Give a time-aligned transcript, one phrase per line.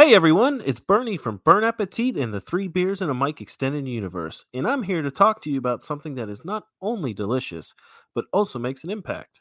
[0.00, 3.88] Hey everyone, it's Bernie from Burn Appetit and the Three Beers and a Mic Extended
[3.88, 7.74] Universe, and I'm here to talk to you about something that is not only delicious,
[8.14, 9.40] but also makes an impact.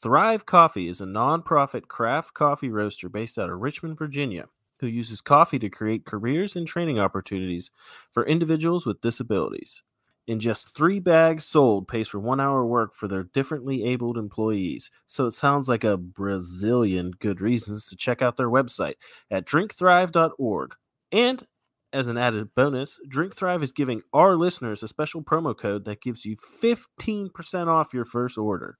[0.00, 4.46] Thrive Coffee is a non-profit craft coffee roaster based out of Richmond, Virginia,
[4.78, 7.72] who uses coffee to create careers and training opportunities
[8.12, 9.82] for individuals with disabilities.
[10.28, 14.90] In just three bags sold pays for one hour work for their differently abled employees.
[15.06, 18.96] So it sounds like a Brazilian good reasons to check out their website
[19.30, 20.74] at drinkthrive.org.
[21.10, 21.46] And
[21.94, 26.02] as an added bonus, Drink Thrive is giving our listeners a special promo code that
[26.02, 28.76] gives you 15% off your first order.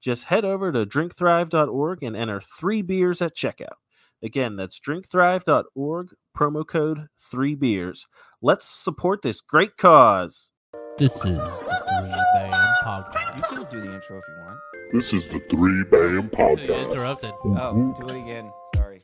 [0.00, 3.74] Just head over to drinkthrive.org and enter three beers at checkout.
[4.22, 8.06] Again, that's drinkthrive.org, promo code three beers.
[8.40, 10.51] Let's support this great cause.
[10.98, 13.36] This is the Three Bam Podcast.
[13.36, 14.58] You can do the intro if you want.
[14.92, 16.90] This is the Three Band You Podcast.
[16.92, 17.32] interrupted.
[17.44, 18.52] Oh, do it again.
[18.76, 19.00] Sorry.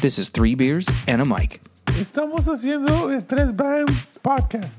[0.00, 1.60] This is three beers and a mic.
[1.86, 3.88] Estamos haciendo el Tres Band
[4.22, 4.78] Podcast.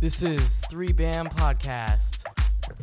[0.00, 2.20] This is Three Bam Podcast.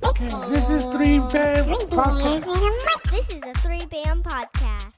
[0.06, 3.12] Okay, this is Three Band Podcast.
[3.12, 4.92] This is a three band podcast.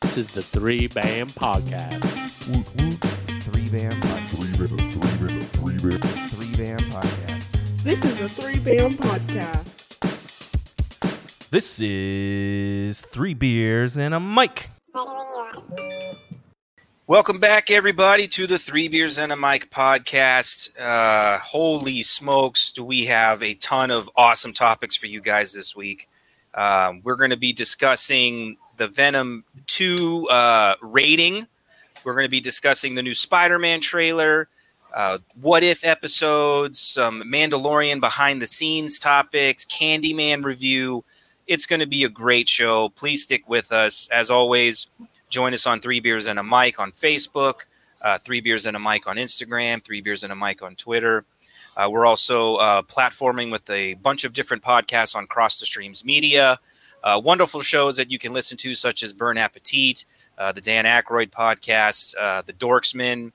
[0.00, 2.02] This is the Three Bam Podcast.
[2.42, 3.22] Three band podcast.
[3.42, 5.11] Three Band, Three Band,
[5.82, 6.30] Three Band.
[6.30, 7.82] Three band podcast.
[7.82, 9.66] This is a three band podcast.
[11.50, 14.70] This is Three Beers and a Mic.
[17.08, 20.80] Welcome back, everybody, to the Three Beers and a Mic podcast.
[20.80, 25.74] Uh, holy smokes, do we have a ton of awesome topics for you guys this
[25.74, 26.08] week?
[26.54, 31.48] Um, we're going to be discussing the Venom 2 uh, rating.
[32.04, 34.48] We're going to be discussing the new Spider Man trailer,
[34.94, 41.04] uh, what if episodes, some Mandalorian behind the scenes topics, Candyman review.
[41.46, 42.90] It's going to be a great show.
[42.90, 44.08] Please stick with us.
[44.12, 44.88] As always,
[45.28, 47.62] join us on Three Beers and a Mic on Facebook,
[48.02, 51.24] uh, Three Beers and a Mic on Instagram, Three Beers and a Mic on Twitter.
[51.74, 56.04] Uh, we're also uh, platforming with a bunch of different podcasts on Cross the Streams
[56.04, 56.60] Media.
[57.02, 60.04] Uh, wonderful shows that you can listen to, such as Burn Appetit,
[60.36, 62.14] uh, the Dan Aykroyd podcast,
[62.46, 63.32] The Dorksman,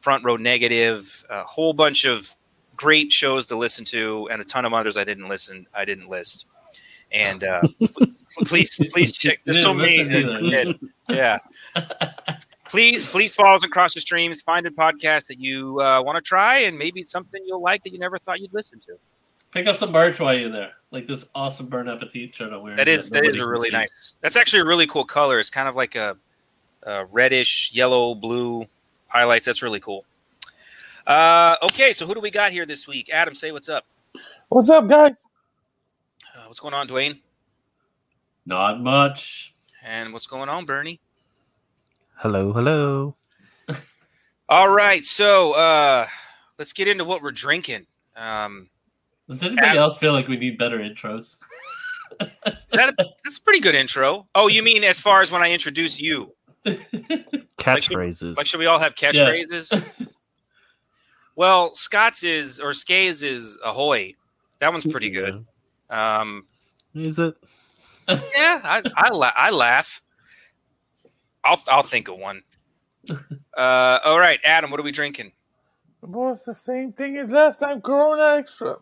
[0.00, 2.34] Front Row Negative, a whole bunch of
[2.76, 6.08] great shows to listen to, and a ton of others I didn't listen, I didn't
[6.08, 6.46] list.
[7.12, 7.62] And uh,
[8.46, 9.42] please, please check.
[9.44, 10.78] There's so many.
[11.08, 11.38] yeah.
[12.68, 14.42] please, please follow us across the streams.
[14.42, 17.84] Find a podcast that you uh, want to try, and maybe it's something you'll like
[17.84, 18.96] that you never thought you'd listen to.
[19.50, 20.72] Pick up some merch while you're there.
[20.92, 22.76] Like this awesome Burn Appetit shirt I'm wearing.
[22.76, 23.76] That is that nobody is a really see.
[23.76, 24.16] nice.
[24.20, 25.40] That's actually a really cool color.
[25.40, 26.16] It's kind of like a,
[26.84, 28.66] a reddish yellow blue
[29.10, 29.46] highlights.
[29.46, 30.04] That's really cool.
[31.06, 33.10] Uh, okay, so who do we got here this week?
[33.12, 33.84] Adam, say what's up.
[34.48, 35.24] What's up, guys?
[36.36, 37.20] Uh, what's going on, Dwayne?
[38.46, 39.54] Not much.
[39.84, 41.00] And what's going on, Bernie?
[42.16, 43.16] Hello, hello.
[44.48, 46.06] All right, so uh,
[46.58, 47.86] let's get into what we're drinking.
[48.16, 48.68] Um,
[49.28, 51.38] Does anybody else feel like we need better intros?
[52.20, 52.28] is
[52.72, 52.94] that a,
[53.24, 54.26] that's a pretty good intro.
[54.34, 56.34] Oh, you mean as far as when I introduce you?
[57.60, 58.36] Catchphrases.
[58.36, 59.84] Like, should we all have catchphrases?
[61.36, 64.14] well, Scott's is or Skays is ahoy.
[64.58, 65.44] That one's pretty good.
[65.88, 66.42] Um,
[66.94, 67.34] Is it?
[68.08, 70.02] yeah, I I, la- I laugh.
[71.44, 72.42] I'll I'll think of one.
[73.56, 75.32] Uh, all right, Adam, what are we drinking?
[76.00, 77.82] Well, it's the same thing as last time.
[77.82, 78.76] Corona Extra.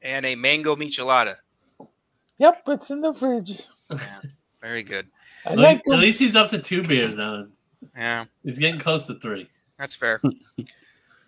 [0.00, 1.36] And a mango michelada.
[2.38, 3.62] Yep, it's in the fridge.
[3.90, 4.20] Yeah,
[4.60, 5.08] very good.
[5.44, 7.46] I At like least- at least he's up to two beers now.
[7.96, 9.48] Yeah, He's getting close to three.
[9.78, 10.20] that's fair.
[10.22, 10.66] what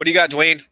[0.05, 0.63] do you got, Dwayne?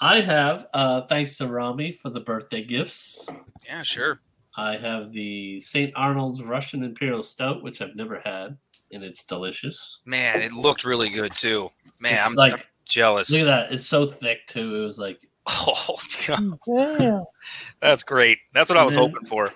[0.00, 3.26] I have, uh, thanks to Rami for the birthday gifts.
[3.66, 4.20] Yeah, sure.
[4.56, 5.92] I have the St.
[5.94, 8.56] Arnold's Russian Imperial Stout, which I've never had,
[8.92, 10.00] and it's delicious.
[10.04, 11.70] Man, it looked really good too.
[12.00, 13.30] Man, It's I'm, like- I'm jealous.
[13.30, 13.72] Look at that.
[13.72, 14.82] It's so thick, too.
[14.82, 15.96] It was like, Oh,
[16.26, 17.24] God, Damn.
[17.80, 18.38] that's great.
[18.52, 19.52] That's what I was hoping for.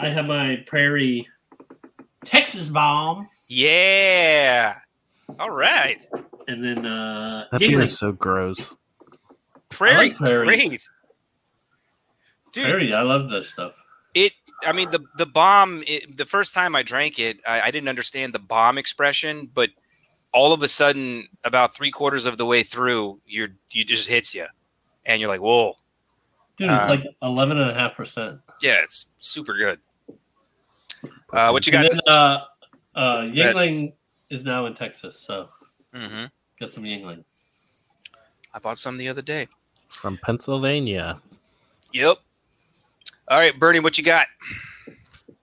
[0.00, 1.26] I have my Prairie
[2.24, 4.78] Texas bomb, Yeah.
[5.38, 6.06] All right.
[6.48, 8.72] and then uh, That beer is so gross.
[9.68, 10.56] Prairie's prairies.
[10.56, 10.88] great.
[12.52, 12.94] Dude, Prairie.
[12.94, 13.74] I love this stuff.
[14.14, 14.32] it
[14.66, 17.90] i mean the the bomb it, the first time i drank it I, I didn't
[17.90, 19.68] understand the bomb expression but
[20.32, 24.34] all of a sudden about three quarters of the way through you're you just hits
[24.34, 24.46] you
[25.04, 25.74] and you're like whoa
[26.56, 28.40] Dude, it's Uh, like 11.5%.
[28.62, 29.78] yeah it's super good
[31.34, 32.38] uh what you got then, uh,
[32.96, 33.92] uh, Yuengling
[34.30, 35.48] is now in Texas, so
[35.94, 36.24] hmm
[36.58, 37.22] get some Yuengling.
[38.54, 39.46] i bought some the other day
[39.90, 41.20] From Pennsylvania.
[41.92, 42.16] yep
[43.28, 44.26] all right bernie what you got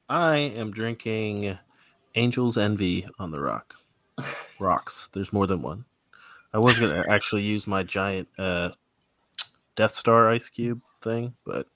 [0.10, 1.58] I am drinking
[2.14, 3.76] Angel's Envy on the rock.
[4.60, 5.10] Rocks.
[5.14, 5.86] There's more than one.
[6.54, 8.72] I was gonna actually use my giant uh,
[9.76, 11.68] Death Star ice cube thing, but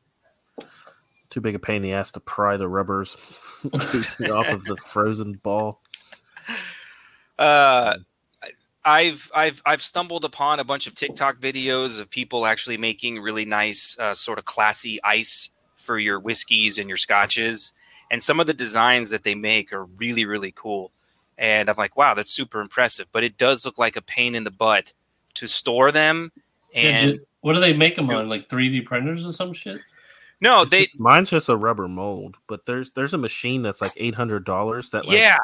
[1.29, 3.15] too big a pain in the ass to pry the rubbers
[3.73, 5.81] off of the frozen ball.
[7.37, 7.97] Uh,
[8.85, 13.45] I've I've I've stumbled upon a bunch of TikTok videos of people actually making really
[13.45, 17.73] nice, uh, sort of classy ice for your whiskeys and your scotches,
[18.09, 20.91] and some of the designs that they make are really really cool.
[21.37, 23.07] And I'm like, wow, that's super impressive.
[23.11, 24.93] But it does look like a pain in the butt
[25.35, 26.31] to store them.
[26.73, 28.27] Yeah, And do- what do they make them on?
[28.27, 29.77] Like 3D printers or some shit?
[30.41, 33.81] No, It's they just- mine's just a rubber mold, but there's there's a machine that's
[33.81, 35.37] like eight hundred dollars that like yeah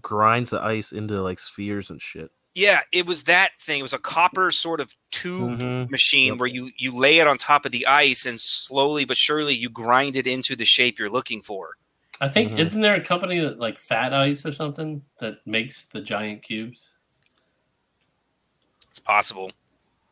[0.00, 2.30] grinds the ice into like spheres and shit.
[2.54, 3.80] yeah it was that thing.
[3.80, 5.90] It was a copper sort of tube Mhm.
[5.90, 6.38] machine Yep.
[6.38, 9.68] where you you lay it on top of the ice and slowly but surely you
[9.68, 11.76] grind it into the shape you're looking for.
[12.20, 12.58] I think Mhm.
[12.60, 16.90] isn't there a company that like Fat Ice or something that makes the giant cubes?
[18.88, 19.50] It's possible.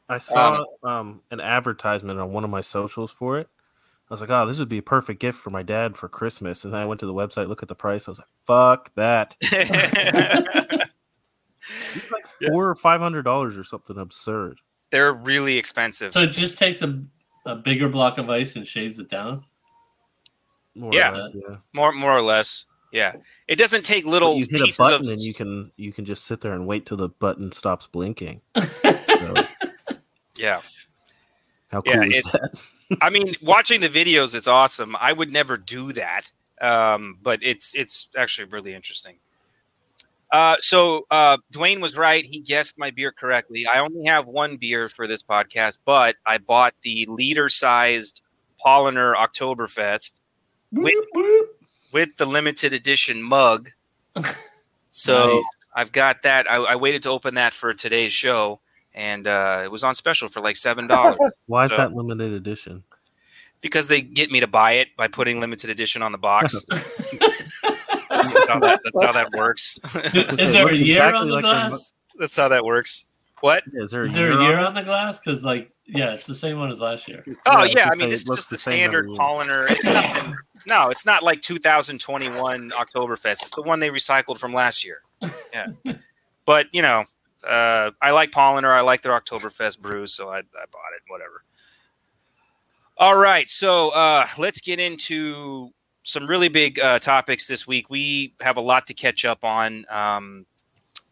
[0.08, 3.49] I saw um, an advertisement on one of my socials for it.
[4.12, 6.64] I was like, "Oh, this would be a perfect gift for my dad for Christmas."
[6.64, 8.06] And then I went to the website, look at the price.
[8.06, 9.35] I was like, "Fuck that!
[11.94, 14.59] It's like four or five hundred dollars or something absurd."
[14.91, 16.12] They're really expensive.
[16.12, 17.00] So it just takes a,
[17.47, 19.44] a bigger block of ice and shaves it down.
[20.75, 21.11] More Yeah.
[21.12, 21.56] less, yeah.
[21.73, 22.67] more more or less.
[22.93, 23.15] Yeah.
[23.49, 26.05] It doesn't take But little you hit a button of and you can you can
[26.05, 28.43] just sit there and wait till the button stops blinking.
[29.23, 29.35] So,
[30.37, 30.61] Yeah.
[31.70, 32.62] how cool Yeah, is it- that?
[33.00, 34.97] I mean, watching the videos it's awesome.
[35.00, 36.31] I would never do that.
[36.61, 39.17] Um, but it's it's actually really interesting.
[40.31, 42.25] Uh, so uh, Dwayne was right.
[42.25, 43.67] He guessed my beer correctly.
[43.67, 48.23] I only have one beer for this podcast, but I bought the liter-sized
[48.65, 50.21] Paulaner Oktoberfest
[50.71, 51.05] whoop.
[51.93, 53.71] with the limited edition mug.
[54.93, 55.44] So Nice.
[55.75, 56.49] I've got that.
[56.50, 58.61] I, I waited to open that for today's show,
[58.94, 61.17] and uh, it was on special for like seven dollars
[61.47, 62.83] Why is that limited edition?
[63.62, 66.62] because they get me to buy it by putting limited edition on the box.
[66.69, 69.79] that's, how that, that's how that works.
[70.12, 71.93] Is there a year exactly on the like the mu- glass?
[72.19, 73.06] that's how that works.
[73.41, 73.65] What?
[73.73, 75.19] Is there a Is there year a year on on the glass?
[75.19, 77.25] Because like, yeah, it's the same one as last year.
[77.29, 78.79] Oh I was yeah, I mean say this it is looks just the the same
[78.79, 79.19] standard every year.
[79.19, 79.71] Paulaner.
[79.71, 80.35] It's nothing-
[80.69, 83.43] no, it's not like 2021 Oktoberfest.
[83.43, 84.99] It's the one they recycled from last year.
[85.53, 85.67] Yeah,
[86.44, 87.05] but you know,
[87.44, 88.73] uh, I like Paulaner.
[88.73, 91.03] I like their Oktoberfest brews, so I, I bought it.
[91.09, 91.44] Whatever.
[92.99, 95.71] All right, so uh, let's get into
[96.05, 97.91] some really big uh, topics this week.
[97.91, 100.47] We have a lot to catch up on, um,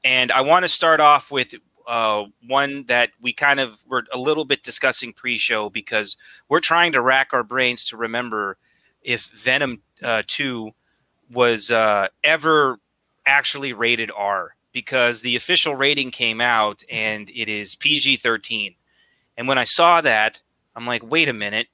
[0.05, 1.55] and I want to start off with
[1.88, 6.17] uh, one that we kind of were a little bit discussing pre-show because
[6.49, 8.56] we're trying to rack our brains to remember
[9.03, 10.71] if Venom uh, Two
[11.32, 12.79] was uh, ever
[13.27, 18.75] actually rated R because the official rating came out and it is PG thirteen.
[19.37, 20.43] And when I saw that,
[20.76, 21.69] I'm like, wait a minute,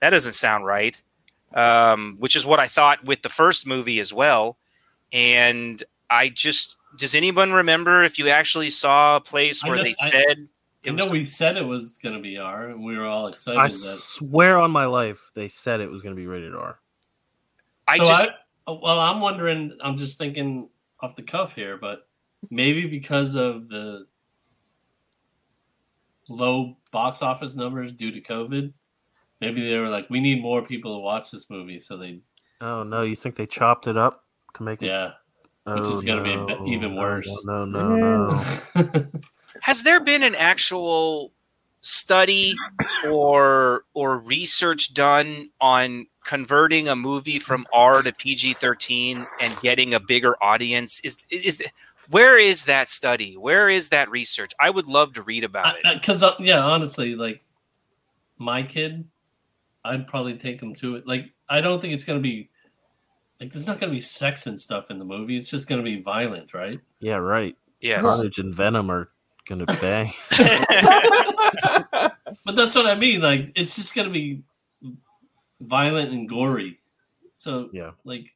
[0.00, 1.00] that doesn't sound right.
[1.54, 4.58] Um, which is what I thought with the first movie as well.
[5.12, 9.92] And I just does anyone remember if you actually saw a place where know- they
[9.92, 12.96] said I it know was we said it was going to be R, and we
[12.96, 13.58] were all excited.
[13.58, 16.78] I that, swear on my life, they said it was going to be rated R.
[17.88, 18.28] I so just
[18.66, 19.78] I, well, I'm wondering.
[19.82, 20.68] I'm just thinking
[21.00, 22.06] off the cuff here, but
[22.50, 24.06] maybe because of the
[26.28, 28.72] low box office numbers due to COVID,
[29.40, 32.20] maybe they were like, "We need more people to watch this movie," so they,
[32.60, 34.24] Oh no, you think they chopped it up
[34.54, 34.86] to make it?
[34.86, 35.12] yeah.
[35.66, 37.28] oh, which is gonna be a bit- oh, no, even worse.
[37.44, 38.44] No, no, no.
[38.74, 39.04] no.
[39.62, 41.32] has there been an actual
[41.80, 42.54] study
[43.10, 50.00] or or research done on converting a movie from R to PG-13 and getting a
[50.00, 51.62] bigger audience is is
[52.10, 55.82] where is that study where is that research I would love to read about it
[56.00, 57.42] Because uh, yeah, honestly, like
[58.38, 59.04] my kid,
[59.84, 61.06] I'd probably take him to it.
[61.06, 62.48] Like I don't think it's gonna be
[63.40, 65.36] like there's not gonna be sex and stuff in the movie.
[65.36, 66.80] It's just gonna be violent, right?
[67.00, 67.56] Yeah, right.
[67.80, 69.10] Yeah, Carnage and Venom are
[69.46, 70.12] gonna bang.
[72.46, 73.20] But that's what I mean.
[73.22, 74.42] Like it's just gonna be
[75.60, 76.78] violent and gory.
[77.34, 77.92] So Yeah.
[78.04, 78.34] like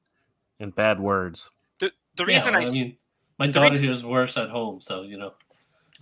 [0.60, 1.50] and bad words.
[1.78, 2.96] the, the yeah, reason I I, s- mean,
[3.38, 5.34] my the daughter reason- worse at home, so you know.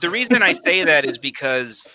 [0.00, 1.86] the reason I say that is because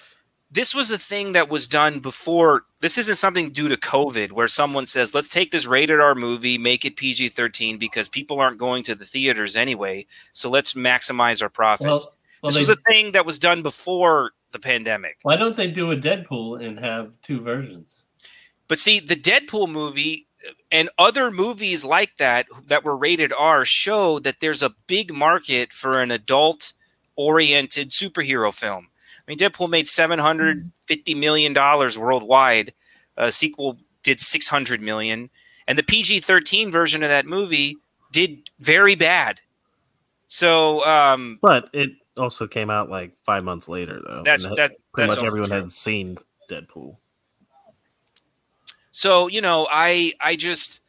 [0.51, 2.63] this was a thing that was done before.
[2.81, 6.57] This isn't something due to COVID where someone says, let's take this rated R movie,
[6.57, 10.05] make it PG 13 because people aren't going to the theaters anyway.
[10.33, 11.85] So let's maximize our profits.
[11.85, 15.17] Well, well, this was a thing that was done before the pandemic.
[15.21, 18.03] why don't they do a Deadpool and have two versions?
[18.67, 20.27] But see, the Deadpool movie,
[20.71, 25.73] and other movies like that that were rated R show that there's a big market
[25.73, 26.73] for an adult
[27.15, 28.87] oriented superhero film.
[29.19, 32.73] I mean, Deadpool made seven hundred fifty million dollars worldwide.
[33.17, 35.29] A sequel did six hundred million,
[35.67, 37.77] and the PG thirteen version of that movie
[38.11, 39.39] did very bad.
[40.27, 44.23] So, um, But it also came out like five months later, though.
[44.23, 45.57] That's- that- pretty that's much everyone true.
[45.59, 46.17] had seen
[46.49, 46.97] Deadpool.
[48.91, 50.81] So you know, I I just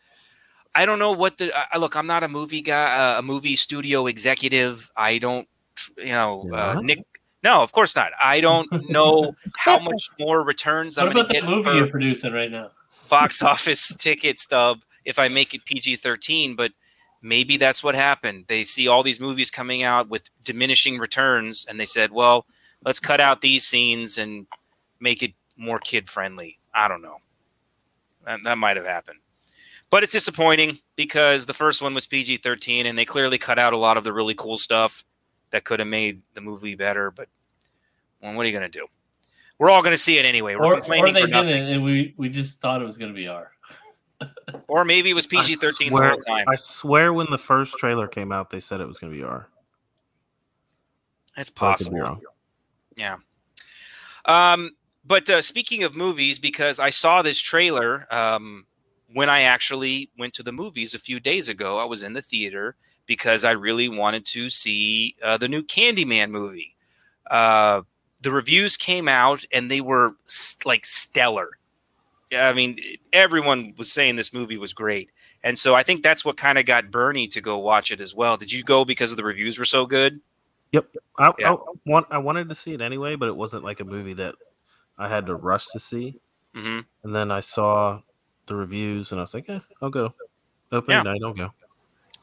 [0.74, 1.96] I don't know what the I, look.
[1.96, 4.90] I'm not a movie guy, uh, a movie studio executive.
[4.96, 5.48] I don't,
[5.98, 6.80] you know, uh.
[6.82, 7.04] Nick.
[7.44, 8.12] No, of course not.
[8.22, 11.76] I don't know how much more returns I'm What going about to that get movie
[11.76, 12.70] you're producing right now?
[13.08, 16.56] box office ticket stub if I make it PG-13.
[16.56, 16.72] But
[17.20, 18.44] maybe that's what happened.
[18.48, 22.46] They see all these movies coming out with diminishing returns, and they said, "Well,
[22.84, 24.46] let's cut out these scenes and
[25.00, 27.18] make it more kid friendly." I don't know.
[28.24, 29.18] That, that might have happened.
[29.90, 33.72] But it's disappointing because the first one was PG 13 and they clearly cut out
[33.72, 35.04] a lot of the really cool stuff
[35.50, 37.10] that could have made the movie better.
[37.10, 37.28] But
[38.22, 38.86] well, what are you going to do?
[39.58, 40.54] We're all going to see it anyway.
[40.54, 43.12] We're Or, or complaining they for didn't, and we, we just thought it was going
[43.12, 43.50] to be R.
[44.68, 46.46] Or maybe it was PG 13 the swear- whole time.
[46.48, 49.24] I swear, when the first trailer came out, they said it was going to be
[49.24, 49.48] R.
[51.36, 52.20] It's But I could be possible.
[52.96, 53.16] Yeah.
[54.26, 54.70] Um,
[55.04, 58.66] but uh, speaking of movies, because I saw this trailer um,
[59.12, 62.22] when I actually went to the movies a few days ago, I was in the
[62.22, 66.74] theater because I really wanted to see uh, the new Candyman movie.
[67.30, 67.82] Uh,
[68.22, 71.50] the reviews came out and they were st- like stellar.
[72.34, 72.78] I mean,
[73.12, 75.10] everyone was saying this movie was great.
[75.44, 78.14] And so I think that's what kind of got Bernie to go watch it as
[78.14, 78.36] well.
[78.36, 80.20] Did you go because of the reviews were so good?
[80.70, 80.86] Yep.
[81.18, 81.52] I, Yeah.
[81.54, 84.36] I want I wanted to see it anyway, but it wasn't like a movie that
[84.98, 86.20] I had to rush to see.
[86.54, 88.00] hmm And then I saw
[88.46, 90.14] the reviews, and I was like, "Eh, I'll go."
[90.70, 91.02] Opening Yeah.
[91.02, 91.52] night, I'll go.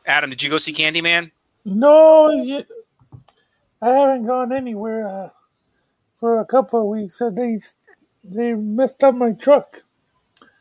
[0.05, 1.31] Adam, did you go see Candyman?
[1.65, 2.63] No, you,
[3.81, 5.29] I haven't gone anywhere uh,
[6.19, 7.21] for a couple of weeks.
[7.21, 7.57] Uh, they
[8.23, 9.83] they messed up my truck.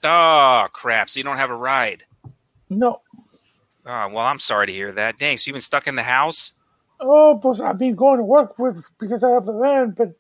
[0.05, 1.09] Oh crap!
[1.11, 2.05] So you don't have a ride.
[2.69, 3.01] No.
[3.87, 5.19] Oh well, I'm sorry to hear that.
[5.19, 6.53] Dang, so you've been stuck in the house.
[7.01, 10.11] Oh, plus I've been going to work with because I have the van, but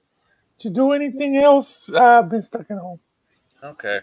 [0.58, 3.00] to do anything else, uh, I've been stuck at home.
[3.62, 4.00] Okay.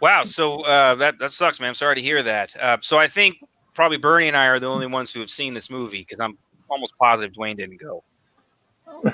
[0.00, 0.24] Wow.
[0.24, 1.68] So uh, that that sucks, man.
[1.68, 2.54] I'm sorry to hear that.
[2.56, 3.36] Uh, so I think
[3.74, 6.36] probably Bernie and I are the only ones who have seen this movie because I'm
[6.68, 8.02] almost positive Dwayne didn't go.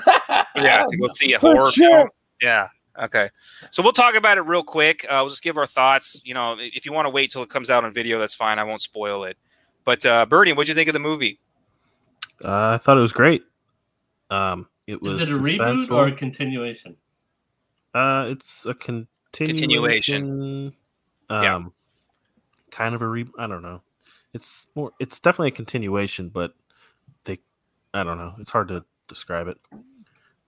[0.55, 1.89] Yeah, to go see a For horror sure.
[1.89, 2.09] film.
[2.41, 2.67] Yeah.
[3.01, 3.27] Okay.
[3.71, 5.03] So we'll talk about it real quick.
[5.05, 6.21] Uh, we'll just give our thoughts.
[6.23, 8.59] You know, if you want to wait till it comes out on video, that's fine.
[8.59, 9.35] I won't spoil it.
[9.83, 11.39] But uh, Bernie, what'd you think of the movie?
[12.43, 13.43] Uh, I thought it was great.
[14.29, 16.97] Um, it was Is it a reboot or a continuation?
[17.93, 19.13] Uh, it's a continuation.
[19.31, 20.73] Continuation.
[21.29, 21.63] Um, Yeah.
[22.71, 23.25] kind of a re.
[23.37, 23.81] I don't know.
[24.33, 24.91] It's more.
[24.99, 26.53] It's definitely a continuation, but
[27.25, 27.39] they.
[27.93, 28.33] I don't know.
[28.39, 29.57] It's hard to describe it.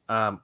[0.09, 0.41] Um,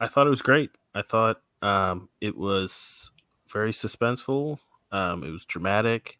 [0.00, 0.70] I thought it was great.
[0.94, 3.10] I thought um, it was
[3.48, 4.58] very suspenseful.
[4.92, 6.18] Um, it was dramatic.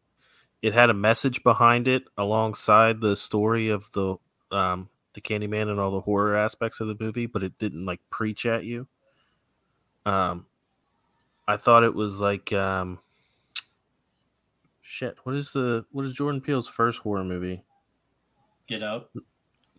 [0.62, 4.16] It had a message behind it alongside the story of the
[4.50, 8.00] um, the Candyman and all the horror aspects of the movie, but it didn't like
[8.10, 8.86] preach at you.
[10.06, 10.46] Um,
[11.46, 12.98] I thought it was like um,
[14.82, 15.16] shit.
[15.24, 17.64] What is the what is Jordan Peele's first horror movie?
[18.68, 19.10] Get out.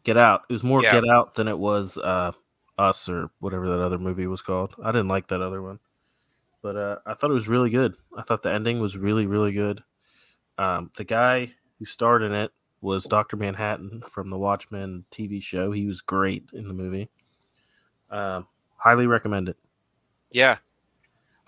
[0.04, 0.42] Get Out.
[0.50, 0.94] It was more Yeah.
[0.94, 2.32] Get Out than it was uh,
[2.78, 4.76] Us or whatever that other movie was called.
[4.84, 5.80] I didn't like that other one,
[6.62, 7.96] but uh, I thought it was really good.
[8.18, 9.84] I thought the ending was really really good.
[10.58, 15.72] Um, the guy who starred in it was Doctor Manhattan from the Watchmen TV show.
[15.72, 17.10] He was great in the movie.
[18.10, 18.48] Um,
[18.78, 19.58] highly recommend it.
[20.32, 20.58] Yeah.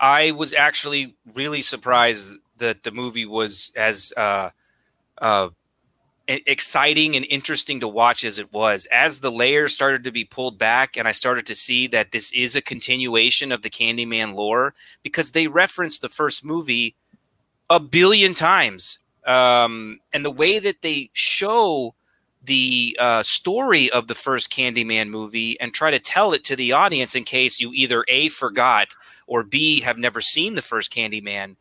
[0.00, 4.50] I was actually really surprised that the movie was as uh,
[5.20, 5.48] uh,
[6.28, 8.86] exciting and interesting to watch as it was.
[8.92, 12.32] As the layers started to be pulled back, and I started to see that this
[12.32, 16.96] is a continuation of the Candyman lore because they referenced the first movie
[17.70, 19.00] a billion times.
[19.26, 21.94] Um, and the way that they show
[22.44, 26.72] the uh, story of the first Candyman movie and try to tell it to the
[26.72, 28.88] audience in case you either A, forgot
[29.26, 31.56] or B, have never seen the first Candyman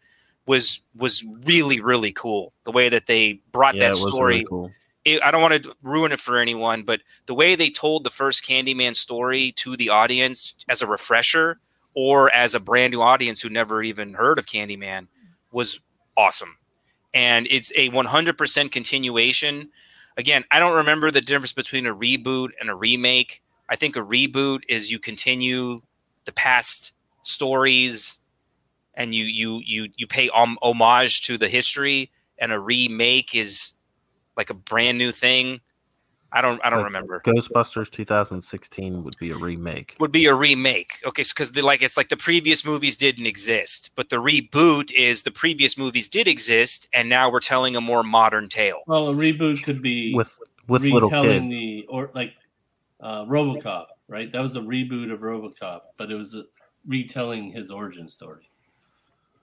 [0.46, 4.34] was was really really cool the way that they brought Yeah, that it was story
[4.34, 4.72] really cool.
[5.06, 8.10] it, I don't want to ruin it for anyone, but the way they told the
[8.10, 11.60] first Candyman story to the audience as a refresher
[11.94, 15.08] or as a brand new audience who never even heard of Candyman
[15.52, 15.80] was
[16.18, 16.58] awesome.
[17.14, 19.70] And it's a 100% continuation.
[20.18, 23.42] Again, I don't remember the difference between a reboot and a remake.
[23.70, 25.82] I think a reboot is you continue
[26.26, 26.92] the past
[27.24, 28.20] stories
[28.96, 33.74] and you you you you pay homage to the history, and a remake is
[34.38, 35.62] like a brand new thing.
[36.34, 37.22] I don't I don't Like remember.
[37.24, 39.96] Ghostbusters 2016 would be a remake.
[40.00, 41.00] Would be a remake.
[41.06, 45.32] Okay, because like it's like the previous movies didn't exist, but the reboot is the
[45.32, 48.82] previous movies did exist, and now we're telling a more modern tale.
[48.88, 50.36] Well, a reboot could be with
[50.68, 51.52] with little retelling kids.
[51.52, 52.34] the or like
[53.00, 54.32] uh, RoboCop, right?
[54.32, 56.46] That was a reboot of RoboCop, but it was a,
[56.88, 58.50] retelling his origin story.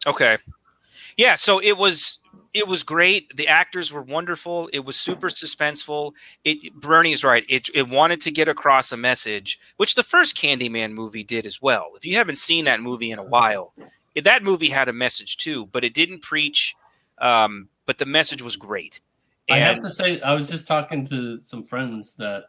[0.07, 0.39] Okay.
[1.17, 2.19] Yeah, so it was
[2.53, 3.37] it was great.
[3.37, 4.69] The actors were wonderful.
[4.73, 6.13] It was super suspenseful.
[6.45, 7.45] It Bernie is right.
[7.49, 11.63] It it wanted to get across a message, which the first Candyman movie did as
[11.63, 11.93] well.
[11.97, 13.73] If you haven't seen that movie in a while,
[14.15, 16.75] it- that movie had a message too, but it didn't preach.
[17.19, 19.01] Um, but the message was great.
[19.51, 22.45] I have to say, I was just talking to some friends that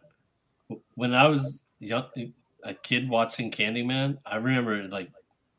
[0.95, 2.05] when I was young,
[2.63, 5.11] a kid watching Candyman, I remember it like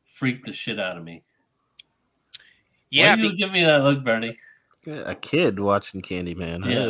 [0.03, 1.23] freaked the shit out of me.
[2.93, 4.37] Yeah, Why you be- give me that look, Bernie?
[4.87, 6.65] A kid watching Candyman.
[6.65, 6.87] Yes.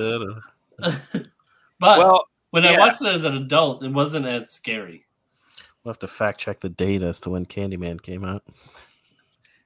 [0.81, 1.29] I don't.
[1.79, 5.05] But well, when I watched it as an adult, it wasn't as scary.
[5.83, 8.43] We'll have to fact check the date as to when Candyman came out.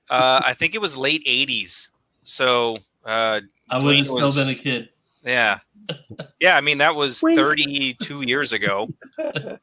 [0.10, 1.90] uh, I think it was late '80s.
[2.24, 4.90] So uh, I would have still was- been a kid.
[5.24, 5.60] Yeah.
[6.40, 8.90] Yeah, I mean that was 32 years ago.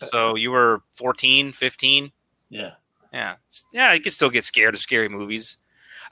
[0.02, 2.11] So you were 14, 15.
[2.49, 2.71] Yeah.
[3.12, 3.35] Yeah.
[3.73, 5.59] Yeah, you can still get scared of scary movies.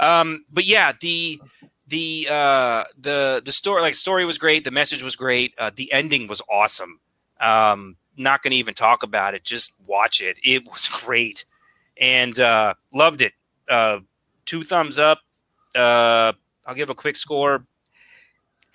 [0.00, 1.40] Um but yeah, the
[1.88, 5.92] the uh the the story like story was great, the message was great, uh the
[5.92, 7.00] ending was awesome.
[7.40, 10.38] Um not going to even talk about it, just watch it.
[10.44, 11.44] It was great.
[11.98, 13.32] And uh loved it.
[13.68, 14.00] Uh
[14.44, 15.20] two thumbs up.
[15.74, 16.32] Uh
[16.66, 17.66] I'll give a quick score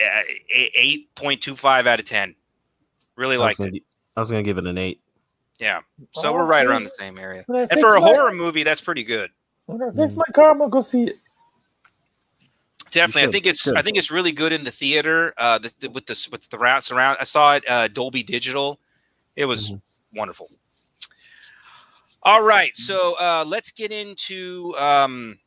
[0.04, 0.22] uh,
[0.54, 2.36] eight point two five out of ten.
[3.16, 3.84] Really I liked gonna it.
[4.16, 5.02] I was gonna give it an eight.
[5.60, 5.82] Yeah,
[6.12, 7.44] so Oh, we're right around the same area.
[7.48, 9.32] And for a horror movie, that's pretty good.
[9.68, 11.18] When I fix my car, I'm gonna go see it.
[12.90, 13.78] Definitely, I think it's should.
[13.78, 15.34] I think it's really good in the theater.
[15.38, 17.18] Uh, the, the- with the with the round surround.
[17.20, 18.80] I saw it uh, Dolby Digital.
[19.36, 19.76] It was
[20.16, 20.48] wonderful.
[22.24, 25.38] All right, so uh, let's get into um,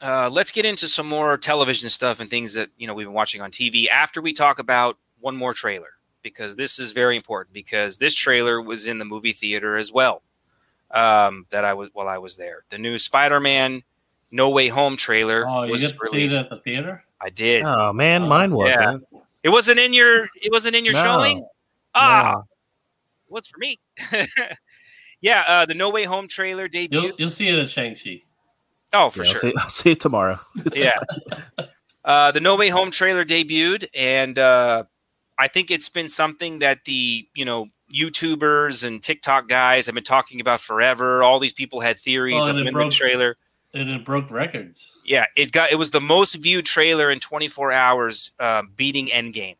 [0.00, 3.12] uh, let's get into some more television stuff and things that you know we've been
[3.14, 3.88] watching on TV.
[3.88, 5.90] After we talk about one more trailer,
[6.22, 7.52] because this is very important.
[7.52, 10.22] Because this trailer was in the movie theater as well.
[10.92, 12.64] Um, that I was while I was there.
[12.70, 13.82] The new Spider-Man
[14.32, 16.36] No Way Home trailer Oh, you was get to see released.
[16.36, 17.04] it at the theater?
[17.20, 17.64] I did.
[17.64, 19.04] Oh man, Oh, mine wasn't.
[19.42, 20.24] It wasn't in your.
[20.36, 21.02] It wasn't in your No.
[21.02, 21.46] showing.
[21.94, 22.44] Ah, No.
[23.28, 23.78] what's for me?
[25.20, 26.92] yeah, uh, the No Way Home trailer debuted.
[26.92, 28.22] You'll you'll see it at Shang-Chi.
[28.92, 29.40] oh, for Yeah, I'll sure.
[29.40, 30.40] see, I'll see it tomorrow.
[30.74, 30.96] yeah.
[32.04, 34.84] Uh, the No Way Home trailer debuted, and uh,
[35.38, 40.04] I think it's been something that the you know YouTubers and TikTok guys I've been
[40.04, 41.22] talking about forever.
[41.22, 43.36] All these people had theories Oh, of and it broke- the trailer.
[43.72, 44.90] And it broke records.
[45.04, 49.54] Yeah, it got it was the most viewed trailer in 24 hours, uh, beating Endgame,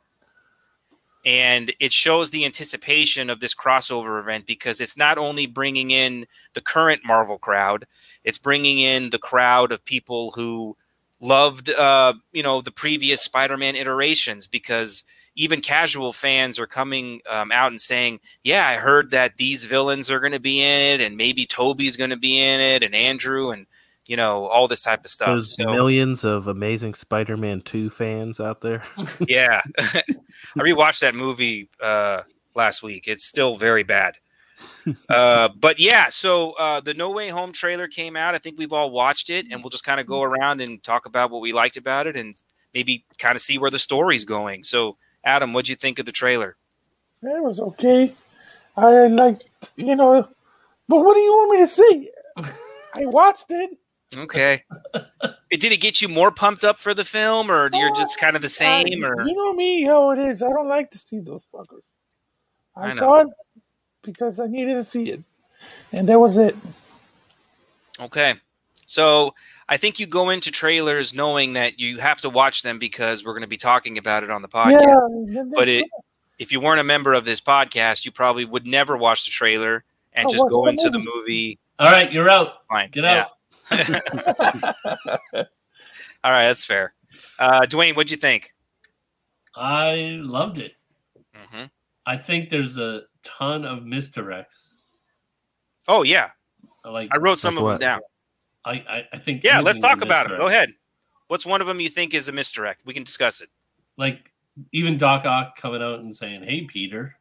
[1.24, 6.26] and it shows the anticipation of this crossover event because it's not only bringing in
[6.54, 7.86] the current Marvel crowd,
[8.24, 10.76] it's bringing in the crowd of people who
[11.20, 15.04] loved, uh, you know, the previous Spider-Man iterations because
[15.36, 20.10] even casual fans are coming um, out and saying, "Yeah, I heard that these villains
[20.10, 22.94] are going to be in it, and maybe Toby's going to be in it, and
[22.94, 23.66] Andrew, and
[24.06, 28.40] you know, all this type of stuff." There's So, millions of Amazing Spider-Man 2 fans
[28.40, 28.82] out there.
[29.28, 30.02] yeah, I
[30.58, 32.22] rewatched that movie uh,
[32.54, 33.06] last week.
[33.06, 34.16] It's still very bad.
[35.08, 38.34] uh, but yeah, so uh, the No Way Home trailer came out.
[38.34, 41.06] I think we've all watched it, and we'll just kind of go around and talk
[41.06, 42.34] about what we liked about it, and
[42.74, 44.64] maybe kind of see where the story's going.
[44.64, 46.56] So, Adam, what'd you think of the trailer?
[47.22, 48.12] It was okay.
[48.76, 50.26] I liked, you know,
[50.88, 52.10] but what do you want me to see?
[52.94, 53.76] I watched it.
[54.16, 54.64] Okay,
[55.50, 58.34] did it get you more pumped up for the film, or you're just uh, kind
[58.34, 59.04] of the same?
[59.04, 60.42] Or you know me, how it is.
[60.42, 61.82] I don't like to see those fuckers.
[62.74, 63.28] I, I saw it
[64.02, 65.22] because I needed to see it,
[65.92, 66.56] and that was it.
[68.00, 68.34] Okay.
[68.86, 69.34] So
[69.70, 73.32] I think you go into trailers knowing that you have to watch them because we're
[73.32, 74.82] going to be talking about it on the podcast.
[75.28, 75.86] Yeah, but it,
[76.40, 79.84] if you weren't a member of this podcast, you probably would never watch the trailer
[80.12, 81.10] and Oh, just go the into the movie?
[81.16, 81.58] movie.
[81.78, 82.66] All right, you're out.
[82.68, 82.90] Fine.
[82.90, 83.26] Get Yeah.
[83.26, 83.30] out.
[86.24, 86.92] All right, that's fair.
[87.38, 88.52] Uh, Dwayne, what'd you think?
[89.54, 90.72] I loved it.
[91.34, 91.64] hmm
[92.06, 94.70] I think there's a ton of misdirects.
[95.86, 96.30] Oh yeah,
[96.84, 97.72] Like I wrote some Like of what?
[97.80, 98.00] them down.
[98.64, 100.40] I, I, I think Yeah, let's talk about misdirect.
[100.40, 100.70] Go ahead.
[101.28, 102.82] What's one of them you think is a misdirect?
[102.84, 103.48] We can discuss it.
[103.96, 104.32] Like
[104.72, 107.16] even Doc Ock coming out and saying, "Hey, Peter."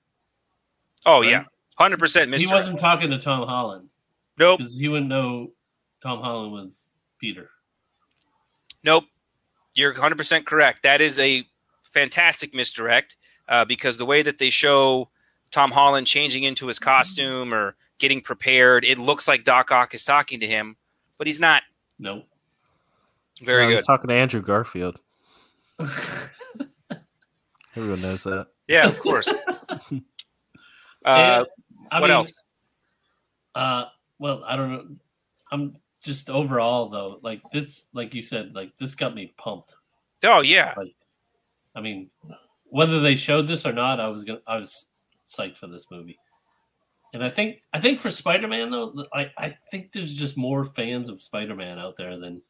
[1.06, 1.30] Oh Right?
[1.30, 1.44] yeah,
[1.78, 3.90] hundred percent He wasn't talking to Tom Holland
[4.38, 4.58] nope.
[4.58, 5.52] because he wouldn't know
[6.02, 7.50] Tom Holland was Peter.
[8.84, 9.06] Nope.
[9.76, 10.84] You're 100% correct.
[10.84, 11.44] That is a
[11.84, 15.10] fantastic misdirect uh, because the way that they show
[15.52, 20.06] Tom Holland changing into his costume or getting prepared, it looks like Doc Ock is
[20.06, 20.76] talking to him,
[21.20, 21.62] but he's not.
[22.00, 22.26] Nope.
[23.44, 23.86] Very I was good.
[23.86, 24.98] talking to Andrew Garfield.
[27.76, 28.48] Everyone knows that.
[28.68, 29.32] Yeah, of course.
[31.06, 31.46] Uh,
[31.90, 32.34] I what mean, else?
[33.56, 33.86] Uh,
[34.20, 34.86] well, I don't know.
[35.50, 39.74] I'm just overall though, like this, like you said, like this got me pumped.
[40.24, 40.76] Oh, yeah.
[41.74, 42.10] I mean,
[42.66, 44.88] whether they showed this or not, I was gonna, I was
[45.26, 46.20] psyched for this movie.
[47.14, 51.10] And I think, I think for Spider-Man though, I, I think there's just more fans
[51.10, 52.42] of Spider-Man out there than,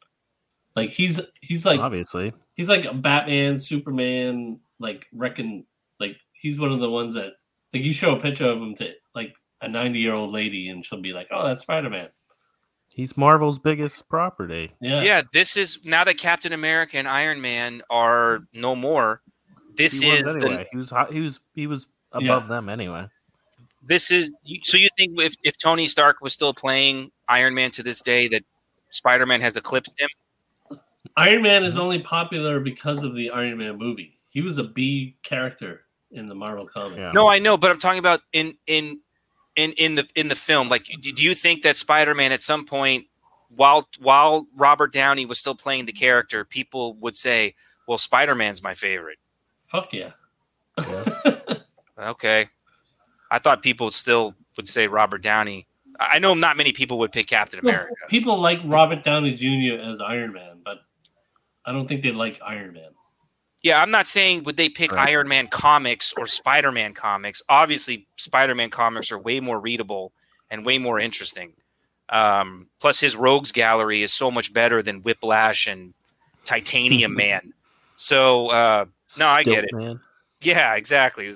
[0.75, 5.65] like he's, he's like, Obviously, he's like a Batman, Superman, like reckon,
[5.99, 7.33] like he's one of the ones that,
[7.73, 10.85] like you show a picture of him to like a 90 year old lady and
[10.85, 12.09] she'll be like, oh, that's Spider-Man.
[12.89, 14.71] he's Marvel's biggest property.
[14.81, 15.01] Yeah.
[15.01, 19.21] Yeah, this is now that Captain America and Iron Man are no more.
[19.75, 20.65] This he is was the.
[20.71, 22.47] He was hot- he was he was above Yeah.
[22.49, 23.07] them anyway.
[23.81, 24.31] This is
[24.63, 28.27] so you think if, if tony stark was still playing iron man to this day
[28.27, 28.43] that
[28.89, 30.09] spider-man has eclipsed him
[31.15, 34.17] Iron Man is only popular because of the Iron Man movie.
[34.29, 36.97] He was a B character in the Marvel comics.
[36.97, 37.11] Yeah.
[37.13, 38.99] no i know but i'm talking about in in
[39.55, 42.65] in in the in the film like do do you think that spider-man at some
[42.65, 43.05] point
[43.55, 47.53] while while robert downey was still playing the character people would say
[47.87, 49.19] well spider-man's my favorite
[49.67, 50.11] Fuck yeah.
[51.99, 52.49] okay
[53.31, 55.65] i thought people still would say robert downey
[55.99, 59.81] i I know not many people would pick captain america People like Robert Downey Jr.
[59.81, 60.79] as Iron Man, but
[61.65, 62.89] I don't think they like Iron Man.
[63.63, 65.09] Yeah, I'm not saying would they pick Right.
[65.09, 67.43] Iron Man comics or Spider Man comics.
[67.49, 70.11] Obviously, Spider Man comics are way more readable
[70.49, 71.51] and way more interesting.
[72.09, 75.93] Um, plus, his Rogues Gallery is so much better than Whiplash and
[76.45, 77.53] Titanium Man.
[77.97, 78.85] So, uh,
[79.19, 79.73] No, I get it.
[79.73, 79.99] Man.
[80.41, 81.29] yeah, exactly.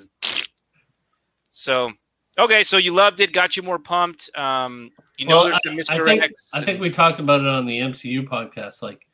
[1.53, 1.91] So,
[2.37, 4.29] okay, so you loved it, got you more pumped.
[4.35, 6.49] Um, you know, Well, there's I- some I think, X.
[6.53, 8.81] I think we talked about it on the MCU podcast.
[8.81, 9.05] Like,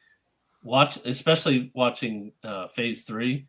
[0.64, 3.46] watch, especially watching uh, Phase Three.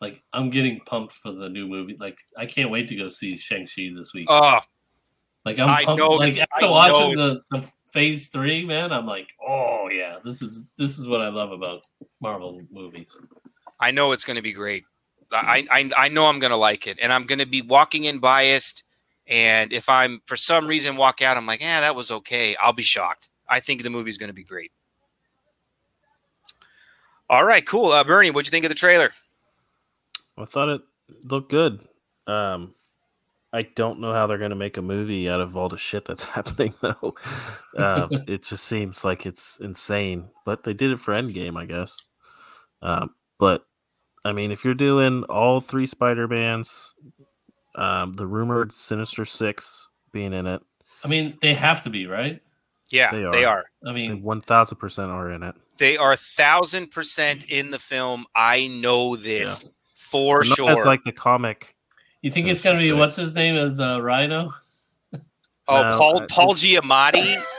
[0.00, 1.96] Like, I'm getting pumped for the new movie.
[2.00, 4.24] Like, I can't wait to go see Shang Chi this week.
[4.30, 4.58] Oh,
[5.44, 6.00] like, I'm I pumped.
[6.00, 10.16] know Like after I know watching the, the Phase Three, man, I'm like, oh yeah,
[10.24, 11.82] this is this is what I love about
[12.22, 13.18] Marvel movies.
[13.78, 14.84] I know it's going to be great.
[15.32, 18.04] I, I I know I'm going to like it, and I'm going to be walking
[18.04, 18.84] in biased.
[19.26, 22.56] And if I'm for some reason walk out, I'm like, yeah, that was okay.
[22.56, 23.30] I'll be shocked.
[23.48, 24.72] I think the movie's going to be great.
[27.28, 27.92] All right, cool.
[27.92, 29.12] Uh, Bernie, what'd you think of the trailer?
[30.36, 30.80] I thought it
[31.24, 31.80] looked good.
[32.26, 32.74] Um,
[33.52, 36.04] I don't know how they're going to make a movie out of all the shit
[36.04, 37.14] that's happening, though.
[37.76, 40.30] Um, it just seems like it's insane.
[40.44, 41.96] But they did it for Endgame, I guess.
[42.82, 43.64] Um, but
[44.24, 46.94] I mean, if you're doing all three Spider Mans,
[47.74, 50.60] um, the rumored Sinister Six being in it,
[51.04, 52.40] I mean, they have to be right.
[52.90, 53.58] Yeah, They they are.
[53.58, 53.64] are.
[53.86, 55.54] I they mean, one thousand percent are in it.
[55.78, 58.26] They are thousand percent in the film.
[58.34, 60.80] I know this for not sure.
[60.80, 61.74] As like the comic.
[62.20, 62.98] you think it's gonna be Six.
[62.98, 64.50] what's his name as uh, Rhino?
[65.14, 65.18] oh,
[65.68, 67.40] No, Paul I- Paul Giamatti.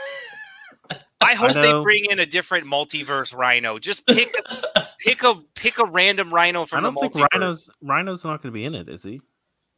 [1.22, 3.78] I hope they bring in a different multiverse Rhino.
[3.78, 4.32] Just pick
[4.74, 7.28] a pick a pick a random Rhino I from don't the think multiverse.
[7.32, 9.20] Rhino's Rhino's not going to be in it, is he?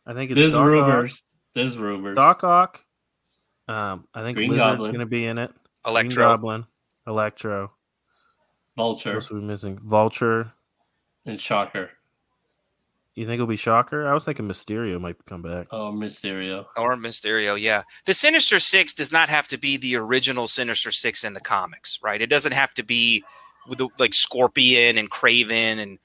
[0.07, 1.23] I think it's There's Doc Ock- rumors.
[1.55, 2.17] There's rumors.
[2.17, 2.81] Doc Ock.
[3.69, 4.91] Um, I think Green Lizard's Goblin.
[4.93, 5.51] going to be in it.
[5.87, 6.11] Electro.
[6.25, 6.67] Green Goblin,
[7.07, 7.73] Electro.
[8.77, 9.79] Vulture What are we missing?
[9.83, 10.53] Vulture.
[11.27, 11.91] and Shocker.
[13.15, 14.09] You think it'll be Shocker?
[14.09, 15.69] I was thinking Mysterio might come back.
[15.71, 16.67] Oh, Mysterio.
[16.77, 17.83] Or Mysterio, yeah.
[18.07, 22.01] The Sinister Six does not have to be the original Sinister Six in the comics,
[22.03, 22.21] right?
[22.21, 23.23] It doesn't have to be
[23.69, 25.99] with the, like Scorpion and Kraven and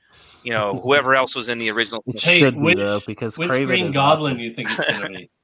[0.44, 2.04] you know whoever else was in the original.
[2.08, 4.40] It Hey, should which- be though because Which Kraven Green is Goblin awesome.
[4.44, 5.30] you think it's gonna be?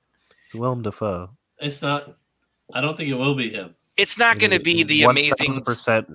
[0.45, 1.31] It's Willem Dafoe.
[1.59, 2.15] it's not.
[2.71, 3.73] I don't think it will be him.
[3.97, 5.61] It's not going to be the amazing.
[5.63, 6.05] percent.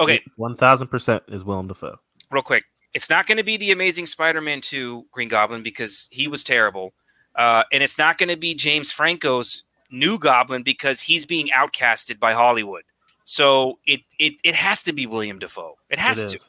[0.00, 1.98] Okay, one thousand percent is Willem Dafoe.
[2.32, 2.64] real quick.
[2.94, 6.94] It's not going to be the Amazing Spider-Man 2 Green Goblin because he was terrible.
[7.34, 12.18] Uh, and it's not going to be James Franco's new Goblin because he's being outcasted
[12.18, 12.82] by Hollywood.
[13.24, 15.76] So it it, it has to be William Dafoe.
[15.90, 16.44] It has It to.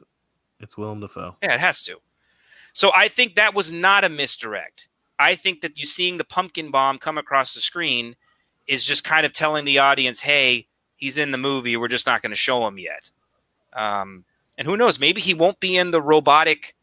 [0.62, 1.36] It's Willem Dafoe.
[1.43, 1.97] Yeah, it has to.
[2.73, 4.88] So I think that was not a misdirect.
[5.17, 8.15] I think that you seeing the pumpkin bomb come across the screen
[8.67, 11.75] is just kind of telling the audience, "Hey, he's in the movie.
[11.75, 13.12] We're just not going to show him yet."
[13.73, 14.23] Um,
[14.60, 15.00] and who knows?
[15.00, 16.76] Maybe he won't be in the robotic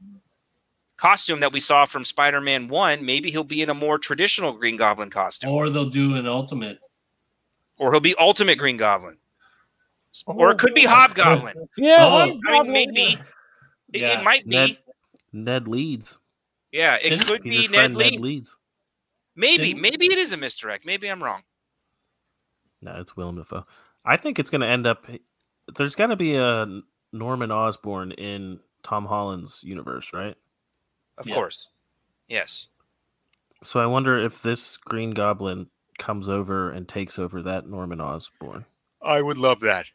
[0.96, 3.04] costume that we saw from Spider-Man One.
[3.04, 6.78] Maybe he'll be in a more traditional Green Goblin costume, Or they'll do an ultimate.
[7.78, 9.18] or he'll be Ultimate Green Goblin.
[10.26, 11.68] or it could be oh, Hobgoblin.
[11.76, 12.16] Yeah, Oh.
[12.16, 12.72] I mean, Hobgoblin.
[12.72, 13.18] maybe
[13.92, 14.18] it, Yeah.
[14.20, 14.56] it might be.
[14.56, 14.78] Ned,
[15.34, 16.18] Ned Leeds.
[16.72, 18.12] Yeah, it Didn't- could be Ned Leeds.
[18.12, 18.56] Ned Leeds.
[19.36, 20.86] Maybe, Didn't- maybe it is a misdirect.
[20.86, 21.42] Maybe I'm wrong.
[22.80, 23.66] No, it's Willem Dafoe.
[24.04, 25.04] I think it's going to end up.
[25.76, 26.66] There's got to be a
[27.18, 30.36] Norman Osborn in Tom Holland's universe, right?
[31.18, 31.34] Of Yeah.
[31.34, 31.68] course.
[32.28, 32.68] Yes.
[33.62, 38.66] So I wonder if this Green Goblin comes over and takes over that Norman Osborn.
[39.02, 39.86] I would love that.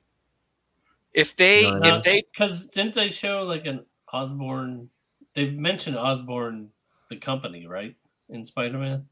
[1.14, 1.88] If they, No, no.
[1.90, 4.90] if they, because didn't they show like an Osborn?
[5.34, 6.70] They've mentioned Osborn,
[7.10, 7.96] the company, right?
[8.30, 9.08] In Spider Man.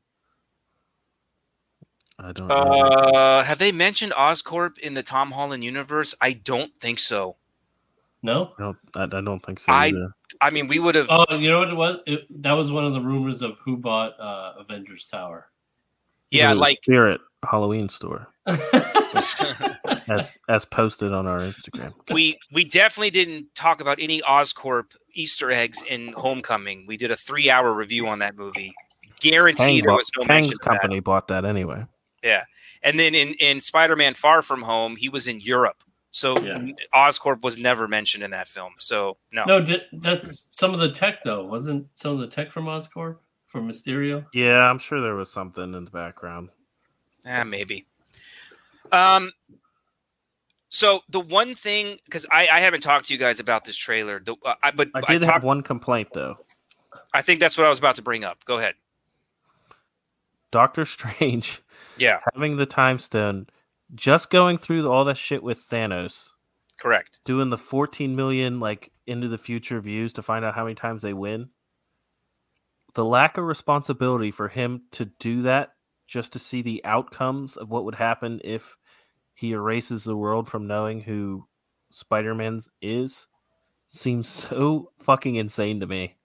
[2.18, 2.56] I don't know.
[2.56, 6.14] uh, have they mentioned Oscorp in the Tom Holland universe?
[6.22, 7.38] I don't think so.
[8.22, 8.54] No.
[8.60, 9.72] I don't, I, I don't think so.
[9.72, 10.14] I- either.
[10.42, 11.08] I mean, we would have.
[11.10, 11.98] Oh, you know what it was?
[12.06, 15.50] It, that was one of the rumors of who bought uh, Avengers Tower.
[16.30, 21.94] yeah, The like Spirit Halloween store, as as posted on our Instagram.
[22.14, 26.86] we we definitely didn't talk about any Oscorp Easter eggs in Homecoming.
[26.88, 28.74] We did a three hour review on that movie.
[29.20, 30.70] Guarantee Kang there was no mention Kang's of that.
[30.70, 31.86] company bought that anyway.
[32.24, 32.44] Yeah,
[32.84, 36.72] and then in in Spider Man Far From Home, he was in Europe, so Yeah.
[36.94, 38.74] Oscorp was never mentioned in that film.
[38.78, 41.46] So no, no, did, that's some of the tech though.
[41.46, 44.26] Wasn't some of the tech from Oscorp from Mysterio?
[44.34, 46.50] Yeah, I'm sure there was something in the background.
[47.26, 47.86] Eh, maybe.
[48.92, 49.32] Um.
[50.72, 54.20] So the one thing, because I, I haven't talked to you guys about this trailer,
[54.20, 56.38] the, uh, I, but I I, did have one complaint though.
[57.12, 58.46] I think that's what I was about to bring up.
[58.46, 58.76] Go ahead.
[60.52, 61.62] Doctor Strange
[61.98, 63.48] Yeah, having the time stone,
[63.94, 66.30] just going through all that shit with Thanos,
[66.80, 67.20] correct.
[67.26, 71.02] doing the 14 million like into the future views to find out how many times
[71.02, 71.50] they win.
[72.94, 75.74] The lack of responsibility for him to do that
[76.08, 78.76] just to see the outcomes of what would happen if
[79.34, 81.48] he erases the world from knowing who
[81.92, 83.28] Spider-Man is
[83.88, 86.16] seems so fucking insane to me.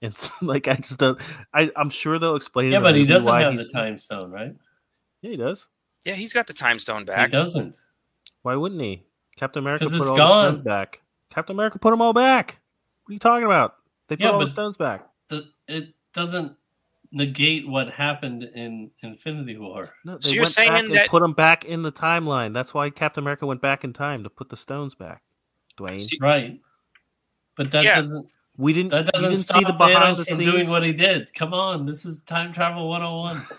[0.00, 1.18] It's like I just don't.
[1.54, 2.66] I, I'm sure they'll explain.
[2.66, 4.54] in Yeah, but he doesn't why have the time stone, right?
[5.22, 5.68] Yeah, he does.
[6.04, 7.18] Yeah, he's got the time stone back.
[7.18, 7.30] He back.
[7.30, 7.76] doesn't.
[8.42, 9.04] Why wouldn't he?
[9.36, 10.44] Captain America put it's all gone.
[10.44, 11.00] the stones back.
[11.30, 12.58] Captain America put them all back.
[13.04, 13.76] What are you talking about?
[14.08, 15.08] They put Yeah, all the stones back.
[15.28, 16.52] The, it doesn't
[17.12, 19.94] negate what happened in Infinity War.
[20.04, 22.52] No, So you're saying back and that- put them back in the timeline.
[22.52, 25.22] That's why Captain America went back in time to put the stones back.
[25.78, 26.60] Dwayne, See- Right.
[27.56, 27.96] But that Yeah.
[27.96, 28.90] doesn't we didn't.
[28.90, 30.50] that doesn't didn't stop see the behind the Thanos from scenes.
[30.52, 31.32] doing what he did.
[31.34, 33.46] Come on, this is time travel 101.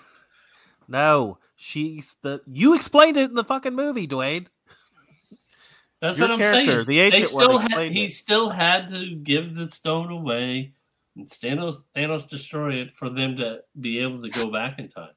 [0.87, 2.41] No, she's the.
[2.45, 4.47] You explained it in the fucking movie, Dwayne.
[6.01, 6.67] That's Your what I'm saying.
[6.79, 8.11] the they ancient one, still had, he it.
[8.11, 10.73] still had to give the stone away
[11.15, 15.11] and Thanos Thanos destroy it for them to be able to go back in time.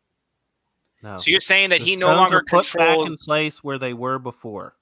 [1.03, 1.17] No.
[1.17, 3.95] So you're saying that The he no longer are put back in place where they
[3.95, 4.77] were before.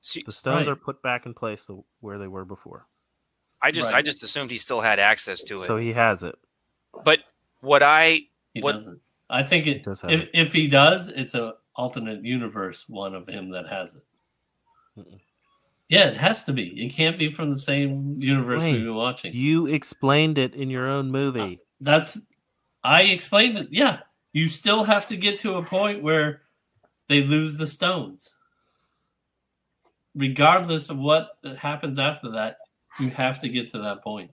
[0.00, 0.72] See, The stones Right.
[0.72, 1.68] are put back in place
[2.00, 2.86] where they were before.
[3.62, 5.66] I just I just assumed he still had access to it.
[5.66, 6.36] So he has it.
[7.04, 7.20] but
[7.60, 8.22] what I
[8.54, 9.00] He What- doesn't.
[9.30, 10.30] I think it does if it.
[10.34, 14.04] if he does, it's an alternate universe one of him that has it.
[14.98, 15.20] Mm-mm.
[15.88, 16.68] Yeah, it has to be.
[16.84, 19.32] It can't be from the same universe Wayne, we've been watching.
[19.34, 21.40] You explained it in your own movie.
[21.40, 22.18] Uh, that's
[22.84, 23.68] I explained it.
[23.70, 24.00] Yeah,
[24.32, 26.42] you still have to get to a point where
[27.08, 28.34] they lose the stones.
[30.14, 32.58] Regardless of what happens after that,
[32.98, 34.30] you have to get to that point.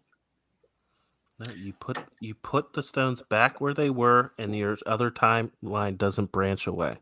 [1.40, 5.98] No, you put you put the stones back where they were, and your other timeline
[5.98, 6.98] doesn't branch away.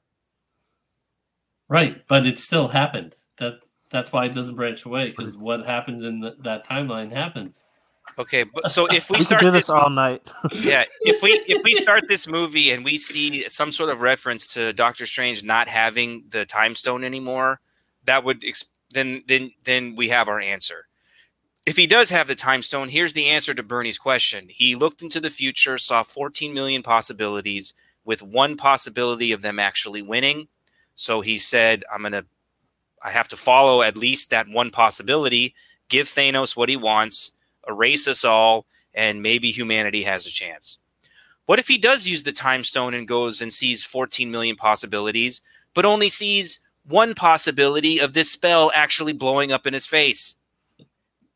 [1.69, 3.15] Right, but it still happened.
[3.37, 3.59] That
[3.91, 7.65] that's why it doesn't branch away because what happens in the, that timeline happens.
[8.19, 10.21] okay, but so if we We start do this, this all night.
[10.51, 14.47] yeah, if we if we start this movie and we see some sort of reference
[14.53, 17.61] to Doctor Strange not having the time stone anymore,
[18.03, 20.87] that would ex- then then then we have our answer.
[21.65, 24.47] If he does have the time stone, here's the answer to Bernie's question.
[24.49, 27.73] He looked into the future, saw 14 million possibilities,
[28.03, 30.47] with one possibility of them actually winning.
[30.93, 32.25] So he said, "I'm gonna,
[33.01, 35.55] I have to follow at least that one possibility.
[35.89, 37.31] Give Thanos what he wants,
[37.67, 40.77] erase us all, and maybe humanity has a chance."
[41.47, 45.41] What if he does use the time stone and goes and sees 14 million possibilities,
[45.73, 50.35] but only sees one possibility of this spell actually blowing up in his face?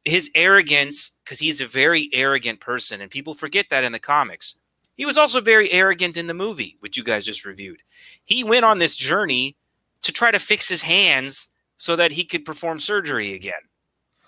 [0.06, 4.56] His arrogance, because he's a very arrogant person, and people forget that in the comics.
[4.96, 7.82] He was also very arrogant in the movie, which you guys just reviewed.
[8.26, 9.56] He went on this journey
[10.02, 13.54] to try to fix his hands so that he could perform surgery again.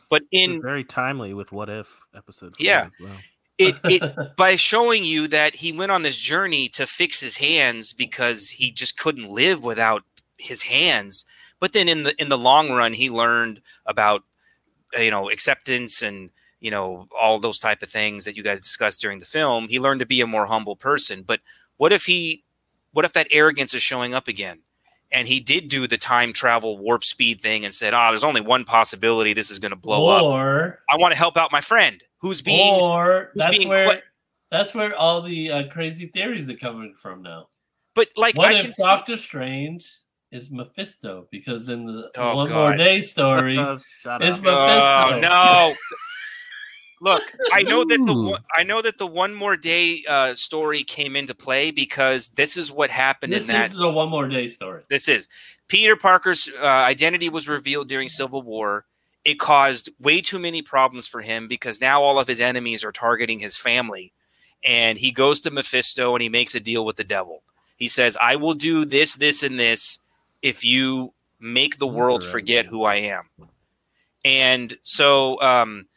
[0.10, 2.54] But in very timely with what if episode.
[2.60, 2.88] Yeah.
[2.88, 3.18] as well.
[3.58, 7.94] it, it by showing you that he went on this journey to fix his hands
[7.94, 10.04] because he just couldn't live without
[10.38, 11.26] his hands
[11.62, 14.24] But then in the in the long run, he learned about
[15.00, 19.02] you know acceptance and you know all those type of things that you guys discussed
[19.02, 19.68] during the film.
[19.68, 21.24] He learned to be a more humble person.
[21.24, 21.40] But
[21.78, 22.44] what if he
[22.94, 24.60] what if that arrogance is showing up again?
[25.14, 28.40] And he did do the time travel warp speed thing and said, "Oh, there's only
[28.42, 30.24] one possibility this is going to blow up.
[30.24, 33.96] or I want to help out my friend who's being or who's that's being where
[33.96, 34.02] que-
[34.50, 37.50] that's where all the uh, crazy theories are coming from now.
[37.94, 39.90] but like What I if can see- Doctor Strange
[40.32, 41.28] is Mephisto?
[41.32, 43.68] Because in the Oh, One More Day story, shut
[44.06, 44.22] up.
[44.22, 44.50] Mephisto.
[44.50, 45.74] Oh no!
[47.04, 50.84] Look, I know that the one- I know that the one more day uh, story
[50.84, 53.72] came into play because this is what happened This in that.
[53.72, 54.84] is a One More Day story.
[54.88, 55.28] This is
[55.68, 58.86] Peter Parker's uh, identity was revealed during Civil War.
[59.26, 62.92] It caused way too many problems for him because now all of his enemies are
[62.92, 64.14] targeting his family.
[64.64, 67.42] And he goes to Mephisto and he makes a deal with the devil.
[67.78, 70.00] He says, I will do this, this, and this
[70.42, 73.24] if you make the world forget who I am.
[74.24, 75.88] And so, um,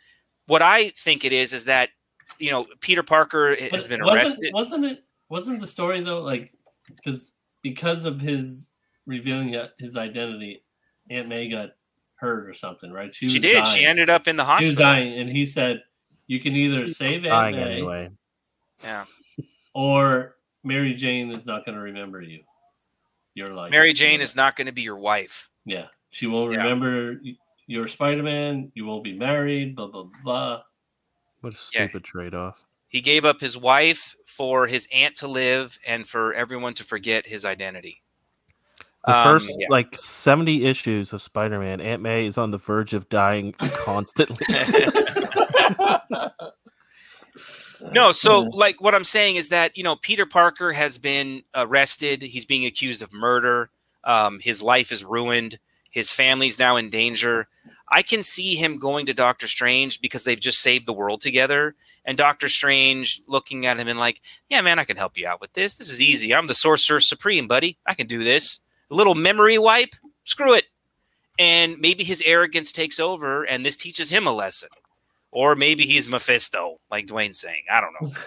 [0.47, 1.91] what I think it is is that,
[2.39, 4.51] you know, Peter Parker has But been wasn't, arrested.
[4.55, 5.05] Wasn't it?
[5.29, 6.53] Wasn't the story though like
[6.87, 8.71] because because of his
[9.07, 10.63] revealing his identity,
[11.11, 11.71] Aunt May got
[12.17, 13.15] hurt or something, right?
[13.15, 13.67] She was did.
[13.67, 14.67] She ended up in the hospital.
[14.67, 15.83] She was dying, and he said,
[16.27, 18.11] "You can either save Aunt May, anyway.
[18.83, 19.05] Yeah.
[19.75, 22.43] or Mary Jane is not going to remember you.
[23.35, 25.51] You're like Mary Jane is not going to be your wife.
[25.65, 26.59] Yeah, she won't Yeah.
[26.59, 28.71] remember y- your Spider Man.
[28.75, 29.75] You won't be married.
[29.77, 30.63] Blah blah blah.
[31.41, 31.87] What a Yeah.
[31.87, 32.59] stupid trade off.
[32.89, 37.27] He gave up his wife for his aunt to live and for everyone to forget
[37.27, 38.03] his identity.
[39.05, 39.67] The Um, first yeah.
[39.69, 43.53] like 70 issues of Spider Man, Aunt May is on the verge of dying
[43.85, 44.47] constantly.
[47.93, 52.23] no, so like what I'm saying is that you know Peter Parker has been arrested.
[52.23, 53.71] He's being accused of murder.
[54.05, 55.59] Um, his life is ruined.
[55.91, 57.49] His family's now in danger.
[57.91, 61.75] I can see him going to Doctor Strange because they've just saved the world together.
[62.05, 65.41] And Doctor Strange looking at him and like, yeah, man, I can help you out
[65.41, 65.75] with this.
[65.75, 66.35] This is easy.
[66.35, 67.79] I'm the Sorcerer Supreme, buddy.
[67.87, 68.61] I can do this.
[68.91, 69.95] A little memory wipe.
[70.25, 70.65] Screw it.
[71.39, 74.69] And maybe his arrogance takes over, and this teaches him a lesson.
[75.35, 77.65] Or maybe he's Mephisto, like Dwayne's saying.
[77.71, 78.11] I don't know.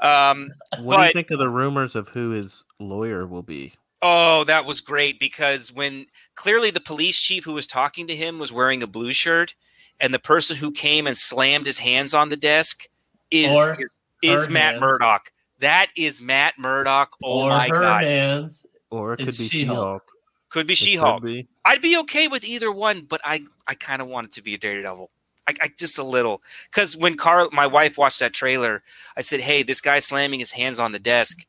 [0.00, 3.72] Um, what do you think of the rumors of who his lawyer will be?
[4.02, 6.04] Oh, that was great because when
[6.34, 9.54] clearly the police chief who was talking to him was wearing a blue shirt,
[10.00, 12.86] and the person who came and slammed his hands on the desk
[13.30, 14.80] is Or is, is Matt hands.
[14.82, 15.32] Murdock.
[15.60, 17.14] That is Matt Murdock.
[17.22, 18.66] Oh or my her god, hands.
[18.90, 19.76] Or it could It's be She-Hulk.
[19.78, 20.02] She-Hulk.
[20.50, 21.24] could be She-Hulk.
[21.24, 21.46] be.
[21.64, 24.54] I'd be okay with either one, but I I kind of want it to be
[24.54, 25.08] a Daredevil.
[25.46, 28.82] I, I just a little because when Carl, my wife, watched that trailer,
[29.16, 31.46] I said, "Hey, this guy slamming his hands on the desk."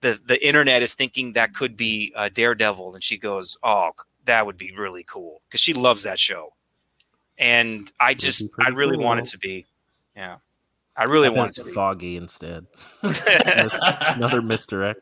[0.00, 3.90] The the internet is thinking that could be uh, Daredevil, and she goes, "Oh,
[4.24, 6.54] that would be really cool," because she loves that show.
[7.38, 9.64] And I just, I really want it to be,
[10.14, 10.36] yeah,
[10.94, 11.72] I really I want it to be.
[11.72, 12.66] Foggy instead.
[13.02, 15.00] Another misdirect.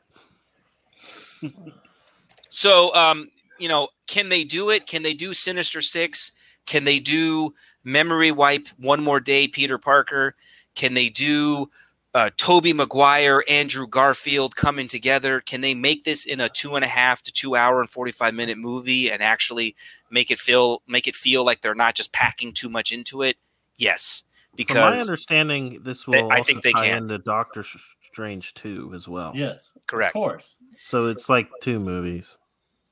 [2.48, 3.26] So, um,
[3.58, 4.86] you know, can they do it?
[4.86, 6.32] Can they do Sinister Six?
[6.66, 10.34] Can they do Memory Wipe One More Day, Peter Parker?
[10.74, 11.70] Can they do
[12.14, 15.40] uh, Tobey Maguire, Andrew Garfield coming together?
[15.40, 18.12] Can they make this in a two and a half to two hour and forty
[18.12, 19.74] five minute movie and actually
[20.10, 23.36] make it feel make it feel like they're not just packing too much into it?
[23.76, 24.24] Yes,
[24.56, 26.98] From my understanding, this They- will I think they tie can.
[27.04, 27.64] into Doctor
[28.02, 29.32] Strange 2 as well.
[29.36, 30.16] yes, correct.
[30.16, 30.56] of course.
[30.80, 32.36] So it's like two movies.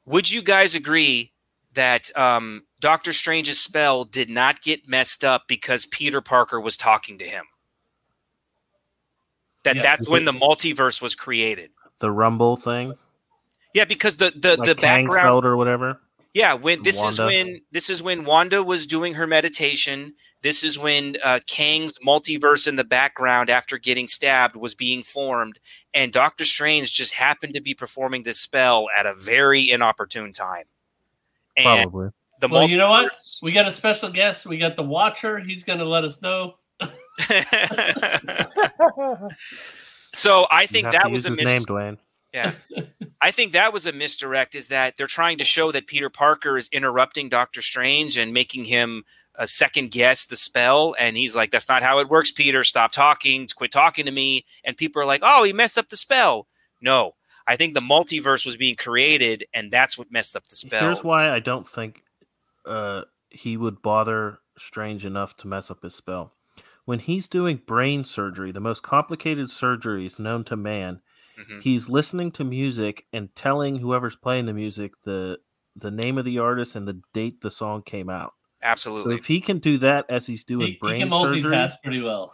[0.05, 1.33] Would you guys agree
[1.75, 7.19] that um, Doctor Strange's spell did not get messed up because Peter Parker was talking
[7.19, 7.45] to him?
[9.65, 9.83] That Yeah.
[9.83, 11.71] that's when the multiverse was created.
[11.99, 12.95] The Rumble thing,
[13.75, 15.45] Yeah, because the the, like the background.
[15.45, 16.01] Or whatever.
[16.35, 20.15] Yeah, when this is when this is when Wanda was doing her meditation.
[20.43, 25.59] This is when uh, Kang's multiverse in the background, after getting stabbed, was being formed,
[25.93, 30.65] and Doctor Strange just happened to be performing this spell at a very inopportune time.
[31.57, 32.11] And Probably.
[32.41, 33.13] The Well, you know what?
[33.43, 34.47] We got a special guest.
[34.47, 35.39] We got the Watcher.
[35.39, 36.55] He's going to let us know.
[40.13, 41.99] so I think that was a his mis- name, Dwayne.
[42.33, 42.53] yeah.
[43.23, 44.55] I think that was a misdirect.
[44.55, 48.67] Is that they're trying to show that Peter Parker is interrupting Doctor Strange and making
[48.67, 49.05] him
[49.35, 52.63] a second guess the spell, and he's like, "That's not how it works, Peter.
[52.63, 53.49] Stop talking.
[53.57, 56.47] Quit talking to me." And people are like, "Oh, he messed up the spell."
[56.83, 57.15] No,
[57.47, 60.93] I think the multiverse was being created, and that's what messed up the spell.
[60.93, 62.03] Here's why I don't think
[62.67, 66.33] uh, he would bother Strange enough to mess up his spell.
[66.87, 71.03] When he's doing brain surgery, the most complicated surgeries known to man,
[71.39, 71.63] Mhm.
[71.63, 75.39] he's listening to music and telling whoever's playing the music the
[75.79, 78.33] the name of the artist and the date the song came out.
[78.63, 79.13] Absolutely.
[79.13, 81.53] So if he can do that as he's doing He, he brain can surgery,
[81.83, 82.33] pretty well.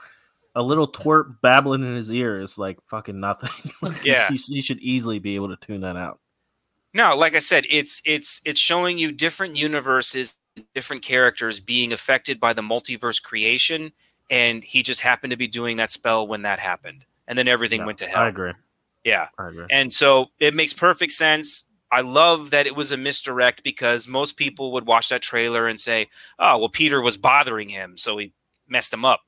[0.55, 3.51] a little twerp babbling in his ear is like fucking nothing.
[4.05, 4.28] Yeah.
[4.28, 6.20] he, he should easily be able to tune that out.
[6.95, 10.36] No, like I said, it's it's it's showing you different universes,
[10.74, 13.93] different characters being affected by the multiverse creation,
[14.30, 17.80] and he just happened to be doing that spell when that happened, and then everything
[17.80, 18.22] Yeah, went to hell.
[18.22, 18.53] I agree.
[19.05, 19.66] Yeah, I agree.
[19.70, 21.64] and so it makes perfect sense.
[21.90, 25.80] I love that it was a misdirect because most people would watch that trailer and
[25.80, 28.32] say, "Oh, well, Peter was bothering him, so he
[28.68, 29.22] messed him up."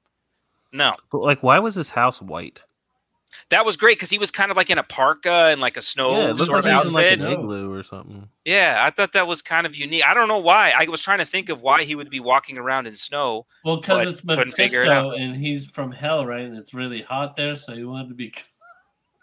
[0.73, 2.61] No, But like, why was his house white?
[3.51, 5.83] That was great because he was kind of like in a parka and like a
[5.83, 7.21] snow yeah, sort like of he was in like outfit.
[7.21, 8.29] an igloo or something.
[8.45, 10.05] Yeah, I thought that was kind of unique.
[10.05, 10.73] I don't know why.
[10.77, 13.47] I was trying to think of why he would be walking around in snow.
[13.65, 16.45] Well, because it's couldn't figure it Mephisto and he's from hell, right?
[16.45, 18.33] And it's really hot there, so he wanted to be.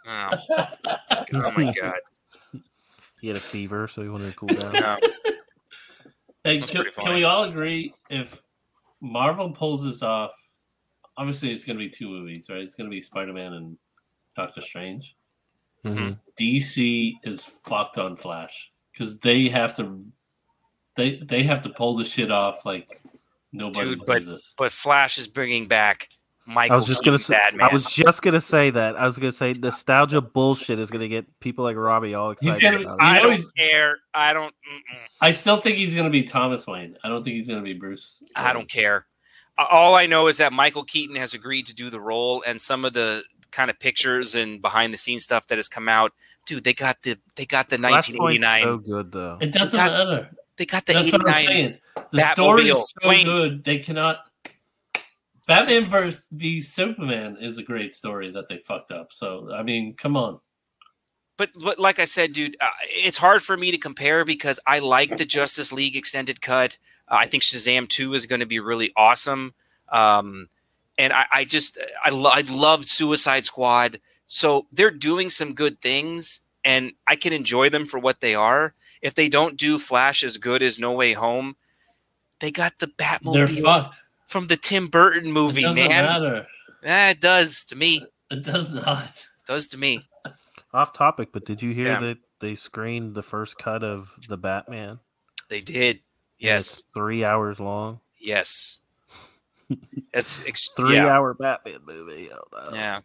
[0.03, 0.31] Oh,
[1.33, 1.99] oh my god.
[3.21, 4.73] He had a fever, so he wanted to cool down.
[4.73, 4.97] No.
[6.43, 8.41] Hey, can, can we all agree if
[8.99, 10.31] Marvel pulls this off?
[11.17, 12.61] Obviously, it's going to be two movies, right?
[12.61, 13.77] It's going to be Spider Man and
[14.45, 15.15] Doctor Strange.
[15.85, 16.17] Mhm.
[16.39, 20.03] DC is fucked on Flash because they have to,
[20.95, 23.01] they they have to pull the shit off like
[23.51, 24.53] nobody Dude, but- business.
[24.57, 26.07] But Flash is bringing back
[26.45, 26.75] Michael.
[26.75, 27.33] I was just gonna say.
[27.35, 27.67] Batman.
[27.69, 28.95] I was just gonna say that.
[28.95, 32.83] I was gonna say nostalgia bullshit is gonna get people like Robbie all He's excited.
[32.83, 33.01] gonna- about.
[33.01, 33.99] I You don't care.
[34.13, 34.53] I don't.
[34.53, 34.97] mm-mm.
[35.19, 36.97] I still think he's going to be Thomas Wayne.
[37.03, 38.21] I don't think he's going to be Bruce.
[38.35, 39.05] I don't care.
[39.57, 42.83] All I know is that Michael Keaton has agreed to do the role, and some
[42.85, 46.13] of the kind of pictures and behind the scenes stuff that has come out,
[46.45, 46.63] dude.
[46.63, 48.63] They got the they got the 1989.
[48.63, 49.37] so good though.
[49.41, 50.29] It doesn't got- matter.
[50.57, 51.77] they got the That's 89.
[52.11, 52.31] The Batmobile.
[52.33, 53.25] story is so Wayne.
[53.25, 54.19] good they cannot.
[55.47, 59.11] Batman versus v Superman is a great story that they fucked up.
[59.11, 60.39] So I mean, come on.
[61.37, 64.79] but but like I said, dude, uh, it's hard for me to compare because I
[64.79, 66.77] like the Justice League extended cut.
[67.07, 69.53] Uh, I think Shazam two is going to be really awesome,
[69.89, 70.47] um,
[71.01, 73.99] and I, I just I, lo- I loved Suicide Squad.
[74.27, 78.73] So they're doing some good things, and I can enjoy them for what they are.
[79.01, 81.55] If they don't do Flash as good as No Way Home,
[82.39, 83.93] they got the They're Batmobile
[84.27, 86.05] from the Tim Burton It movie, doesn't man.
[86.05, 86.47] matter.
[86.83, 88.05] Eh, it does to me.
[88.29, 89.03] It does not.
[89.05, 90.07] It does to me.
[90.73, 91.99] Off topic, but did you hear Yeah.
[91.99, 94.99] that they screened the first cut of the Batman?
[95.49, 95.99] They did.
[96.39, 96.71] Yes.
[96.71, 97.99] it's three hours long.
[98.19, 98.80] Yes.
[100.13, 101.07] It's ex- Three yeah.
[101.07, 102.29] hour Batman movie.
[102.33, 102.41] Oh,
[102.71, 102.77] no.
[102.77, 102.99] Yeah.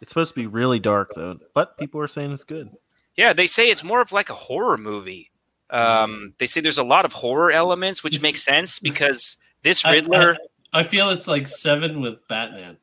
[0.00, 2.70] It's supposed to be really dark though, but people are saying it's good.
[3.16, 5.30] Yeah, they say it's more of like a horror movie.
[5.70, 10.36] Um, they say there's a lot of horror elements, which makes sense because this Riddler,
[10.72, 12.78] I, I feel it's like seven with Batman.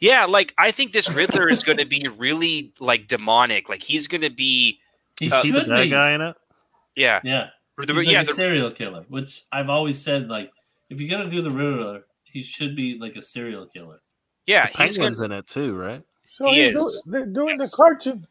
[0.00, 3.68] yeah, like I think this Riddler is going to be really like demonic.
[3.68, 4.80] Like he's going to be,
[5.20, 5.90] He Uh, See the should bad be.
[5.90, 6.36] guy in it?
[6.96, 7.48] yeah, Yeah.
[7.76, 10.50] Or the- He's like yeah, a the- serial killer, which I've always said, like,
[10.90, 12.04] if you're gonna do the Riddler,
[12.38, 14.00] he should be like a serial killer.
[14.46, 14.66] yeah.
[14.66, 15.14] The He's going.
[15.14, 16.02] Penguin's in it too, right?
[16.26, 17.02] So He they're, is.
[17.04, 17.70] do- they're doing Yes.
[17.70, 18.26] the cartoon.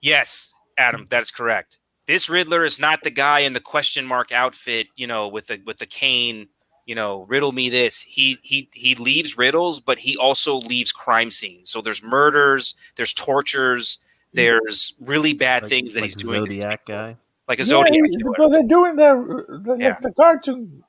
[0.00, 1.78] Yes, Adam, that is correct.
[2.06, 5.60] This Riddler is not the guy in the question mark outfit, you know, with the
[5.64, 6.48] with the cane.
[6.86, 8.02] You know, riddle me this.
[8.02, 11.70] He he he leaves riddles, but he also leaves crime scenes.
[11.70, 13.98] So there's murders, there's tortures,
[14.34, 17.16] there's really bad Like- things that like he's doing, Zodiac guy.
[17.48, 18.34] like a Yeah, Zodiac he- killer.
[18.36, 19.96] but they're doing the the, Yeah.
[20.02, 20.84] the cartoon.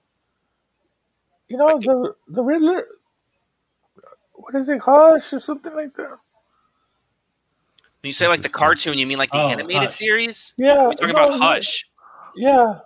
[1.48, 2.86] You know the the Riddler.
[4.34, 6.10] What is it, Hush or something like that?
[6.10, 6.20] When
[8.10, 9.92] you say like the cartoon, you mean like the Oh, animated Hush.
[9.94, 10.54] series?
[10.58, 11.86] Yeah, We're talking no, about Hush.
[12.36, 12.80] Yeah,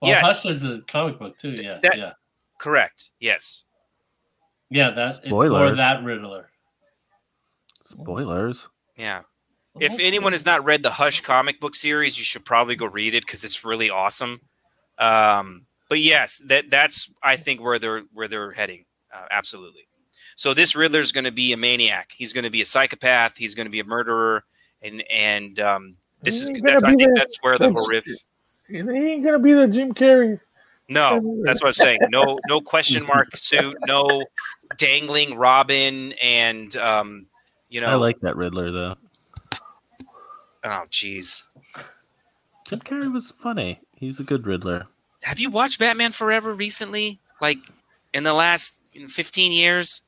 [0.00, 0.44] Well, Yes.
[0.44, 1.54] Hush is a comic book too.
[1.56, 2.12] Yeah, That- yeah,
[2.58, 3.10] Correct.
[3.18, 3.64] Yes.
[4.68, 4.90] yeah.
[4.90, 5.78] That it's for Spoilers.
[5.78, 6.50] that Riddler.
[7.86, 8.68] Spoilers.
[8.96, 9.22] Yeah.
[9.80, 13.14] If anyone has not read the Hush comic book series, you should probably go read
[13.14, 14.40] it because it's really awesome.
[14.98, 18.86] Um, but yes, that that's I think where they're where they're heading.
[19.12, 19.86] Uh, absolutely.
[20.36, 22.12] So this Riddler is going to be a maniac.
[22.16, 23.36] He's going to be a psychopath.
[23.36, 24.44] He's going to be a murderer,
[24.80, 28.14] and and um, this is that's, I think the- that's where the horrific.
[28.68, 30.40] he ain't gonna be the Jim Carrey.
[30.88, 31.98] No, that's what I'm saying.
[32.10, 33.76] No, no question mark suit.
[33.86, 34.24] No
[34.76, 37.26] dangling Robin, and um,
[37.68, 37.88] you know.
[37.88, 38.96] I like that Riddler though.
[40.64, 41.44] oh, jeez.
[42.68, 43.80] Jim Carrey was funny.
[43.96, 44.86] He's a good Riddler.
[45.22, 47.18] Have you watched Batman Forever recently?
[47.40, 47.58] Like
[48.12, 50.02] in the last 15 years?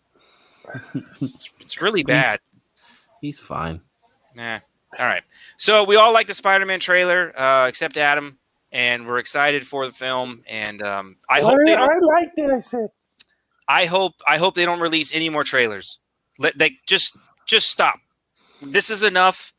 [1.20, 2.40] It's, it's really bad.
[3.20, 3.80] He's fine.
[4.34, 4.60] Nah.
[4.98, 5.22] All right.
[5.56, 8.38] So we all like the Spider-Man trailer, uh, except Adam,
[8.72, 10.42] and we're excited for the film.
[10.46, 11.90] And um, I hope they I, don't.
[11.90, 12.50] I liked it.
[12.50, 12.88] I said.
[13.68, 15.98] I hope I hope they don't release any more trailers.
[16.38, 17.98] Let they just just stop.
[18.60, 19.52] This is enough.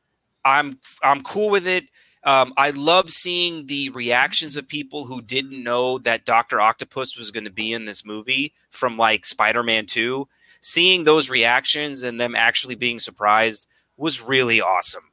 [0.45, 1.86] I'm I'm cool with it.
[2.26, 7.32] Um, I love seeing the reactions of people who didn't know that Doctor Octopus was
[7.32, 10.28] going to be in this movie from like Spider-Man Two.
[10.61, 13.67] Seeing those reactions and them actually being surprised
[13.97, 15.03] was really awesome.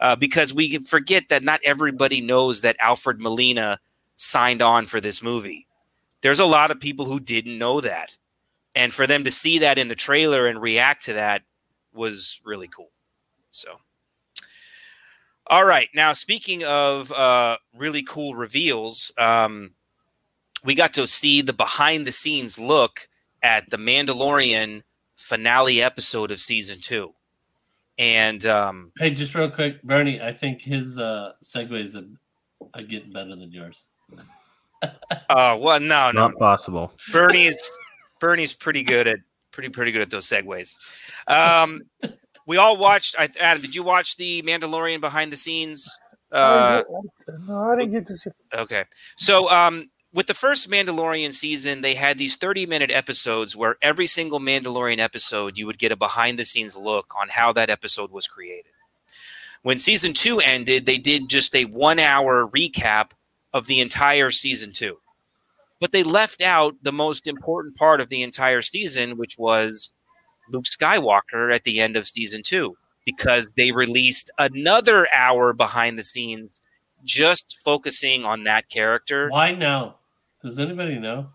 [0.00, 3.78] Uh, because we forget that not everybody knows that Alfred Molina
[4.16, 5.66] signed on for this movie.
[6.22, 8.16] There's a lot of people who didn't know that.
[8.74, 11.42] And for them to see that in the trailer and react to that
[11.92, 12.90] was really cool.
[13.50, 13.78] So,
[15.54, 15.88] all right.
[15.94, 19.70] Now, speaking of uh, really cool reveals, um,
[20.64, 23.08] we got to see the behind the scenes look
[23.40, 24.82] at the Mandalorian
[25.16, 27.14] finale episode of season two.
[27.98, 30.20] And um, Hey, just real quick, Bernie.
[30.20, 32.08] I think his uh, segues are,
[32.74, 33.84] are getting better than yours.
[35.30, 36.92] oh well, no, no, Not possible.
[37.12, 37.78] Bernie's
[38.18, 39.20] Bernie's pretty good at
[39.52, 40.78] pretty pretty good at those segues.
[41.28, 41.80] Um,
[42.46, 43.16] we all watched.
[43.18, 45.98] I, Adam, did you watch the Mandalorian behind the scenes?
[46.30, 46.82] Uh,
[47.46, 48.30] no, I didn't get to see.
[48.52, 48.84] okay,
[49.16, 54.06] so um, with the first Mandalorian season, they had these thirty minute episodes where every
[54.06, 58.10] single Mandalorian episode you would get a behind the scenes look on how that episode
[58.10, 58.72] was created.
[59.62, 63.12] When season two ended, they did just a one hour recap
[63.52, 64.98] of the entire season two
[65.84, 69.92] but they left out the most important part of the entire season, which was
[70.50, 76.04] Luke Skywalker at the end of season two, because they released another hour behind the
[76.04, 76.60] scenes
[77.04, 79.28] just focusing on that character.
[79.28, 79.96] Why now?
[80.42, 81.28] Does anybody know?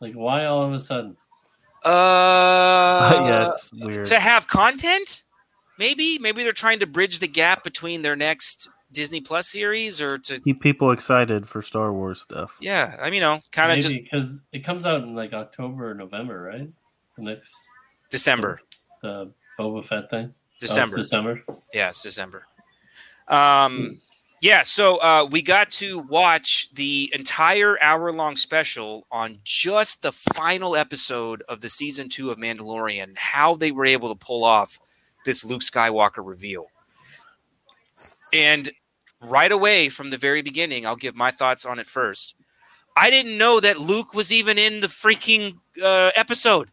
[0.00, 1.16] Like, why all of a sudden?
[1.84, 1.90] Uh,
[3.26, 4.04] yeah, it's weird.
[4.06, 5.22] to have content,
[5.78, 6.18] maybe.
[6.18, 10.40] Maybe they're trying to bridge the gap between their next Disney Plus series, or to
[10.40, 12.56] Keep people excited for Star Wars stuff.
[12.60, 12.96] yeah.
[13.00, 15.94] I mean, you know, kind of just because it comes out in like October or
[15.94, 16.68] November, right?
[17.18, 17.54] Next
[18.10, 18.60] December.
[19.02, 20.30] the Boba Fett thing.
[20.32, 20.96] Oh, December.
[20.96, 21.44] December.
[21.72, 22.46] Yeah, it's December.
[23.28, 23.98] Um,
[24.40, 30.12] yeah, so uh, we got to watch the entire hour long special on just the
[30.12, 34.78] final episode of the season two of Mandalorian, how they were able to pull off
[35.24, 36.66] this Luke Skywalker reveal.
[38.32, 38.70] And
[39.22, 42.36] right away from the very beginning, I'll give my thoughts on it first.
[42.96, 46.70] I didn't know that Luke was even in the freaking uh, episode.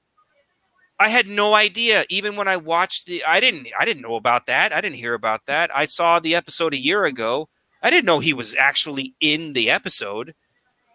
[0.99, 2.05] I had no idea.
[2.09, 4.71] Even when I watched the, I didn't, I didn't know about that.
[4.73, 5.75] I didn't hear about that.
[5.75, 7.49] I saw the episode a year ago.
[7.83, 10.33] I didn't know he was actually in the episode.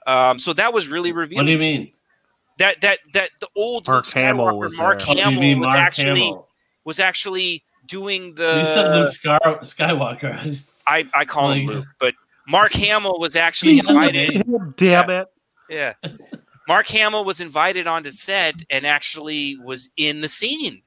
[0.06, 1.46] Um, so that was really revealing.
[1.46, 1.92] What do you mean?
[2.58, 5.16] That that that the old Mark Luke Hamill was Mark there.
[5.16, 6.48] Hamill was Mark actually Hamill.
[6.84, 8.58] was actually doing the.
[8.60, 10.82] you said Luke Scar- Skywalker.
[10.86, 12.14] I I call him Luke, but
[12.48, 14.76] Mark Hamill was actually He's in the invited.
[14.76, 15.28] Damn it.
[15.68, 15.94] Yeah.
[16.70, 20.82] Mark Hamill was invited onto set and actually was in the scene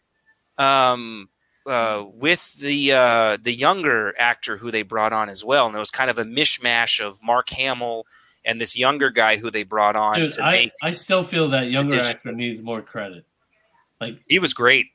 [0.58, 1.28] um,
[1.68, 5.68] uh, with the uh, the younger actor who they brought on as well.
[5.68, 8.06] And it was kind of a mishmash of Mark Hamill
[8.46, 10.72] and this younger guy who they brought on Dude, to I.
[10.82, 13.26] I still feel that younger actor needs more credit.
[14.00, 14.90] Like, He was great.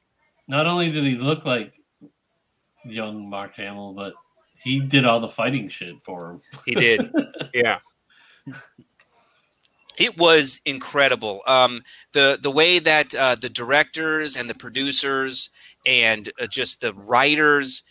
[0.47, 1.75] not only did he look like
[2.87, 4.15] young Mark Hamill, but
[4.63, 6.41] he did all the fighting shit for him.
[6.65, 7.13] He did.
[7.53, 7.81] yeah.
[9.99, 11.43] It was incredible.
[11.47, 11.83] Um,
[12.13, 15.51] the the way that uh, the directors and the producers
[15.87, 17.83] and uh, just the writers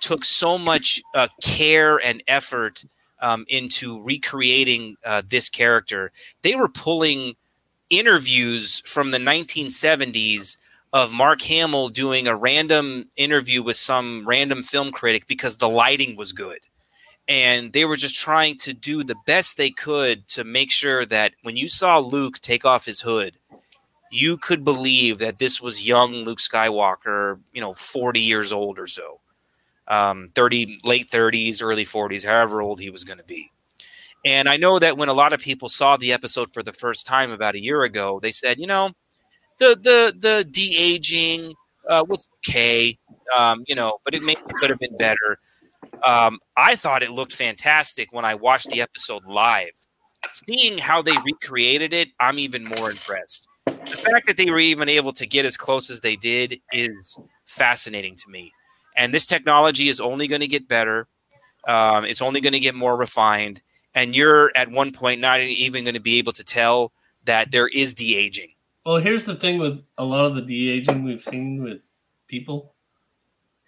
[0.00, 2.84] took so much uh, care and effort
[3.20, 6.12] um, into recreating uh, this character.
[6.42, 7.34] They were pulling
[7.90, 10.58] interviews from the 1970s
[10.92, 16.16] of Mark Hamill doing a random interview with some random film critic because the lighting
[16.16, 16.60] was good
[17.28, 21.32] and they were just trying to do the best they could to make sure that
[21.42, 23.36] when you saw Luke take off his hood,
[24.10, 28.86] you could believe that this was young Luke Skywalker, you know, 40 years old or
[28.86, 29.20] so.
[29.88, 33.50] Um, 30 late 30s, early 40s, however old he was going to be.
[34.24, 37.06] And I know that when a lot of people saw the episode for the first
[37.06, 38.90] time about a year ago, they said, you know,
[39.58, 41.54] the the the de aging
[41.88, 42.98] uh, was okay,
[43.36, 45.38] um, you know, but it maybe could have been better.
[46.06, 49.72] Um, I thought it looked fantastic when I watched the episode live.
[50.30, 53.48] Seeing how they recreated it, I'm even more impressed.
[53.66, 57.18] The fact that they were even able to get as close as they did is
[57.46, 58.52] fascinating to me.
[58.96, 61.06] And this technology is only going to get better.
[61.66, 63.60] Um, it's only going to get more refined.
[63.94, 66.92] And you're at one point not even going to be able to tell
[67.24, 68.52] that there is de aging.
[68.84, 71.82] Well, here's the thing with a lot of the de aging we've seen with
[72.26, 72.74] people.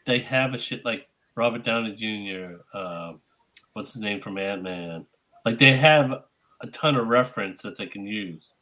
[0.07, 2.57] They have a shit like Robert Downey Jr.
[2.77, 3.13] Uh,
[3.73, 5.07] what's his name from Ant Man?
[5.45, 6.25] Like they have
[6.61, 8.55] a ton of reference that they can use.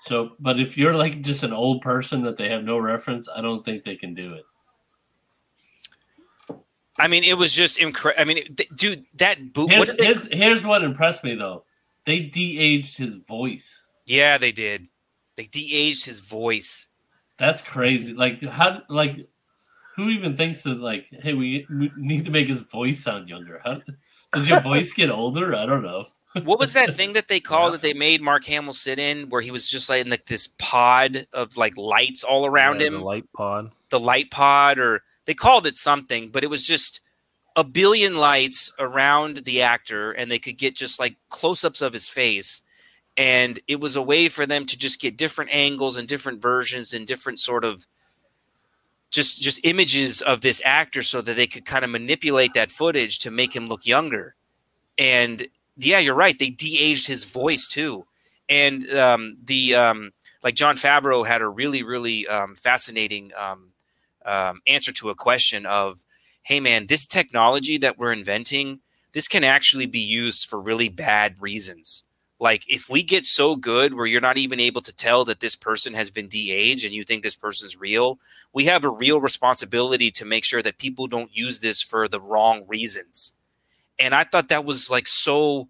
[0.00, 3.40] So, but if you're like just an old person that they have no reference, I
[3.42, 4.44] don't think they can do it.
[6.98, 8.20] I mean, it was just incredible.
[8.20, 9.70] I mean, th- dude, that boot.
[9.70, 11.64] Here's, What they- here's, here's what impressed me though.
[12.06, 13.84] They de-aged his voice.
[14.06, 14.88] yeah, they did.
[15.36, 16.88] They de-aged his voice.
[17.38, 18.12] That's crazy.
[18.14, 19.26] Like how like
[20.04, 23.60] who even thinks that like, hey, we, we need to make his voice sound younger?
[23.64, 23.80] How
[24.32, 25.54] does your voice get older?
[25.54, 26.06] I don't know.
[26.44, 29.40] What was that thing that they called that they made Mark Hamill sit in, where
[29.42, 32.92] he was just like in like this pod of like lights all around Yeah, him,
[32.94, 33.70] the light pod.
[33.90, 37.00] the light pod, or they called it something, but it was just
[37.56, 42.08] a billion lights around the actor, and they could get just like close-ups of his
[42.08, 42.62] face,
[43.16, 46.94] and it was a way for them to just get different angles and different versions
[46.94, 47.84] and different sort of
[49.10, 53.18] just just images of this actor so that they could kind of manipulate that footage
[53.20, 54.34] to make him look younger.
[54.98, 55.46] And
[55.76, 58.06] yeah you're right they de-aged his voice too.
[58.48, 60.10] And um, the um,
[60.42, 63.72] like jon favreau had a really really um, fascinating um,
[64.24, 66.04] um, answer to a question of
[66.42, 68.80] hey man this technology that we're inventing
[69.12, 72.04] this can actually be used for really bad reasons
[72.40, 75.54] like if we get so good where you're not even able to tell that this
[75.54, 78.18] person has been de-aged and you think this person's real
[78.52, 82.20] we have a real responsibility to make sure that people don't use this for the
[82.20, 83.36] wrong reasons.
[83.98, 85.68] And i thought that was like so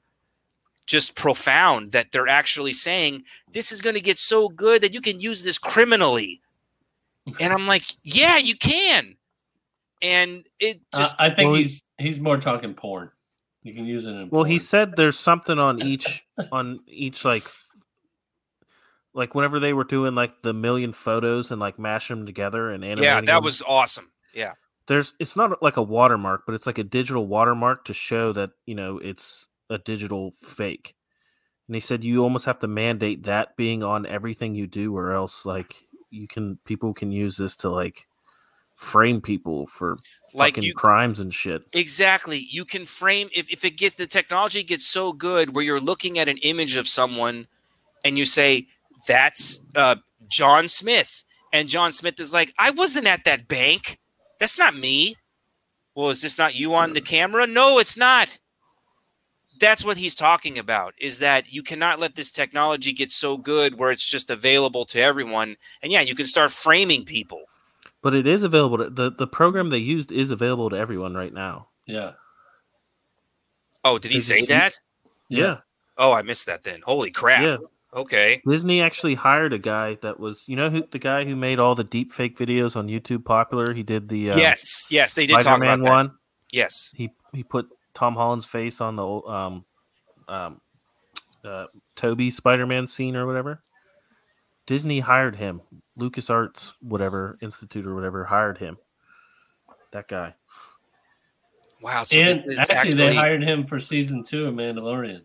[0.86, 5.00] just profound that they're actually saying this is going to get so good that you
[5.00, 6.40] can use this criminally.
[7.40, 9.16] And i'm like yeah you can.
[10.02, 13.10] And it Uh, I think well, he's he's more talking porn.
[13.62, 14.50] You can use it in Well, porn.
[14.50, 17.44] he said there's something on each on each like
[19.12, 22.84] like whenever they were doing like the million photos and like mashing them together and
[22.84, 24.52] animating yeah that them, was awesome yeah
[24.90, 28.50] there's it's not like a watermark, but it's like a digital watermark to show that
[28.66, 30.96] you know it's a digital fake.
[31.68, 35.12] And he said you almost have to mandate that being on everything you do, or
[35.12, 35.76] else like
[36.10, 38.08] you can people can use this to like
[38.80, 39.98] frame people for
[40.32, 41.62] like fucking you crimes and shit.
[41.74, 42.46] Exactly.
[42.50, 46.18] You can frame if, if it gets the technology gets so good where you're looking
[46.18, 47.46] at an image of someone
[48.06, 48.66] and you say,
[49.06, 49.96] That's uh,
[50.28, 51.24] John Smith.
[51.52, 53.98] And John Smith is like, I wasn't at that bank.
[54.38, 55.16] That's not me.
[55.94, 57.46] Well, is this not you on the camera?
[57.46, 58.38] No, it's not.
[59.58, 63.78] That's what he's talking about is that you cannot let this technology get so good
[63.78, 65.56] where it's just available to everyone.
[65.82, 67.42] And yeah, you can start framing people.
[68.02, 68.78] But it is available.
[68.78, 71.68] To, the the program they used is available to everyone right now.
[71.86, 72.12] yeah.
[73.84, 74.74] Oh, did he Is say it- that?
[75.28, 75.58] Yeah,
[75.96, 76.80] Oh, I missed that then.
[76.84, 77.42] Holy crap.
[77.42, 77.56] yeah.
[77.94, 78.42] Okay.
[78.46, 81.74] Disney actually hired a guy that was, you know, who the guy who made all
[81.74, 83.72] the deep fake videos on YouTube popular.
[83.74, 85.90] He did the uh, yes, yes, they did Spider-Man about that.
[85.90, 86.12] one.
[86.52, 86.92] Yes.
[86.96, 89.64] He he put Tom Holland's face on the old, um
[90.28, 90.60] um
[91.44, 93.60] uh, Tobey Spider-Man scene or whatever.
[94.66, 95.60] Disney hired him.
[96.00, 98.78] LucasArts, whatever institute or whatever, hired him.
[99.92, 100.34] That guy.
[101.82, 102.04] Wow.
[102.04, 105.22] So and this is actually, actually, they hired him for season two of Mandalorian.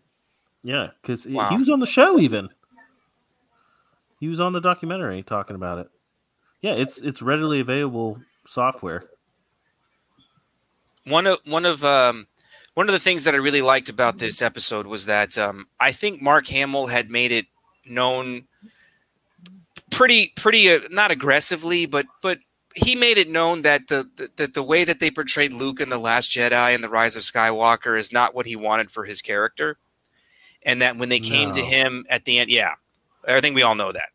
[0.62, 1.48] Yeah, because Wow.
[1.50, 2.18] he was on the show.
[2.18, 2.48] Even
[4.20, 5.88] he was on the documentary talking about it.
[6.62, 8.18] Yeah, it's it's readily available
[8.48, 9.04] software.
[11.04, 12.26] one of one of um,
[12.74, 15.92] one of the things that I really liked about this episode was that um, I
[15.92, 17.46] think Mark Hamill had made it
[17.84, 18.46] known
[19.90, 22.38] pretty pretty uh, not aggressively, but but
[22.74, 25.88] he made it known that the, the that the way that they portrayed Luke in
[25.88, 29.22] the Last Jedi and the Rise of Skywalker is not what he wanted for his
[29.22, 29.78] character,
[30.62, 32.74] and that when they came to him at the end, yeah,
[33.26, 34.10] I think we all know that.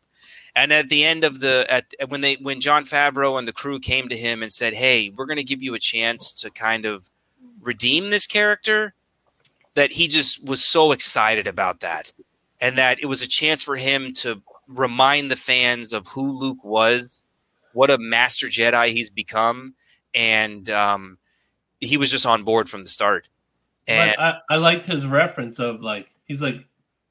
[0.54, 3.80] And at the end of the at when they when Jon Favreau and the crew
[3.80, 6.84] came to him and said, "Hey, we're going to give you a chance to kind
[6.84, 7.10] of
[7.60, 8.94] redeem this character,"
[9.74, 12.12] that he just was so excited about that,
[12.60, 16.62] and that it was a chance for him to remind the fans of who Luke
[16.64, 17.22] was,
[17.72, 19.74] what a master Jedi he's become,
[20.14, 21.18] and um,
[21.80, 23.28] he was just on board from the start.
[23.88, 26.64] And I, I liked his reference of like he's like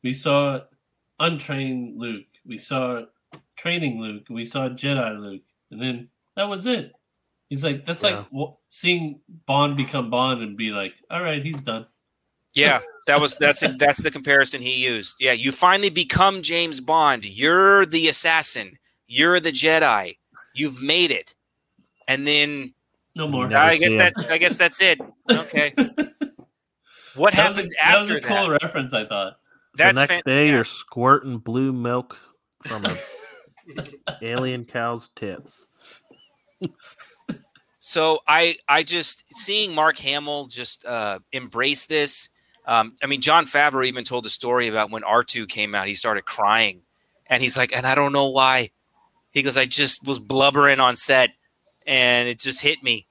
[0.03, 0.61] we saw
[1.19, 3.03] untrained Luke, we saw
[3.55, 6.93] training Luke, we saw Jedi Luke, and then that was it.
[7.49, 8.09] He's like that's Yeah.
[8.17, 11.85] like w- seeing Bond become Bond and be like, all right, he's done.
[12.53, 15.15] Yeah, that was that's that's the comparison he used.
[15.19, 17.23] Yeah, you finally become James Bond.
[17.25, 18.77] You're the assassin.
[19.07, 20.17] You're the Jedi.
[20.53, 21.33] You've made it.
[22.07, 22.73] And then
[23.15, 23.45] No more.
[23.55, 23.97] I guess see him.
[23.99, 24.99] that's I guess that's it.
[25.29, 25.73] Okay.
[27.15, 28.63] What That was, a, happens that was after a cool that?
[28.63, 29.33] reference, I thought.
[29.75, 30.53] That's the next fan- day yeah.
[30.53, 32.17] you're squirting blue milk
[32.65, 32.95] from a
[34.21, 35.65] alien cow's tits.
[37.79, 42.29] So I I just seeing Mark Hamill just uh, embrace this.
[42.65, 45.87] Um, I mean, Jon Favreau even told the story about when R two came out.
[45.87, 46.81] He started crying,
[47.27, 48.69] and he's like, and I don't know why.
[49.31, 51.31] He goes, I just was blubbering on set,
[51.87, 53.07] and it just hit me,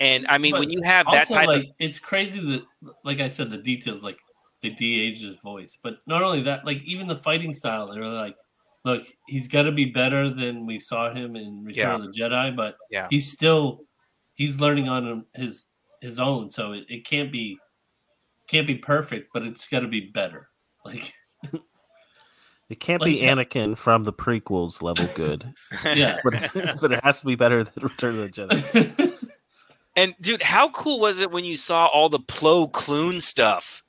[0.00, 3.20] And I mean, But when you have that type like of it's crazy that, like
[3.20, 4.18] I said, the details like
[4.62, 8.36] they de-aged his voice, but not only that, like even the fighting style, they're like,
[8.84, 11.94] look, he's got to be better than we saw him in Return Yeah.
[11.94, 13.06] of the Jedi, but Yeah.
[13.10, 13.84] he's still
[14.34, 15.64] he's learning on his
[16.00, 17.58] his own, so it, it can't be
[18.50, 20.48] can't be perfect, but it's got to be better.
[20.84, 21.12] Like,
[22.70, 23.20] It can't Like, be.
[23.20, 25.52] Anakin from the prequels level good,
[25.94, 29.12] yeah, but but it has to be better than Return of the Jedi.
[29.96, 33.82] And dude, how cool was it when you saw all the Plo Kloon stuff?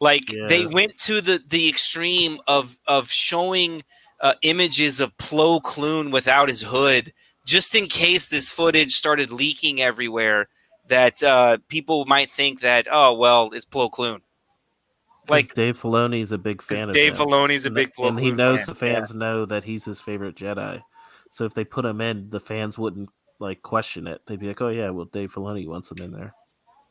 [0.00, 0.46] Like Yeah.
[0.48, 3.82] they went to the the extreme of of showing
[4.20, 7.12] uh, images of Plo Kloon without his hood,
[7.46, 10.48] just in case this footage started leaking everywhere.
[10.90, 14.20] That uh, people might think that oh well, it's Plo Kloon.
[15.28, 17.28] Like Dave Dave is a big fan of Dave them.
[17.28, 18.66] Filoni's a big Plo and he knows fan.
[18.66, 20.82] the fans know that he's his favorite Jedi.
[21.30, 24.20] So if they put him in, the fans wouldn't like question it.
[24.26, 26.34] They'd be like, "Oh yeah, well Dave Filoni wants him in there."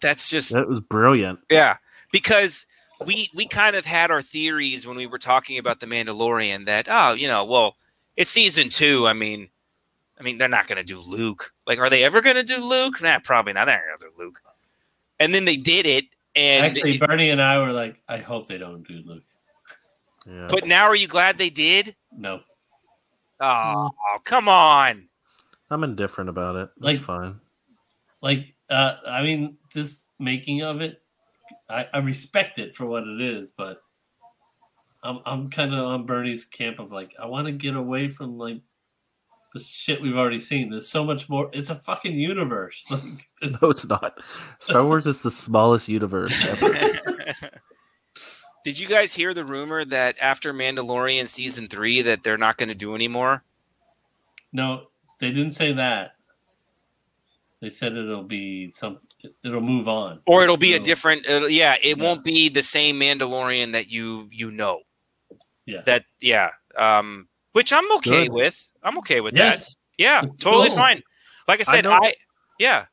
[0.02, 1.40] That's just That was brilliant.
[1.50, 1.78] Yeah,
[2.12, 2.66] because
[3.06, 6.88] we we kind of had our theories when we were talking about the Mandalorian that
[6.90, 7.76] oh you know well
[8.16, 9.08] it's season two.
[9.08, 9.50] I mean,
[10.20, 11.54] I mean they're not going to do Luke.
[11.66, 13.02] Like, are they ever going to do Luke?
[13.02, 13.66] Nah, probably not.
[13.66, 14.42] They're going to do Luke.
[15.20, 16.06] And then they did it,
[16.36, 19.24] and actually, Bernie and I were like, I hope they don't do Luke.
[20.26, 20.48] Yeah.
[20.50, 21.96] but now are you glad they did?
[22.16, 22.42] No,
[23.42, 23.90] Oh,
[24.26, 25.08] come on!
[25.72, 26.70] I'm indifferent about it.
[26.76, 27.40] It's Like- fine.
[28.22, 31.02] like uh, I mean, this making of it,
[31.70, 33.82] I, I respect it for what it is, but
[35.04, 38.38] I'm I'm kind of on Bernie's camp of like I want to get away from
[38.38, 38.62] like
[39.54, 40.70] the shit we've already seen.
[40.70, 41.50] There's so much more.
[41.54, 42.86] It's a fucking universe.
[42.92, 43.02] Like,
[43.42, 44.18] it's, No, it's not.
[44.60, 46.74] Star Wars is the smallest universe ever.
[48.66, 52.70] Did you guys hear the rumor that after Mandalorian season three that they're not going
[52.70, 53.44] to do anymore?
[54.52, 54.88] no,
[55.20, 56.14] they didn't say that.
[57.62, 59.00] They said it'll be some.
[59.44, 60.22] It'll move on.
[60.28, 60.84] or it'll be a No.
[60.84, 62.04] different it'll, yeah it Yeah.
[62.04, 64.80] won't be the same mandalorian that you you know
[65.66, 65.82] Yeah.
[65.86, 67.28] that yeah um
[67.60, 68.34] which i'm okay Good.
[68.34, 69.60] with i'm okay with that
[69.98, 70.78] yeah It's totally cool.
[70.78, 71.02] fine
[71.48, 72.14] like i said don't- I,
[72.58, 72.86] yeah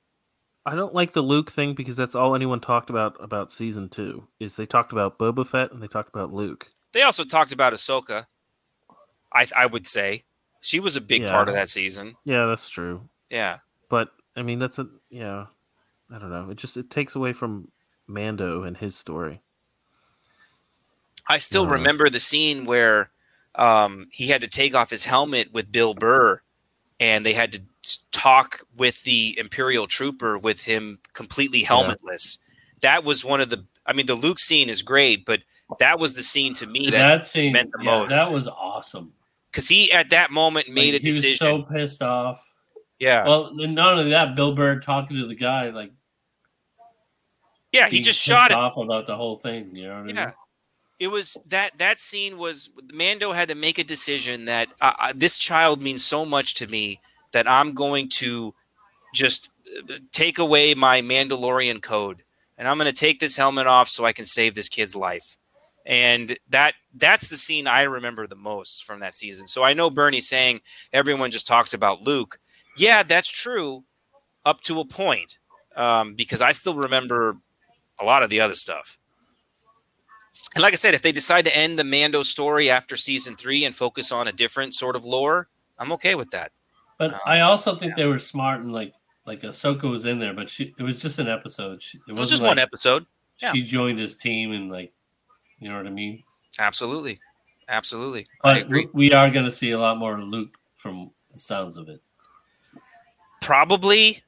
[0.69, 4.27] I don't like the Luke thing because that's all anyone talked about about season two.
[4.41, 6.67] Is they talked about Boba Fett and they talked about Luke.
[6.91, 8.27] they also talked about ahsoka
[9.33, 10.25] i i would say
[10.62, 11.31] she was a big Yeah.
[11.31, 13.09] part of that season Yeah, that's true.
[13.31, 13.59] yeah
[13.89, 15.47] But I mean, that's a yeah.
[16.12, 16.51] I don't know.
[16.51, 17.71] It just it takes away from
[18.09, 19.43] Mando and his story.
[21.29, 21.73] i still Yeah.
[21.79, 23.11] remember the scene where
[23.59, 26.40] um he had to take off his helmet with bill burr
[27.00, 27.61] and they had to
[28.11, 32.38] talk with the imperial trooper with him completely helmetless
[32.80, 35.42] that was one of the i mean the luke scene is great but
[35.78, 38.09] that was the scene to me that That scene, meant the yeah, most.
[38.11, 39.12] that was awesome.
[39.50, 42.48] because he at that moment made Like, a he was decision so pissed off.
[42.98, 45.90] yeah Well, not only that, Bill Burr talking to the guy like
[47.72, 49.74] yeah he just shot it off about the whole thing.
[49.74, 50.32] You know what I mean?
[50.99, 55.38] It was that that scene was mando had to make a decision that uh, this
[55.38, 57.01] child means so much to me
[57.32, 58.55] that i'm going to
[59.14, 59.51] just
[59.90, 62.22] uh, take away my mandalorian code
[62.59, 65.36] and i'm going to take this helmet off so i can save this kid's life.
[65.88, 69.47] And that that's the scene i remember the most from that season.
[69.47, 70.61] So i know bernie saying
[70.92, 72.40] everyone just talks about luke.
[72.76, 73.84] Yeah that's true
[74.44, 75.38] up to a point
[75.76, 77.36] um, because i still remember
[78.01, 78.99] a lot of the other stuff
[80.57, 83.64] and like I said, if they decide to end the Mando story after season three
[83.66, 85.48] and focus on a different sort of lore,
[85.78, 86.50] I'm okay with that.
[86.98, 88.94] But Um, I also think they were smart and like
[89.26, 91.82] like Ahsoka was in there, but she it was just an episode.
[91.82, 93.04] She, it It was just like one episode.
[93.40, 93.52] yeah.
[93.52, 94.92] She joined his team and like,
[95.59, 96.22] you know what I mean.
[96.59, 97.20] Absolutely,
[97.68, 98.26] absolutely.
[98.42, 98.88] I But agree.
[98.94, 102.00] we, we are going to see a lot more Luke from the sounds of it.
[103.42, 104.22] Probably,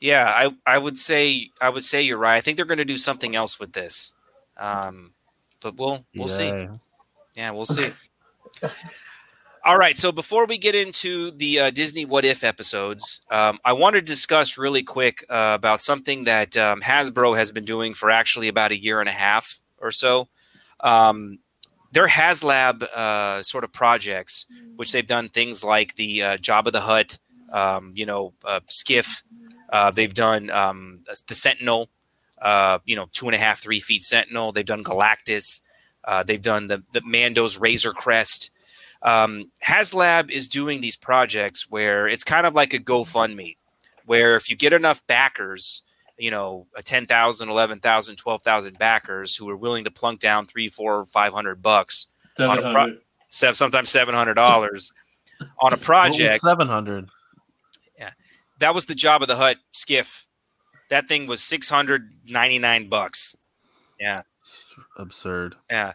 [0.00, 0.26] yeah.
[0.66, 2.36] I I would say I would say you're right.
[2.36, 4.14] I think they're going to do something else with this,
[4.58, 5.12] um,
[5.60, 6.48] but we'll we'll see.
[6.48, 6.76] Yeah.
[7.36, 7.90] Yeah, we'll see.
[9.64, 9.96] All right.
[9.98, 14.02] So before we get into the uh, Disney What If episodes, um, I want to
[14.02, 18.72] discuss really quick uh, about something that um, Hasbro has been doing for actually about
[18.72, 20.28] a year and a half or so.
[20.80, 21.38] Um,
[21.92, 24.46] their HasLab uh, sort of projects,
[24.76, 27.18] which they've done things like the uh, Jabba the Hutt,
[27.52, 29.22] um, you know, uh, Skiff.
[29.70, 31.90] Uh, they've done um, the Sentinel,
[32.42, 34.52] uh, you know, two and a half, three feet Sentinel.
[34.52, 35.60] They've done Galactus.
[36.04, 38.50] Uh, they've done the the Mando's Razor Crest.
[39.02, 43.56] Um, HasLab is doing these projects where it's kind of like a GoFundMe,
[44.06, 45.82] where if you get enough backers,
[46.18, 51.04] you know, a 10,000, 11,000, 12,000 backers who are willing to plunk down three, four,
[51.04, 52.08] five hundred bucks,
[52.40, 52.96] On a pro-
[53.28, 54.92] sometimes seven hundred dollars
[55.60, 56.42] on a project.
[56.42, 57.08] Seven hundred.
[57.98, 58.10] Yeah.
[58.60, 60.26] that was the jabba the hutt skiff
[60.90, 63.36] That thing was 699 bucks.
[64.00, 64.22] Yeah.
[64.96, 65.56] Absurd.
[65.70, 65.92] Yeah.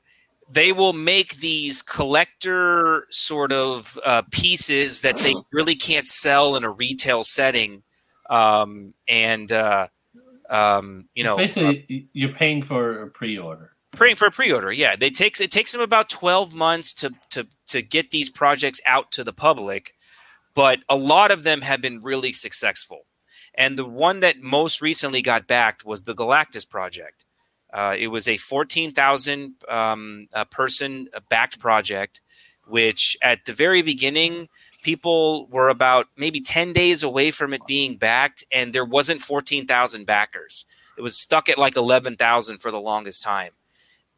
[0.50, 6.64] They will make these collector sort of uh, pieces that they really can't sell in
[6.64, 7.82] a retail setting.
[8.30, 9.88] Um, and, uh,
[10.50, 13.72] um, you It's know, basically you're paying for a pre-order.
[13.96, 17.48] praying for a pre-order yeah they takes it takes them about 12 months to to
[17.68, 19.94] to get these projects out to the public
[20.54, 23.06] but a lot of them have been really successful
[23.56, 27.26] and the one that most recently got backed was the galactus project.
[27.72, 32.22] Uh, it was a 14000 um, uh, person backed project
[32.68, 34.48] which at the very beginning
[34.84, 40.06] people were about maybe 10 days away from it being backed and there wasn't 14000
[40.06, 40.66] backers.
[40.98, 43.52] It was stuck at like 11,000 for the longest time.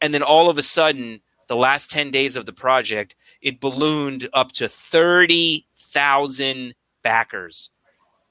[0.01, 4.27] And then all of a sudden the last 10 days of the project it ballooned
[4.33, 7.69] up to 30,000 backers.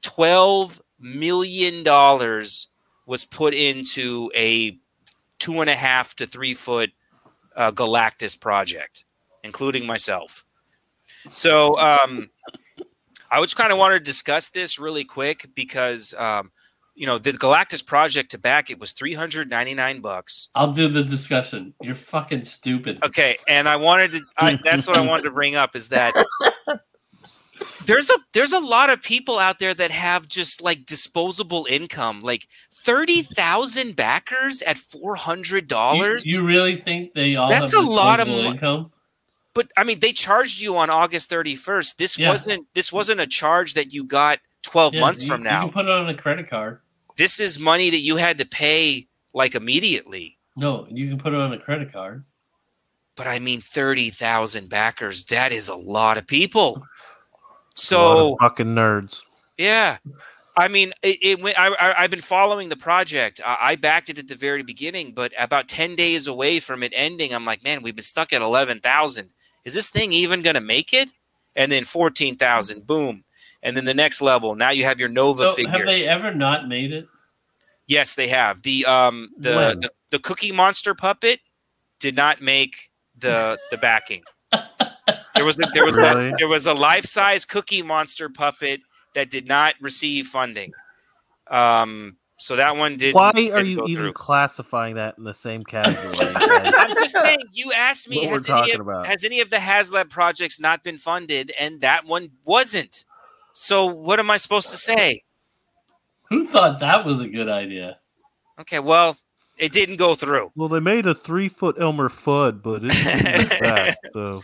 [0.02, 2.68] 12 million dollars
[3.06, 4.78] was put into a
[5.38, 6.90] two and a half to three foot
[7.54, 9.04] uh, galactus project
[9.42, 10.44] including myself
[11.32, 12.30] so um,
[13.30, 16.50] i just kind of wanted to discuss this really quick because um,
[16.94, 21.74] you know the galactus project to back it was 399 bucks I'll do the discussion.
[21.82, 23.04] You're fucking stupid.
[23.04, 24.20] Okay, and I wanted to.
[24.38, 26.14] I, that's what I wanted to bring up is that
[27.86, 32.22] there's a there's a lot of people out there that have just like disposable income,
[32.22, 33.34] like thirty mm-hmm.
[33.34, 36.24] thousand backers at four hundred dollars.
[36.24, 38.90] you really think they all That's have a lot of disposable income?
[39.54, 41.98] But I mean, they charged you on August thirty first.
[41.98, 42.30] This Yeah.
[42.30, 45.60] wasn't this wasn't a charge that you got twelve Yeah, months you- from You now.
[45.62, 46.80] can put it on a credit card.
[47.16, 50.38] This is money that you had to pay like immediately.
[50.56, 52.24] No, you can put it on a credit card.
[53.16, 55.24] But I mean, thirty thousand backers.
[55.26, 56.84] That is a lot of people.
[57.90, 59.20] A lot So of fucking nerds.
[59.58, 59.98] Yeah.
[60.56, 63.40] I mean, it, it went, I, I, I've been following the project.
[63.44, 66.92] I, I backed it at the very beginning, but about 10 days away from it
[66.94, 69.30] ending, I'm like, man, we've been stuck at 11,000.
[69.64, 71.12] Is this thing even going to make it?
[71.56, 73.24] And then 14,000, boom.
[73.62, 75.72] And then the next level, now you have your Nova So figure.
[75.72, 77.06] have they ever not made it?
[77.86, 78.62] yes, they have.
[78.62, 81.40] The um the, the the Cookie Monster puppet
[82.00, 84.22] did not make the the backing.
[85.34, 86.30] There was a, there was Really?
[86.30, 88.80] a, there was a life size Cookie Monster puppet
[89.14, 90.72] that did not receive funding.
[91.48, 93.14] Um, so that one did.
[93.14, 94.12] Why are didn't you even through.
[94.14, 96.14] classifying that in the same category?
[96.36, 97.38] I'm just saying.
[97.52, 99.06] You asked me What we're has any, talking of, about.
[99.06, 103.04] has any of the HasLab projects not been funded, and that one wasn't.
[103.52, 105.22] So what am I supposed to say?
[106.28, 107.98] Who thought that was a good idea?
[108.60, 109.16] Okay, well,
[109.58, 110.50] it didn't go through.
[110.56, 113.96] well, they made a three foot Elmer Fudd, but it didn't like that.
[114.12, 114.42] So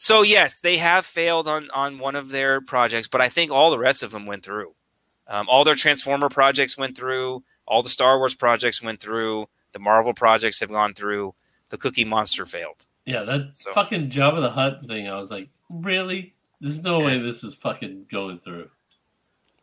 [0.00, 3.70] So yes, they have failed on on one of their projects, but I think all
[3.72, 4.74] the rest of them went through.
[5.26, 7.42] Um, all their Transformer projects went through.
[7.66, 9.46] All the Star Wars projects went through.
[9.72, 11.34] The Marvel projects have gone through.
[11.70, 12.86] The Cookie Monster failed.
[13.04, 15.08] Yeah, that So- fucking Jabba the Hutt thing.
[15.08, 16.34] I was like, really?
[16.60, 18.70] There's no way this is fucking going through.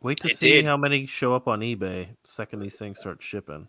[0.02, 0.66] wait to It see did.
[0.66, 3.68] how many show up on eBay second these things start shipping.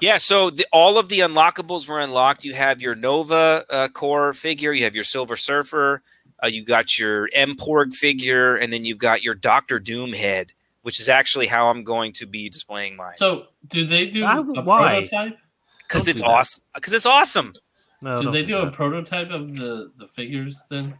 [0.00, 2.44] Yeah, so the, all of the unlockables were unlocked.
[2.44, 6.02] You have your Nova uh, core figure, you have your Silver Surfer,
[6.42, 7.28] uh, you got your
[7.58, 11.84] Morg figure, and then you've got your Doctor Doom head, which is actually how I'm
[11.84, 15.06] going to be displaying mine So, do they do I- a why?
[15.06, 15.38] prototype?
[15.82, 16.64] because don't it's awesome.
[16.74, 17.54] Because it's awesome.
[18.02, 20.94] No, Do they do a prototype of the the figures then?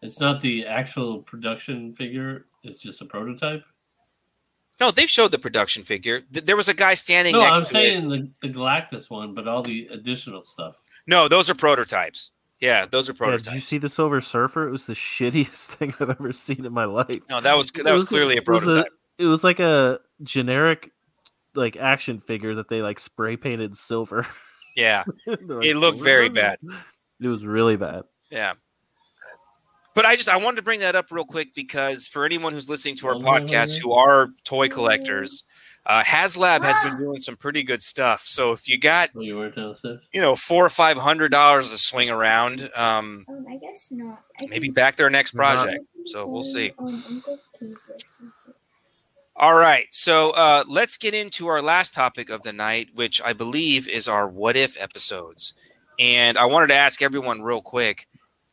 [0.00, 2.46] It's not the actual production figure.
[2.62, 3.64] It's just a prototype.
[4.80, 6.22] No, they've showed the production figure.
[6.30, 7.72] There was a guy standing No, next I'm to it.
[7.72, 10.76] saying the, the Galactus one, but all the additional stuff.
[11.06, 12.32] No, those are prototypes.
[12.60, 13.44] Yeah, those are Yeah, prototypes.
[13.44, 14.68] did you see the Silver Surfer?
[14.68, 17.16] It was the shittiest thing I've ever seen in my life.
[17.30, 18.92] No, that was that It was clearly a it was prototype.
[19.18, 20.90] it was like a generic
[21.54, 24.26] like action figure that they like spray painted silver.
[24.76, 26.58] yeah, like, it looked very bad.
[27.20, 28.02] It was really bad.
[28.30, 28.52] Yeah.
[29.98, 32.70] But I just I wanted to bring that up real quick because for anyone who's
[32.70, 35.42] listening to our Oh, podcast who are toy collectors,
[35.86, 38.20] uh, HasLab has been doing some pretty good stuff.
[38.20, 39.52] So if you got you were
[40.12, 44.20] you know four or five hundred dollars to swing around, um, Um, I guess not.
[44.40, 45.84] I maybe can- back their next Not- project.
[46.04, 46.72] So we'll see.
[46.78, 48.28] Uncle's keys were still-
[49.34, 53.32] All right, so uh, let's get into our last topic of the night, which I
[53.32, 55.54] believe is our what if episodes.
[55.98, 58.06] And I wanted to ask everyone real quick: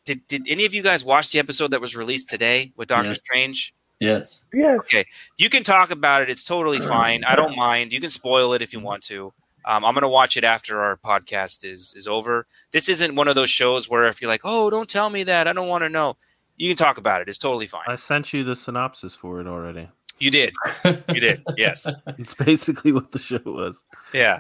[0.06, 3.10] Did did any of you guys watch the episode that was released today with Doctor
[3.10, 3.20] Yes.
[3.20, 3.74] Strange?
[4.00, 4.44] Yes.
[4.54, 4.78] Yes.
[4.80, 5.06] Okay.
[5.38, 7.24] You can talk about it; it's totally fine.
[7.24, 7.92] I don't mind.
[7.92, 9.34] You can spoil it if you want to.
[9.68, 12.46] Um, I'm going to watch it after our podcast is is over.
[12.72, 15.48] This isn't one of those shows where if you're like, "Oh, don't tell me that.
[15.48, 16.18] I don't want to know."
[16.58, 17.28] You can talk about it.
[17.28, 17.84] It's totally fine.
[17.88, 19.90] I sent you the synopsis for it already.
[20.20, 20.54] You did.
[20.86, 21.44] You did.
[21.58, 21.90] Yes.
[22.18, 23.84] It's basically what the show was.
[24.14, 24.40] Yeah.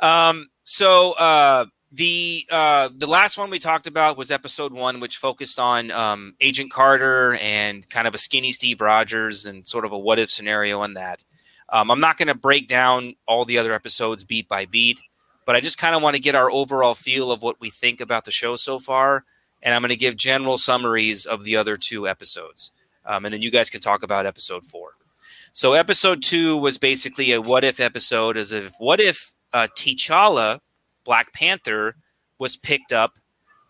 [0.00, 5.18] Um, so uh, the uh, the last one we talked about was episode one, which
[5.18, 9.92] focused on um, Agent Carter and kind of a skinny Steve Rogers and sort of
[9.92, 11.24] a what if scenario on that.
[11.68, 15.00] Um, I'm not going to break down all the other episodes beat by beat,
[15.44, 18.00] but I just kind of want to get our overall feel of what we think
[18.00, 19.24] about the show so far,
[19.62, 22.72] and I'm going to give general summaries of the other two episodes,
[23.04, 24.92] um, and then you guys can talk about episode four.
[25.52, 30.60] So episode two was basically a what if episode, as if what if uh, T'Challa,
[31.06, 31.96] Black Panther,
[32.38, 33.18] was picked up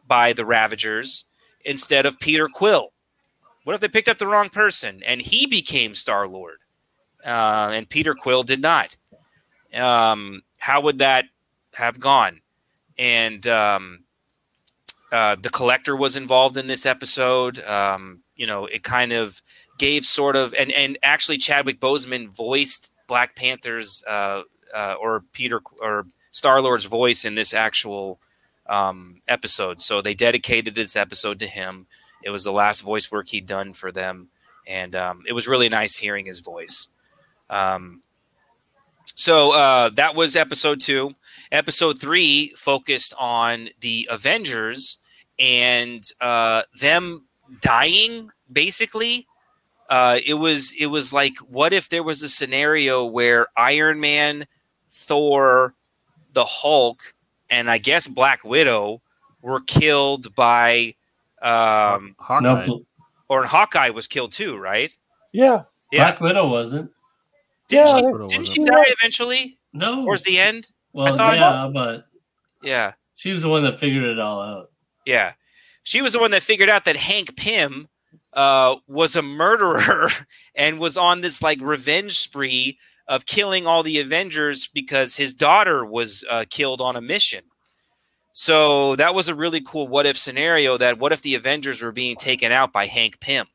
[0.06, 1.24] by the Ravagers
[1.64, 2.92] instead of Peter Quill?
[3.64, 6.58] What if they picked up the wrong person and he became Star Lord,
[7.24, 8.96] uh, and Peter Quill did not?
[9.74, 11.26] Um, how would that
[11.74, 12.40] have gone?
[12.98, 14.04] And um,
[15.12, 17.58] uh, the Collector was involved in this episode.
[17.64, 19.42] Um, you know, it kind of
[19.78, 24.42] gave sort of and and actually Chadwick Boseman voiced Black Panther's uh,
[24.74, 26.06] uh, or Peter or
[26.36, 28.18] Star Lord's voice in this actual
[28.66, 29.80] um, episode.
[29.80, 31.86] So they dedicated this episode to him.
[32.22, 34.28] It was the last voice work he'd done for them,
[34.66, 36.88] and um, it was really nice hearing his voice.
[37.48, 38.02] Um,
[39.14, 41.14] so uh, that was episode two.
[41.52, 44.98] Episode three focused on the Avengers
[45.38, 47.26] and uh, them
[47.60, 49.26] dying, basically
[49.88, 54.46] uh, it was it was like what if there was a scenario where Iron Man,
[54.88, 55.74] Thor,
[56.36, 57.14] the Hulk,
[57.50, 59.00] and I guess Black Widow
[59.42, 60.94] were killed by
[61.42, 62.66] um Hawkeye.
[62.66, 62.82] No,
[63.28, 64.96] or Hawkeye was killed too, right?
[65.32, 65.62] Yeah.
[65.90, 66.04] Yeah.
[66.10, 66.90] Black Widow wasn't.
[67.68, 68.76] Didn't Yeah, she, Widow didn't she wasn't.
[68.76, 70.02] die eventually No.
[70.02, 70.70] towards the end?
[70.92, 72.06] well, I thought- yeah, but
[72.62, 72.92] Yeah.
[73.16, 74.70] she was the one that figured it all out.
[75.04, 75.32] Yeah.
[75.82, 77.88] She was the one that figured out that Hank Pym
[78.32, 80.08] uh, was a murderer
[80.54, 82.78] and was on this like revenge spree
[83.08, 87.44] of killing all the Avengers because his daughter was uh, killed on a mission.
[88.32, 91.92] So that was a really cool what if scenario that what if the Avengers were
[91.92, 93.46] being taken out by Hank Pym?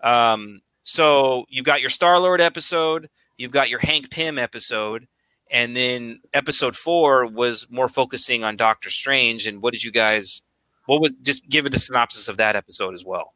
[0.00, 5.06] Um, so you've got your Star Lord episode, you've got your Hank Pym episode,
[5.50, 9.46] and then episode four was more focusing on Doctor Strange.
[9.46, 10.42] And what did you guys?
[10.86, 13.34] What was just give it a synopsis of that episode as well?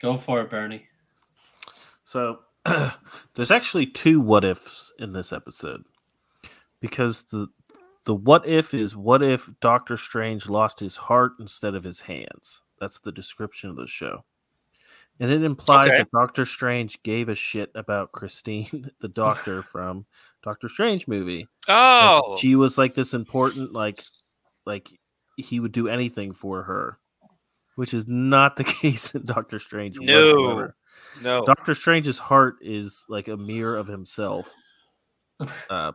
[0.00, 0.86] Go for it, Bernie.
[2.04, 2.38] So
[3.34, 5.84] there's actually two what ifs in this episode
[6.80, 7.48] because the
[8.04, 12.62] the what if is what if Doctor Strange lost his heart instead of his hands.
[12.80, 14.24] That's the description of the show.
[15.18, 15.98] And it implies Okay.
[15.98, 20.04] that Doctor Strange gave a shit about Christine, the doctor from
[20.44, 21.48] Doctor Strange movie.
[21.68, 24.04] Oh, she was like this important, like,
[24.66, 24.90] like
[25.36, 26.98] he would do anything for her,
[27.76, 29.98] which is not the case in Doctor Strange.
[29.98, 30.34] No.
[30.34, 30.76] whatsoever.
[31.22, 31.44] No.
[31.46, 34.50] Doctor Strange's heart is like a mirror of himself.
[35.68, 35.92] Uh,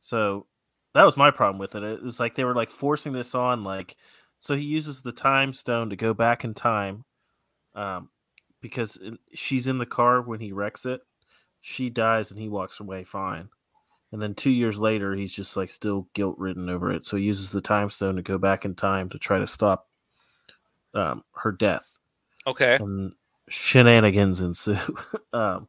[0.00, 0.46] so
[0.94, 1.82] that was my problem with it.
[1.82, 3.96] It was like they were like forcing this on, like
[4.38, 7.04] so he uses the time stone to go back in time,
[7.74, 8.08] um,
[8.62, 11.02] because in- she's in the car when he wrecks it.
[11.60, 13.50] She dies and he walks away fine.
[14.10, 17.04] And then two years later, he's just like still guilt ridden over it.
[17.04, 19.86] So he uses the time stone to go back in time to try to stop
[20.94, 21.98] um, her death
[22.46, 22.76] Okay.
[22.76, 23.14] and
[23.48, 24.78] shenanigans ensue.
[25.32, 25.68] um,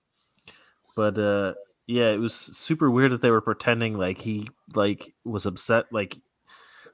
[0.96, 1.54] but uh,
[1.88, 6.18] yeah, it was super weird that they were pretending like he like was upset, like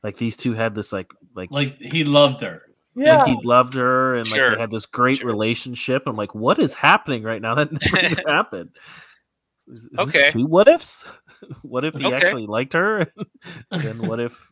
[0.03, 2.63] like these two had this like like Like he loved her.
[2.95, 3.17] Yeah.
[3.17, 5.27] like he loved her and like they had this great Sure.
[5.27, 6.03] relationship.
[6.05, 7.55] I'm like, what is happening right now?
[7.55, 8.69] That never happened.
[9.67, 10.31] Is, is this Okay.
[10.31, 11.03] two what ifs?
[11.61, 12.15] what if he Okay.
[12.15, 12.99] actually liked her?
[12.99, 14.51] and then what if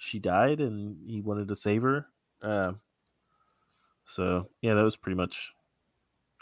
[0.00, 2.06] she died and he wanted to save her?
[2.42, 2.80] Um,
[4.12, 5.52] so yeah, that was pretty much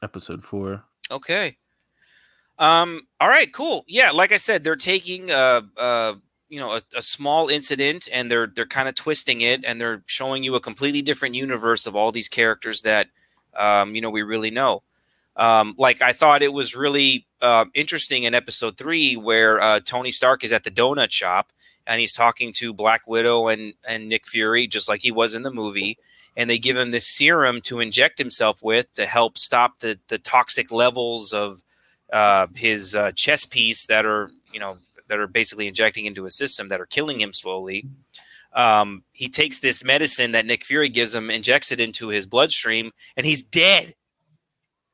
[0.02, 0.82] episode four.
[1.10, 1.56] Okay.
[2.58, 3.02] Um.
[3.20, 3.52] All right.
[3.52, 3.84] Cool.
[3.86, 4.10] Yeah.
[4.10, 6.14] Like I said, they're taking uh uh
[6.48, 10.02] you know a, a small incident and they're they're kind of twisting it and they're
[10.06, 13.06] showing you a completely different universe of all these characters that
[13.56, 14.82] um you know we really know.
[15.36, 20.10] Um, like I thought it was really uh, interesting in episode three where uh, Tony
[20.10, 21.52] Stark is at the donut shop
[21.86, 25.44] and he's talking to Black Widow and and Nick Fury just like he was in
[25.44, 25.96] the movie
[26.41, 30.16] and they give him this serum to inject himself with to help stop the the
[30.16, 31.62] toxic levels of
[32.14, 34.78] uh, his uh, chest piece that are you know
[35.09, 37.84] that are basically injecting into his system that are killing him slowly.
[38.55, 42.91] Um, he takes this medicine that Nick Fury gives him, injects it into his bloodstream,
[43.18, 43.95] and he's dead.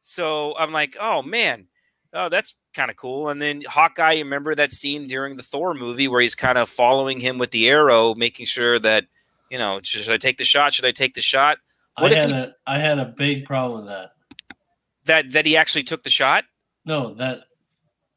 [0.02, 1.68] So I'm like, oh man,
[2.12, 3.28] oh that's kind of cool.
[3.28, 7.20] And then Hawkeye, remember that scene during the Thor movie where he's kind of following
[7.20, 9.06] him with the arrow, making sure that
[9.50, 10.74] you know, should I take the shot?
[10.74, 11.58] Should I take the shot?
[11.98, 14.10] What I if had he- a I had a big problem with that.
[15.04, 16.44] That that he actually took the shot.
[16.84, 17.42] No, that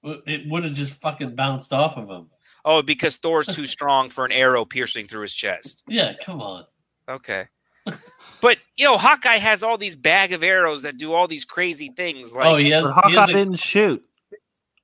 [0.04, 2.30] it would have just fucking bounced off of him.
[2.66, 5.84] Oh, because Thor's too strong for an arrow piercing through his chest.
[5.88, 6.66] Yeah, come on.
[7.10, 7.46] Okay.
[8.42, 11.92] But you know, Hawkeye has all these bag of arrows that do all these crazy
[11.98, 12.34] things.
[12.34, 14.04] Oh, like, oh, he has, But he Hawkeye has a, didn't shoot.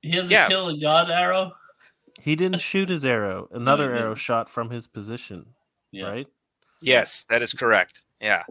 [0.02, 0.44] he has Yeah.
[0.44, 1.52] a kill a god arrow.
[2.20, 3.48] He didn't shoot his arrow.
[3.52, 5.46] Another arrow shot from his position.
[5.90, 6.04] Yeah.
[6.06, 6.26] Right?
[6.82, 8.04] Yes, that is correct.
[8.20, 8.44] Yeah.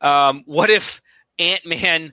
[0.00, 1.00] Um, what if
[1.38, 2.12] Ant Man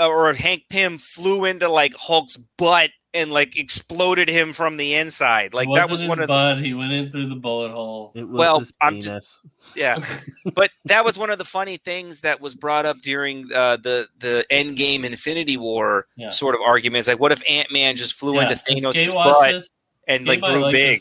[0.00, 5.54] or Hank Pym flew into like Hulk's butt and like exploded him from the inside?
[5.54, 6.62] Like that wasn't was his one of the.
[6.64, 8.12] He went in through the bullet hole.
[8.14, 9.04] It was Well, I'm penis.
[9.06, 9.38] just-
[9.74, 9.98] yeah.
[10.54, 14.06] But that was one of the funny things that was brought up during uh, the
[14.18, 16.30] the Endgame Infinity War Yeah.
[16.30, 17.06] sort of arguments.
[17.08, 19.68] Like, what if Ant Man just flew Yeah, into has Thanos' butt this?
[20.06, 21.00] and Skate like might grew like big?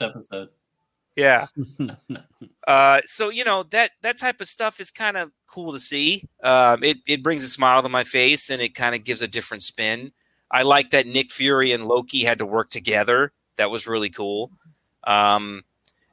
[1.17, 1.97] This episode.
[2.09, 2.17] Yeah.
[2.67, 6.27] Uh, so you know that that type of stuff is kind of cool to see.
[6.43, 9.27] Um, it it brings a smile to my face and it kind of gives a
[9.27, 10.11] different spin.
[10.51, 13.31] I like that Nick Fury and Loki had to work together.
[13.55, 14.51] That was really cool.
[15.05, 15.63] Um,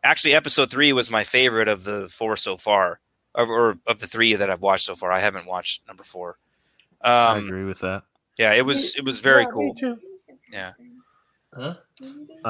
[0.05, 3.01] actually, episode three was my favorite of the four so far,
[3.35, 5.11] or, or of the three that I've watched so far.
[5.11, 6.39] I haven't watched number four.
[7.03, 8.05] I Um, agree with that.
[8.39, 9.75] yeah, it was it was very Yeah, cool.
[9.75, 9.99] Me too.
[10.53, 10.73] Yeah.
[11.57, 11.75] Huh?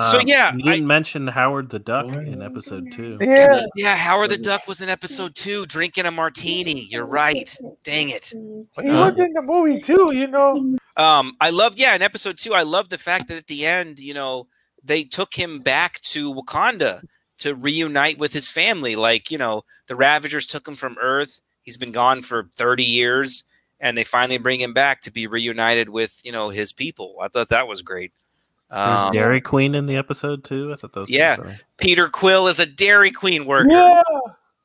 [0.01, 2.27] So, Um, yeah, you I- didn't mention Howard the Duck Right.
[2.27, 3.19] in episode two.
[3.21, 3.61] Yeah.
[3.77, 6.87] Yeah, Howard the Duck was in episode two, drinking a martini.
[6.91, 7.55] You're right.
[7.83, 8.33] Dang it.
[8.33, 10.77] He was in the movie too, you know.
[10.97, 13.99] Um, I love, yeah, in episode two, I love the fact that at the end,
[13.99, 14.49] you know,
[14.83, 17.03] they took him back to Wakanda
[17.39, 18.97] to reunite with his family.
[18.97, 21.41] Like, you know, the Ravagers took him from Earth.
[21.63, 23.45] He's been gone for 30 years,
[23.81, 27.17] and they finally bring him back to be reunited with, you know, his people.
[27.23, 28.13] I thought that was great.
[28.71, 30.73] Was Um, Dairy Queen in the episode too?
[30.73, 31.09] I thought those.
[31.09, 31.37] Yeah.
[31.79, 33.71] Peter Quill is a Dairy Queen worker.
[33.71, 34.03] Yeah.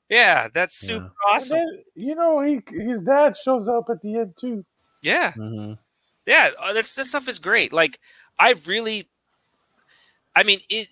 [0.10, 1.58] Yeah, that's super And awesome.
[1.60, 4.66] then, you know, he his dad shows up at the end too.
[5.04, 5.32] Yeah.
[5.34, 5.78] Mhm.
[6.26, 7.72] Yeah, uh, that's that stuff is great.
[7.72, 8.00] Like
[8.39, 9.08] I've really,
[10.36, 10.88] I mean, it.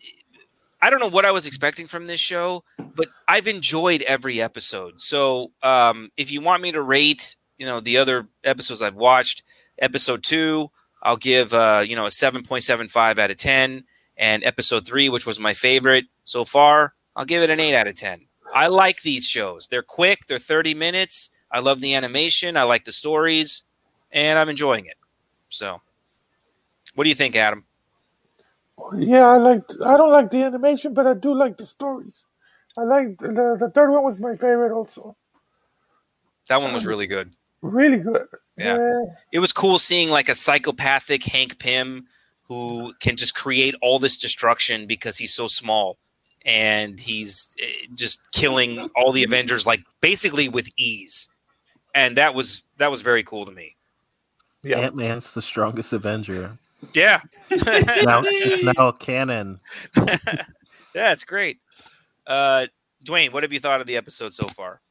[0.79, 2.63] I don't know what I was expecting from this show,
[2.95, 5.01] but I've enjoyed every episode.
[5.01, 9.41] So, um, if you want me to rate, you know, the other episodes I've watched,
[9.79, 10.69] episode two,
[11.07, 13.85] I'll give, uh, you know, a seven point seven five out of ten,
[14.17, 17.87] and episode three, which was my favorite so far, I'll give it an eight out
[17.87, 18.25] of ten.
[18.53, 19.69] I like these shows.
[19.69, 20.27] They're quick.
[20.27, 21.29] They're thirty minutes.
[21.49, 22.57] I love the animation.
[22.57, 23.63] I like the stories,
[24.11, 24.97] and I'm enjoying it.
[25.47, 25.79] So,
[26.95, 27.63] what do you think, Adam?
[28.97, 29.75] Yeah, I liked.
[29.85, 32.27] I don't like the animation, but I do like the stories.
[32.77, 35.15] I like the the third one was my favorite also.
[36.49, 37.33] That one was really good.
[37.61, 38.27] Really good.
[38.57, 39.05] Yeah.
[39.31, 42.07] It was cool seeing like a psychopathic Hank Pym
[42.47, 45.97] who can just create all this destruction because he's so small
[46.45, 51.27] and he's eh, just killing all the Avengers like basically with ease.
[51.93, 53.75] And that was that was very cool to me.
[54.63, 54.79] Yeah.
[54.79, 56.57] Ant Man's the strongest Avenger.
[56.93, 57.21] Yeah.
[57.49, 59.59] It's now, it's now canon.
[60.95, 61.57] yeah, it's great.
[62.25, 62.67] Uh
[63.05, 64.81] Dwayne, what have you thought of the episode so far?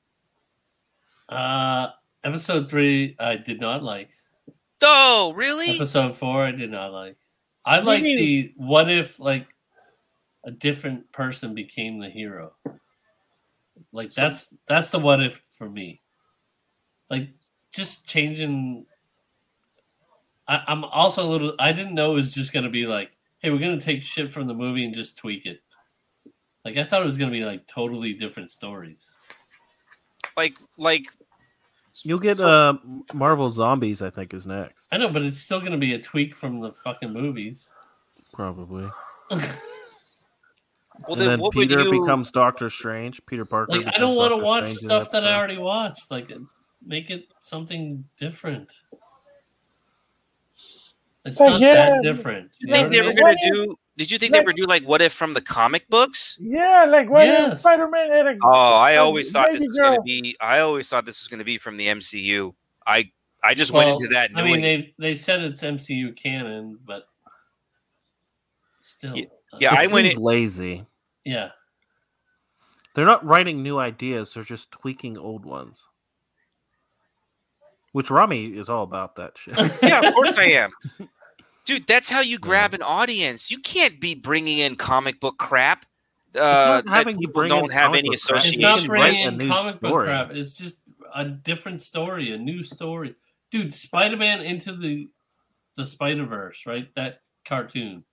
[1.28, 1.88] Uh,
[2.26, 4.10] episode three, I did not like.
[4.82, 5.74] Oh, really?
[5.74, 7.16] Episode four, I did not like.
[7.64, 9.46] I like the what if like
[10.44, 12.52] a different person became the hero.
[13.92, 16.00] Like So- that's that's the what if for me.
[17.10, 17.28] Like
[17.72, 18.86] just changing.
[20.48, 21.54] I, I'm also a little.
[21.58, 24.46] I didn't know it was just gonna be like, hey, we're gonna take shit from
[24.46, 25.61] the movie and just tweak it.
[26.64, 29.08] Like I thought it was gonna be like totally different stories.
[30.36, 31.07] Like like
[32.04, 32.76] You'll get uh,
[33.14, 34.86] Marvel Zombies, I think, is next.
[34.92, 37.68] I know, but it's still gonna be a tweak from the fucking movies.
[38.32, 38.86] Probably.
[39.30, 39.40] well
[41.08, 43.24] and then, then what Peter would you becomes Doctor Strange.
[43.26, 43.78] Peter Parker.
[43.78, 46.10] like I don't want to watch Strange stuff that I already watched.
[46.10, 46.32] Like
[46.84, 48.70] make it something different.
[51.24, 52.50] It's Like, not yeah, that different.
[52.58, 53.76] You You think they were gonna do?
[53.96, 56.36] Did you think they Like- were do like what if from the comic books?
[56.40, 57.54] Yeah, like what Yes.
[57.54, 60.36] if Spider Man had a Oh, I a always thought this baby was gonna be.
[60.40, 62.54] I always thought this was gonna be from the MCU.
[62.86, 63.10] I
[63.42, 67.08] I just went into that I mean, they they said it's MCU canon, but
[68.80, 70.86] still, Yeah, uh, yeah, It I went in- lazy.
[71.24, 71.50] yeah.
[72.94, 75.86] They're not writing new ideas; they're just tweaking old ones.
[77.92, 79.54] Which Rami is all about that shit.
[79.82, 80.70] yeah, of course I am,
[81.67, 81.87] dude.
[81.87, 83.51] That's how you grab an audience.
[83.51, 85.84] You can't be bringing in comic book crap.
[86.34, 88.45] Uh, that people don't have any book crap.
[88.45, 88.61] It's Association.
[88.63, 90.30] not can bringing a in new comic book crap.
[90.33, 90.79] It's just
[91.14, 93.14] a different story, a new story.
[93.51, 95.09] Dude, Spider Man into the
[95.76, 96.88] the Spider Verse, right?
[96.95, 98.05] That cartoon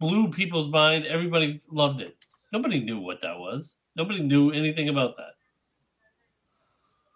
[0.00, 1.06] blew people's mind.
[1.06, 2.16] Everybody loved it.
[2.52, 3.74] Nobody knew what that was.
[3.96, 5.34] Nobody knew anything about that.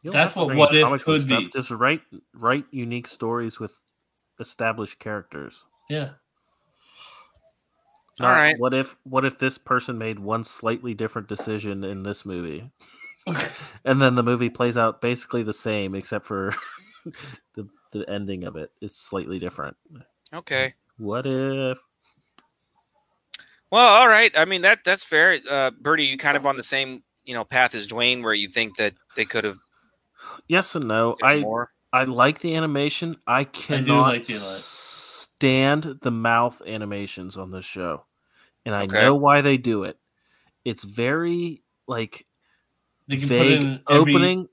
[0.05, 1.39] You don't That's what bring What If comic book could stuff.
[1.41, 1.49] be.
[1.49, 2.03] Just write
[2.35, 3.79] write unique stories with
[4.39, 5.65] established characters.
[5.89, 6.11] Yeah.
[8.21, 8.59] All Not, right.
[8.59, 12.71] What if what if this person made one slightly different decision in this movie,
[13.85, 16.53] and then the movie plays out basically the same, except for
[17.55, 19.77] the the ending of it is slightly different.
[20.35, 20.75] Okay.
[20.99, 21.79] What if?
[23.71, 24.33] Well, all right.
[24.37, 25.39] I mean that that's fair.
[25.49, 28.49] Uh, Bertie, you kind of on the same you know path as Dwayne, where you
[28.49, 29.59] think that they could have
[30.49, 31.15] Yes and no.
[31.23, 31.71] I more.
[31.93, 33.17] I like the animation.
[33.27, 38.05] I cannot like the stand the mouth animations on this show,
[38.67, 39.01] and I Okay.
[39.03, 39.99] know why they do it.
[40.65, 42.27] It's very like
[43.07, 44.49] They can vague put in every, opening.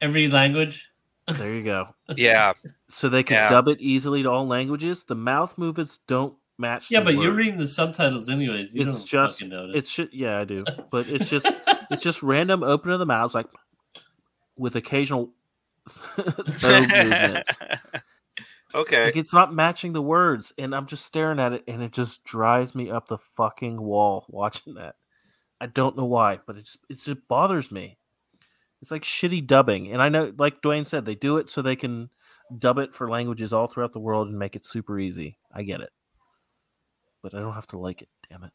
[0.00, 0.90] every language.
[1.26, 1.94] There you go.
[2.16, 2.52] Yeah.
[2.88, 3.48] So they can Yeah.
[3.50, 5.04] dub it easily to all languages.
[5.04, 6.90] The mouth movements don't match.
[6.90, 8.74] Yeah, the but you're reading the subtitles anyways.
[8.74, 9.76] You It's don't just fucking notice.
[9.76, 11.46] it's just yeah I do, but it's just
[11.90, 13.46] it's just random open of the mouths like
[14.56, 15.32] with occasional
[16.52, 17.50] throat movements.
[18.74, 19.04] okay.
[19.06, 22.24] Like it's not matching the words, and I'm just staring at it, and it just
[22.24, 24.96] drives me up the fucking wall watching that.
[25.60, 27.98] I don't know why, but it just, it just bothers me.
[28.80, 31.76] It's like shitty dubbing, and I know, like Dwayne said, they do it so they
[31.76, 32.10] can
[32.56, 35.38] dub it for languages all throughout the world and make it super easy.
[35.52, 35.90] I get it,
[37.22, 38.08] but I don't have to like it.
[38.30, 38.52] Damn it!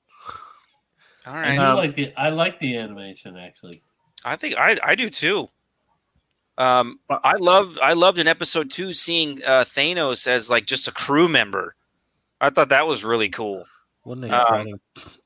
[1.25, 3.81] All I do Um, like the I like the animation actually.
[4.25, 5.49] I think I I do too.
[6.57, 10.91] Um, I love I loved in episode two seeing uh, Thanos as like just a
[10.91, 11.75] crew member.
[12.41, 13.65] I thought that was really cool.
[14.03, 14.79] What an Um,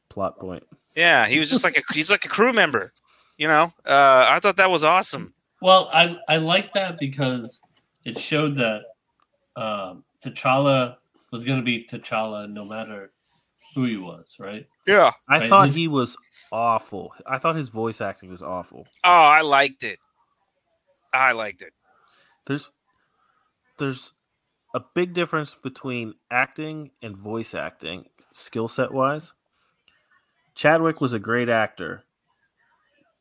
[0.09, 0.63] plot point.
[0.95, 2.93] Yeah, he was just like a he's like a crew member.
[3.37, 5.33] You know, uh, I thought that was awesome.
[5.61, 7.59] Well, I I like that because
[8.05, 8.83] it showed that
[9.55, 10.95] um, T'Challa
[11.31, 13.11] was going to be T'Challa no matter
[13.75, 14.65] who he was, right?
[14.87, 15.11] Yeah.
[15.27, 16.15] I Right, thought his- he was
[16.51, 17.13] awful.
[17.25, 18.87] I thought his voice acting was awful.
[19.03, 19.99] Oh, I liked it.
[21.13, 21.73] I liked it.
[22.45, 22.71] there's
[23.77, 24.13] there's
[24.75, 29.33] a big difference between acting and voice acting skill set wise
[30.55, 32.03] chadwick was a great actor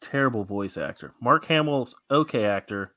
[0.00, 2.94] terrible voice actor mark hamill's okay actor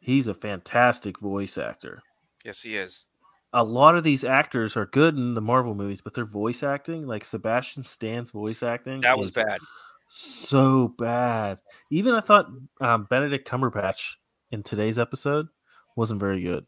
[0.00, 2.02] he's a fantastic voice actor
[2.44, 3.04] Yes, he is.
[3.52, 7.06] a lot of these actors are good in the marvel movies but their voice acting
[7.06, 9.60] like sebastian stan's voice acting That was bad.
[10.12, 11.58] So bad
[11.90, 12.46] even i thought
[12.80, 14.14] um, benedict cumberbatch
[14.50, 15.46] in today's episode
[15.94, 16.66] wasn't very good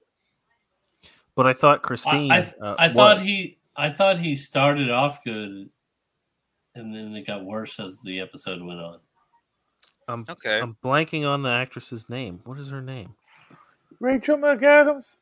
[1.35, 3.27] but i thought christine I, I, uh, I thought was.
[3.27, 5.71] he I thought he started off good,
[6.75, 8.99] and then it got worse as the episode went on.
[10.09, 10.61] I'm, Okay.
[10.61, 13.15] I'm blanking on the actress's name what is her name
[13.99, 15.17] Rachel McAdams.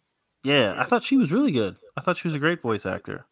[0.44, 3.24] yeah i thought she was really good i thought she was a great voice actor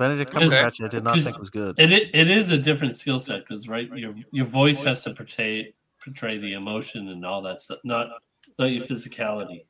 [0.00, 1.78] benedict cumberbatch i did not think was good.
[1.78, 5.74] it, it is a different skill set because right, your your voice has to portray
[6.02, 8.08] portray the emotion and all that stuff, not
[8.58, 9.64] not your physicality.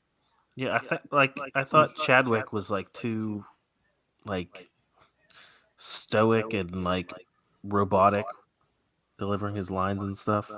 [0.54, 3.44] yeah i think like i thought chadwick was like too
[4.24, 4.70] like
[5.76, 7.12] stoic and like
[7.64, 8.26] robotic
[9.18, 10.52] delivering his lines and stuff.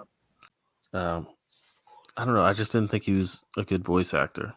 [0.92, 1.26] Um
[2.14, 4.52] i don't know i just didn't think he was a good voice actor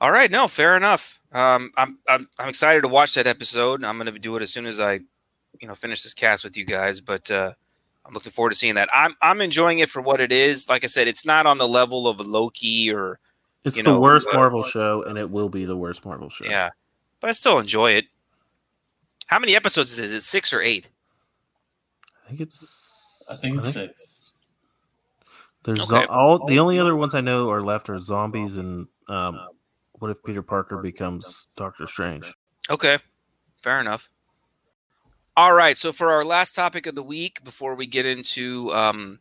[0.00, 1.18] All right, no, fair enough.
[1.32, 3.84] Um, I'm I'm I'm excited to watch that episode.
[3.84, 5.00] I'm going to do it as soon as I,
[5.60, 7.00] you know, finish this cast with you guys.
[7.00, 7.52] But uh,
[8.06, 8.88] I'm looking forward to seeing that.
[8.94, 10.68] I'm I'm enjoying it for what it is.
[10.68, 13.18] Like I said, it's not on the level of Loki or
[13.64, 16.28] it's You the know, worst uh, marvel show and it will be the worst marvel
[16.28, 16.70] show yeah,
[17.20, 18.04] but I still enjoy it.
[19.26, 20.22] How many episodes is it?
[20.22, 20.88] Six or eight?
[22.24, 24.32] i think it's I think it's six.
[25.64, 25.88] There's Okay.
[25.88, 29.38] zo- all the only other ones I know are left are zombies and um,
[29.98, 32.32] what if Peter Parker becomes Doctor Strange?
[32.70, 32.98] Okay,
[33.62, 34.10] fair enough.
[35.36, 39.20] All right, so for our last topic of the week, before we get into um,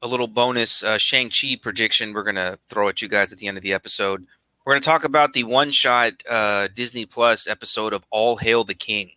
[0.00, 3.48] a little bonus uh, Shang Chi prediction, we're gonna throw at you guys at the
[3.48, 4.26] end of the episode.
[4.64, 9.10] We're gonna talk about the one-shot uh, Disney Plus episode of All Hail the King,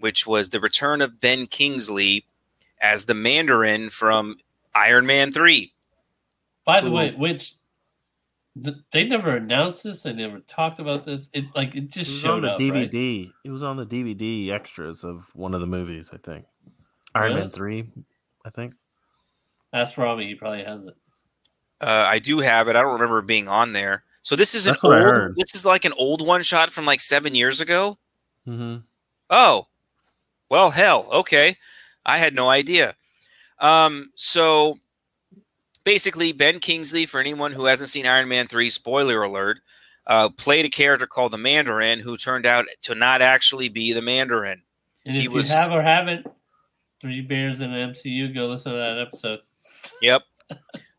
[0.00, 2.26] which was the return of Ben Kingsley
[2.80, 4.36] as the Mandarin from
[4.74, 5.72] Iron Man Three.
[6.66, 6.96] By the Cool.
[6.96, 7.58] way, which th-
[8.54, 10.02] they never announced this.
[10.02, 11.28] They never talked about this.
[11.32, 12.58] It like it It just on showed the up.
[12.58, 12.90] Right?
[12.90, 13.30] DVD.
[13.44, 16.10] It was on the DVD extras of one of the movies.
[16.12, 16.44] I think
[17.14, 17.40] Iron Really?
[17.40, 17.90] Man three.
[18.44, 18.74] I think.
[19.72, 20.26] Ask Robbie.
[20.26, 20.96] He probably has it.
[21.80, 22.76] Uh, I do have it.
[22.76, 24.04] I don't remember being on there.
[24.22, 25.36] So this is an That's what I old.
[25.36, 27.98] This is like an old one shot from like seven years ago.
[28.46, 28.78] Mm-hmm.
[29.30, 29.66] Oh,
[30.50, 31.56] well, hell, okay.
[32.04, 32.94] I had no idea.
[33.58, 34.78] Um, so
[35.84, 39.60] basically, Ben Kingsley, for anyone who hasn't seen Iron Man 3, spoiler alert,
[40.06, 44.02] uh, played a character called the Mandarin who turned out to not actually be the
[44.02, 44.62] Mandarin.
[45.06, 46.26] And He if was- you have or haven't,
[47.00, 49.40] Three Bears in the MCU, go listen to that episode.
[50.00, 50.22] Yep.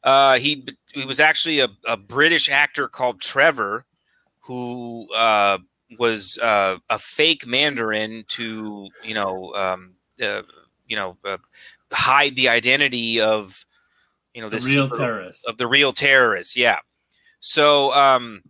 [0.04, 3.86] Uh, he he was actually a, a British actor called Trevor,
[4.42, 5.60] who uh,
[5.98, 10.42] was uh, a fake Mandarin to you know um, uh,
[10.88, 11.38] you know uh,
[11.94, 13.66] hide the identity of
[14.34, 15.46] you know The this real super- terrorist.
[15.48, 16.56] of the real terrorists.
[16.58, 16.80] Yeah.
[17.40, 18.42] So um,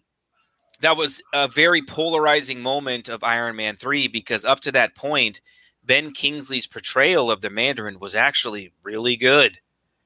[0.82, 5.42] that was a very polarizing moment of Iron Man 3 because up to that point,
[5.84, 9.58] Ben Kingsley's portrayal of the Mandarin was actually really good.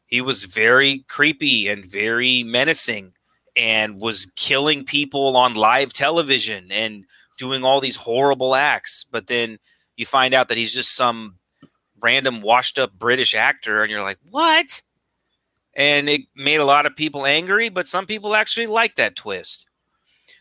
[0.07, 3.11] He was very creepy and very menacing
[3.57, 7.03] and was killing people on live television and
[7.37, 9.03] doing all these horrible acts.
[9.11, 9.59] But then
[9.97, 11.37] you find out that he's just some
[11.99, 14.81] random washed up British actor, and you're like, what?
[15.77, 19.67] And it made a lot of people angry, but some people actually like that twist.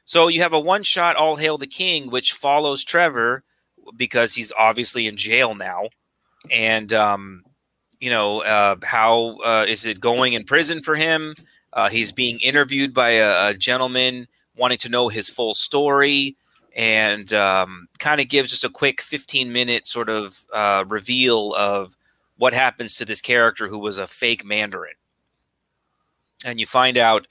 [0.06, 3.44] So you have a one shot All Hail the King, which follows Trevor
[3.96, 5.90] because he's obviously in jail now.
[6.50, 7.44] And, um,
[8.00, 11.34] you know, uh, how uh, is it going in prison for him?
[11.72, 14.26] Uh, he's being interviewed by a, a gentleman
[14.56, 16.34] wanting to know his full story
[16.74, 21.94] and um, kind of gives just a quick 15 minute sort of uh, reveal of
[22.38, 24.94] what happens to this character who was a fake Mandarin
[26.46, 27.26] and you find out,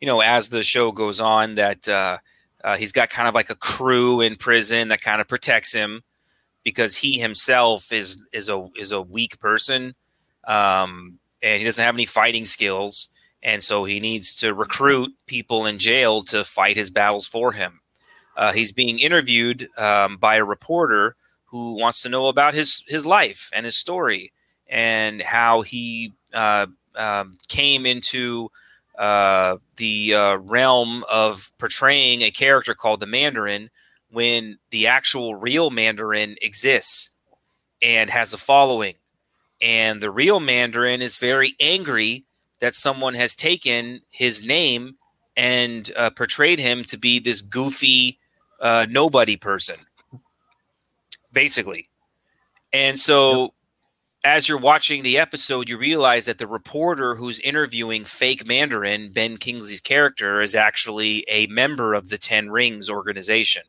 [0.00, 2.18] you know, as the show goes on, that uh,
[2.64, 6.02] uh, he's got kind of like a crew in prison that kind of protects him
[6.64, 9.94] because he himself is is a is a weak person,
[10.46, 13.08] um, and he doesn't have any fighting skills,
[13.42, 17.80] and so he needs to recruit people in jail to fight his battles for him.
[18.36, 21.16] Uh, he's being interviewed um, by a reporter
[21.46, 24.32] who wants to know about his his life and his story
[24.68, 26.66] and how he uh,
[27.00, 28.50] um, came into
[28.98, 33.70] uh, the uh, realm of portraying a character called the Mandarin
[34.10, 37.10] when the actual real Mandarin exists
[37.80, 38.94] and has a following.
[39.62, 42.24] And the real Mandarin is very angry
[42.60, 44.96] that someone has taken his name
[45.36, 48.18] and uh, portrayed him to be this goofy
[48.60, 49.76] uh, nobody person,
[51.32, 51.88] basically.
[52.72, 53.54] And so
[54.24, 59.36] as you're watching the episode, you realize that the reporter who's interviewing fake Mandarin, Ben
[59.36, 63.62] Kingsley's character, is actually a member of the Ten Rings organization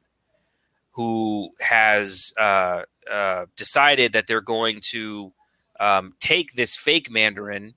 [0.92, 5.32] who has uh, uh, decided that they're going to
[5.80, 7.74] um, take this fake Mandarin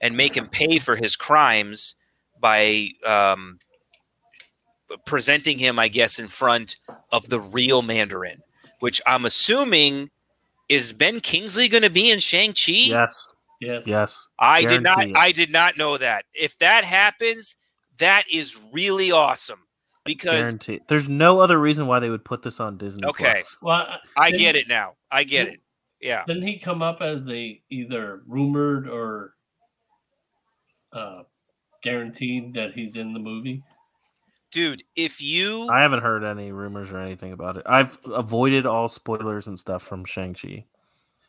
[0.00, 1.96] and make him pay for his crimes
[2.38, 3.58] by um,
[5.06, 6.76] presenting him, I guess, in front
[7.10, 8.42] of the real Mandarin,
[8.78, 10.10] which I'm assuming
[10.68, 12.72] is Ben Kingsley going to be in Shang Chi?
[12.72, 13.32] Yes.
[13.60, 13.86] Yes.
[13.86, 14.26] Yes.
[14.38, 15.06] I did not.
[15.06, 15.16] It.
[15.16, 16.24] I did not know that.
[16.34, 17.56] If that happens,
[17.98, 19.60] that is really awesome
[20.04, 20.80] because Guarantee.
[20.88, 23.06] There's no other reason why they would put this on Disney.
[23.06, 23.34] Okay.
[23.34, 23.58] Plus.
[23.62, 24.94] Well, I get it now.
[25.10, 25.62] I get it.
[26.00, 26.24] Yeah.
[26.26, 29.34] Didn't he come up as a either rumored or
[30.92, 31.22] uh,
[31.82, 33.62] guaranteed that he's in the movie?
[34.52, 37.62] Dude, if you I haven't heard any rumors or anything about it.
[37.66, 40.64] I've avoided all spoilers and stuff from Shang-Chi.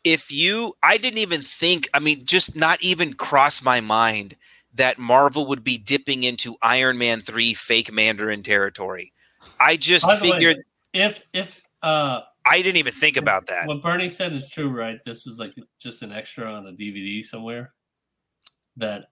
[0.04, 4.36] if you I didn't even think, I mean, just not even cross my mind
[4.74, 9.12] that Marvel would be dipping into Iron Man 3 fake Mandarin territory.
[9.60, 10.56] I just By the way, figured
[10.92, 13.66] if if uh, I didn't even think about that.
[13.66, 14.98] what Bernie said is true, right?
[15.06, 17.72] This was like just an extra on a DVD somewhere.
[18.76, 19.04] That,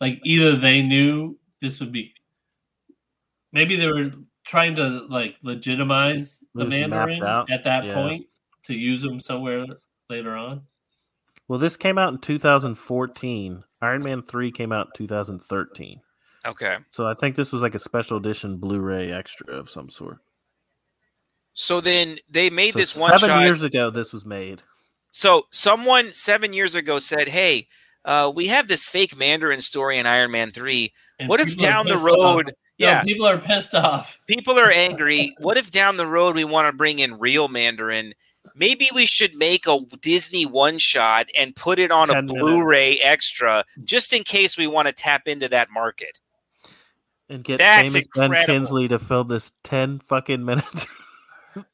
[0.00, 2.13] like, either they knew this would be,
[3.54, 4.10] maybe they were
[4.44, 7.94] trying to like legitimize the It was mapped Mandarin at that yeah.
[7.94, 8.26] point
[8.64, 9.64] to use them somewhere
[10.10, 10.62] later on.
[11.48, 13.64] Well, this came out in 2014.
[13.80, 16.00] Iron Man 3 came out in 2013.
[16.46, 16.76] Okay.
[16.90, 20.18] So I think this was like a special edition Blu-ray extra of some sort.
[21.54, 23.44] So then they made So this one seven shot.
[23.44, 24.62] years ago, this was made.
[25.10, 27.68] So someone seven years ago said, "Hey,
[28.04, 30.92] uh, we have this fake Mandarin story in Iron Man three.
[31.18, 32.04] And What if down the pissed
[32.78, 32.86] off.
[32.86, 34.20] road, No, yeah, people are pissed off.
[34.26, 35.34] people are angry.
[35.38, 38.14] What if down the road we want to bring in real Mandarin?
[38.54, 43.64] Maybe we should make a Disney one shot and put it on a Blu-ray extra,
[43.84, 46.20] just in case we want to tap into that market."
[47.30, 48.54] And get That's famous Ben incredible.
[48.54, 50.86] Kingsley to film this 10 fucking minutes.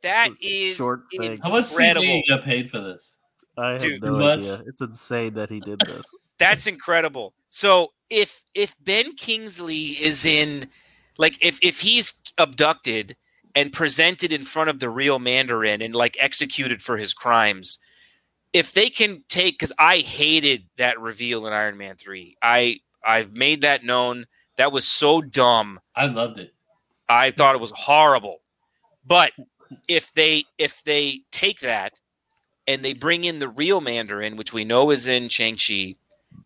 [0.03, 1.39] That is Short thing.
[1.43, 2.03] How much incredible.
[2.03, 3.15] CD got paid for this?
[3.57, 4.39] I have Dude, no what?
[4.39, 4.63] idea.
[4.67, 6.03] It's insane that he did this.
[6.39, 7.35] That's incredible.
[7.49, 10.69] So if if Ben Kingsley is in
[11.21, 13.15] like if if he's abducted
[13.55, 17.79] and presented in front of the real Mandarin and like executed for his crimes,
[18.55, 22.39] if they can take because I hated that reveal in Iron Man 3.
[22.41, 24.25] I I've made that known.
[24.57, 25.79] That was so dumb.
[25.95, 26.55] I loved it.
[27.11, 28.39] I thought it was horrible.
[29.07, 29.33] But
[29.89, 32.01] if they if they take that
[32.67, 35.97] and they bring in the real Mandarin, which we know is in Shang-Chi,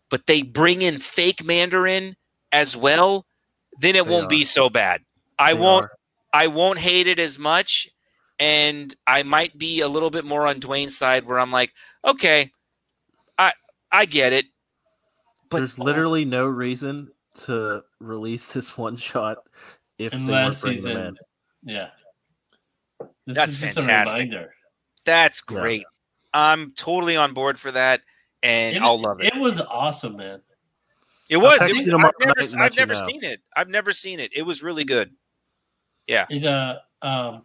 [0.09, 2.17] but they bring in fake Mandarin
[2.51, 3.25] as well,
[3.79, 4.29] then it They won't are.
[4.29, 5.01] be so bad.
[5.39, 5.91] I They won't are.
[6.33, 7.87] I won't hate it as much,
[8.39, 11.73] and I might be a little bit more on Dwayne's side where I'm like,
[12.05, 12.51] okay,
[13.37, 13.53] I
[13.91, 14.45] I get it,
[15.49, 17.09] but There's literally no reason
[17.45, 19.37] to release this one shot
[19.97, 20.97] if they weren't Unless bringing he's in.
[20.97, 21.17] in.
[21.63, 21.89] Yeah.
[23.25, 24.17] This That's fantastic.
[24.19, 24.53] a reminder.
[25.05, 25.57] that's Yeah.
[25.59, 25.85] great.
[26.33, 28.01] I'm totally on board for that,
[28.43, 29.27] and It- I'll love it.
[29.33, 30.41] It was awesome, man.
[31.29, 31.61] It was.
[31.61, 33.01] It was I've never, night and I've never know.
[33.01, 33.41] seen it.
[33.55, 34.31] I've never seen it.
[34.35, 35.11] It was really good.
[36.07, 36.25] Yeah.
[36.29, 37.43] It uh um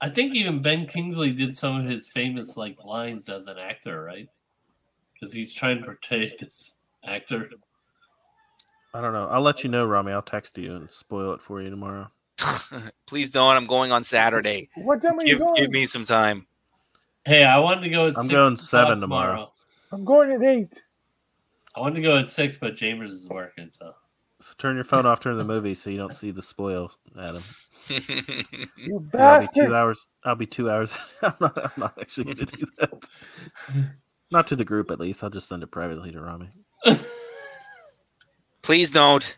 [0.00, 4.02] I think even Ben Kingsley did some of his famous like lines as an actor,
[4.02, 4.28] right?
[5.14, 7.50] Because he's trying to portray this actor.
[8.94, 9.26] I don't know.
[9.28, 10.12] I'll let you know, Rami.
[10.12, 12.10] I'll text you and spoil it for you tomorrow.
[13.06, 13.56] Please don't.
[13.56, 14.68] I'm going on Saturday.
[14.76, 15.54] What time are you Give, going?
[15.54, 16.46] give me some time.
[17.24, 19.52] Hey, I wanted to go at I'm six going o'clock seven tomorrow.
[19.92, 20.82] I'm going at eight.
[21.74, 23.92] I wanted to go at six, but Chambers is working, so
[24.40, 27.42] So turn your phone off during the movie so you don't see the spoil, Adam.
[28.76, 30.06] You Or I'll be two hours.
[30.24, 30.96] I'll be two hours.
[31.22, 31.58] I'm not.
[31.58, 33.08] I'm not actually going to do that.
[34.30, 35.22] Not to the group, at least.
[35.22, 36.48] I'll just send it privately to Rami.
[38.62, 39.36] Please don't.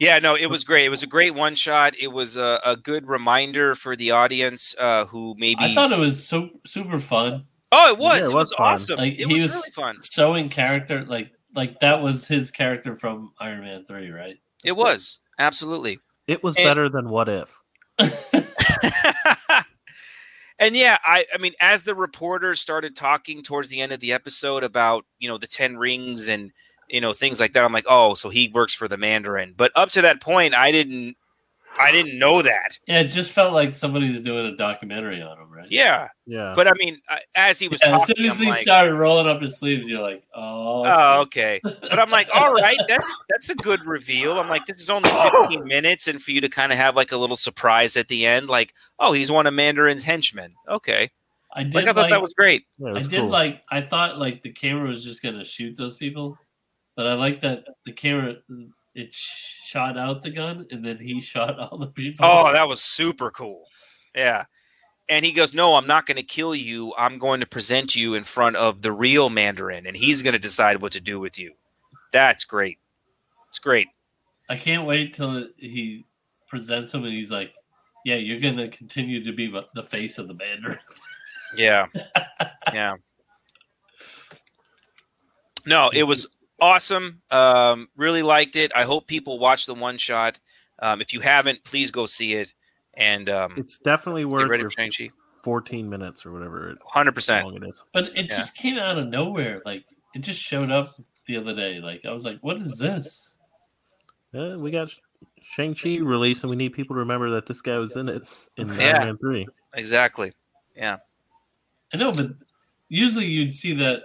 [0.00, 0.86] yeah, no, it was great.
[0.86, 1.92] It was a great one shot.
[2.00, 5.58] It was a, a good reminder for the audience uh, who maybe.
[5.60, 7.44] I thought it was so super fun.
[7.72, 8.18] Oh, it was.
[8.20, 8.98] Yeah, it, it was, was awesome.
[8.98, 9.96] Like it he was, was really fun.
[10.02, 14.36] showing character like like that was his character from Iron Man three, right?
[14.64, 15.98] It was absolutely.
[16.26, 17.58] It was And- better than What If.
[20.58, 24.12] and yeah, I, I mean, as the reporters started talking towards the end of the
[24.12, 26.52] episode about you know the ten rings and
[26.88, 29.54] you know things like that, I'm like, oh, so he works for the Mandarin.
[29.56, 31.16] But up to that point, I didn't,
[31.78, 32.78] I didn't know that.
[32.86, 35.70] yeah, it just felt like somebody was doing a documentary on him, right?
[35.70, 36.52] Yeah, Yeah.
[36.56, 36.98] but I mean,
[37.34, 39.86] as he was Yeah, as soon as I'm he like, started rolling up his sleeves,
[39.86, 41.60] you're like, oh, oh, okay.
[41.64, 44.38] But I'm like, all right, that's that's a good reveal.
[44.38, 47.12] I'm like, this is only 15 minutes, and for you to kind of have like
[47.12, 50.54] a little surprise at the end, like, oh, he's one of Mandarin's henchmen.
[50.68, 51.10] Okay,
[51.52, 52.64] I did like I thought like, that was great.
[52.78, 53.28] Yeah, it I did cool.
[53.28, 56.38] like I thought like the camera was just gonna shoot those people,
[56.96, 58.36] but I like that the camera
[58.96, 62.24] it shot out the gun and then he shot all the people.
[62.26, 63.64] Oh, that was super cool.
[64.16, 64.44] Yeah.
[65.08, 66.92] And he goes, No, I'm not going to kill you.
[66.98, 70.38] I'm going to present you in front of the real Mandarin, and he's going to
[70.38, 71.52] decide what to do with you.
[72.12, 72.78] That's great.
[73.50, 73.86] It's great.
[74.48, 76.04] I can't wait till he
[76.48, 77.52] presents him and he's like,
[78.04, 80.78] "Yeah, you're gonna continue to be the face of the Mandarin."
[81.56, 81.86] Yeah.
[82.72, 82.94] yeah.
[85.68, 86.28] No, it was
[86.60, 87.20] awesome.
[87.30, 88.72] Um, really liked it.
[88.74, 90.40] I hope people watch the one shot.
[90.78, 92.52] Um, if you haven't, please go see it.
[92.94, 95.10] And um, it's definitely get worth ready your for Shang-Chi.
[95.42, 97.42] 14 minutes or whatever it, 100%.
[97.44, 97.82] long it is.
[97.92, 98.24] But it Yeah.
[98.36, 99.62] just came out of nowhere.
[99.64, 99.84] Like
[100.14, 101.78] it just showed up the other day.
[101.80, 103.30] Like I was like, "What is this?"
[104.32, 104.90] Yeah, we got
[105.42, 108.22] Shang Chi released, and we need people to remember that this guy was in it
[108.56, 108.92] in Yeah.
[108.96, 109.46] Iron Man Three.
[109.74, 110.32] Exactly.
[110.74, 110.96] Yeah.
[111.94, 112.30] I know, but
[112.88, 114.02] usually you'd see that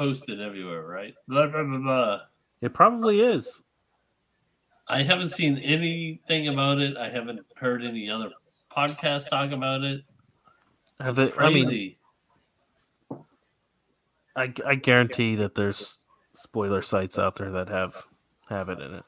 [0.00, 1.14] posted everywhere, right?
[1.28, 2.20] Blah blah blah blah.
[2.62, 3.60] It probably is.
[4.88, 6.96] I haven't seen anything about it.
[6.96, 8.30] I haven't heard any other
[8.74, 10.02] podcasts talk about it.
[11.00, 11.96] Have It's they, I mean.
[14.34, 15.98] I, I guarantee that there's
[16.32, 18.06] spoiler sites out there that have
[18.48, 19.04] have it in it.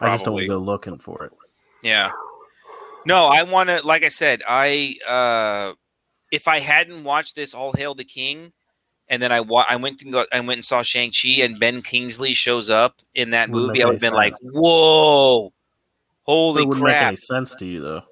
[0.00, 0.48] I just don't Probably.
[0.48, 1.32] go looking for it.
[1.82, 2.10] Yeah.
[3.04, 3.86] No, I want to.
[3.86, 5.74] Like I said, I uh,
[6.32, 8.50] if I hadn't watched this All Hail the King,
[9.08, 11.58] and then I wa- I went and go, I went and saw Shang Chi, and
[11.60, 15.52] Ben Kingsley shows up in that Wouldn't movie, I would have any been like, "Whoa,
[16.22, 18.02] holy it wouldn't make crap!" any sense to you though.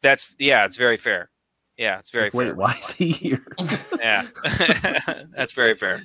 [0.00, 1.30] That's yeah, it's very fair.
[1.76, 2.54] Yeah, it's very Like, wait, fair.
[2.54, 3.44] why is he here?
[3.98, 4.26] Yeah,
[5.36, 6.02] that's very fair.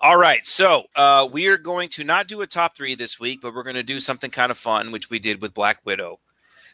[0.00, 3.40] All right, so uh, we are going to not do a top three this week,
[3.42, 6.20] but we're going to do something kind of fun, which we did with Black Widow,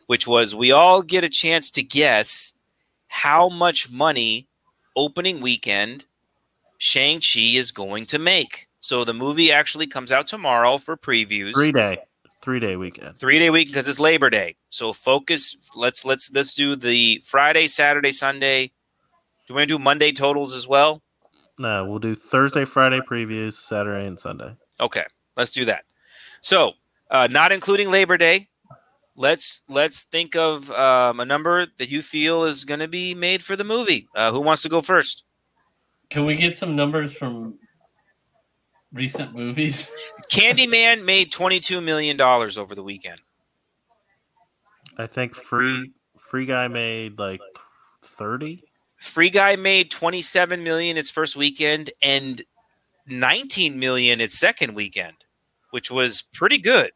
[0.07, 2.55] which was we all get a chance to guess
[3.09, 4.47] how much money
[4.97, 6.07] opening weekend
[6.79, 8.67] Shang Chi is going to make.
[8.81, 11.99] So the movie actually comes out tomorrow for previews Three day,
[12.43, 13.17] three day weekend.
[13.19, 14.57] three day week because it's Labor Day.
[14.71, 15.57] So focus.
[15.75, 18.73] Let's let's let's do the Friday, Saturday, Sunday.
[19.47, 21.03] Do we want to do Monday totals as well?
[21.59, 24.55] No, we'll do Thursday, Friday previews, Saturday, and Sunday.
[24.79, 25.05] Okay,
[25.37, 25.85] let's do that.
[26.43, 26.73] So,
[27.11, 28.49] uh, not including Labor Day,
[29.17, 33.43] let's let's think of um, a number that you feel is going to be made
[33.43, 34.09] for the movie.
[34.15, 35.25] Uh, who wants to go first?
[36.11, 37.59] Can we get some numbers from
[38.93, 39.91] recent movies?
[40.31, 43.21] Candyman made twenty two million dollars over the weekend.
[44.99, 47.41] I think free free guy made like
[48.03, 48.63] thirty.
[48.97, 52.43] Free Guy made twenty seven million its first weekend and
[53.07, 55.17] nineteen million its second weekend,
[55.71, 56.93] which was pretty good.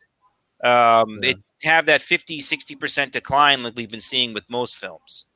[0.65, 1.31] Um, Yeah.
[1.31, 5.27] It have that 50, 60% decline like we've been seeing with most films.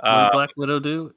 [0.00, 1.14] Uh, Black Widow do?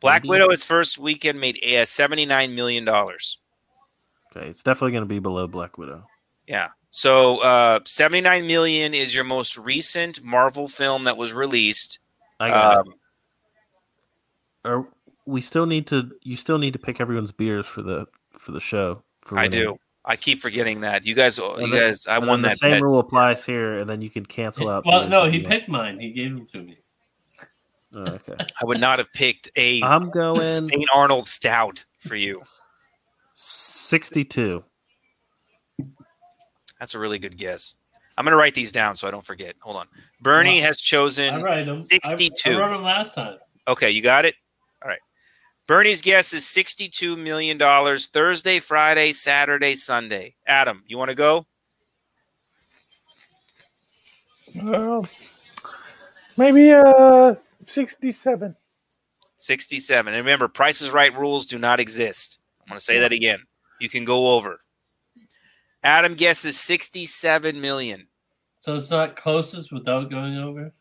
[0.00, 0.28] Black 80?
[0.28, 2.88] Widow, first weekend, made uh, $79 million.
[2.88, 6.06] Okay, it's definitely going to be below Black Widow.
[6.46, 6.68] Yeah.
[6.90, 11.98] So uh, 79 million is your most recent Marvel film that was released.
[12.38, 14.68] I got Um, it.
[14.68, 14.88] Or
[15.26, 16.10] we still need to.
[16.22, 18.06] You still need to pick everyone's beers for the
[18.38, 19.02] for the show.
[19.22, 19.76] For I do.
[20.04, 21.06] I keep forgetting that.
[21.06, 22.82] You guys, uh, you then- guys, I won then that the same bet.
[22.82, 24.84] rule applies here, and then you can cancel out.
[24.84, 25.48] Well, no, he you want.
[25.48, 25.98] picked mine.
[26.00, 26.78] He gave them to me.
[27.94, 30.84] Oh, okay, I would not have picked a I'm going St.
[30.94, 32.42] Arnold Stout for you.
[33.34, 34.64] sixty-two.
[36.80, 37.76] That's a really good guess.
[38.18, 39.56] I'm going to write these down so I don't forget.
[39.60, 39.86] Hold on.
[40.20, 41.78] Bernie Well, has chosen I write them.
[41.78, 42.50] 62.
[42.50, 43.38] I, I wrote them last time.
[43.66, 44.34] Okay, you got it?
[45.68, 45.82] All right.
[45.84, 47.58] Bernie's guess is $62 million
[47.98, 50.34] Thursday, Friday, Saturday, Sunday.
[50.46, 51.46] Adam, you want to go?
[54.62, 55.02] Uh,
[56.38, 58.54] maybe uh, 67.
[59.36, 60.14] 67.
[60.14, 62.38] And remember, Price is Right rules do not exist.
[62.62, 63.40] I'm going to say that again.
[63.80, 64.60] You can go over.
[65.82, 68.06] Adam guesses 67 million.
[68.60, 70.72] So it's not closest without going over.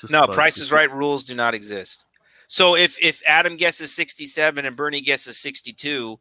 [0.00, 0.36] Just No, close.
[0.36, 2.03] Price is Right rules do not exist.
[2.46, 6.18] So if if Adam guesses 67 and Bernie guesses 62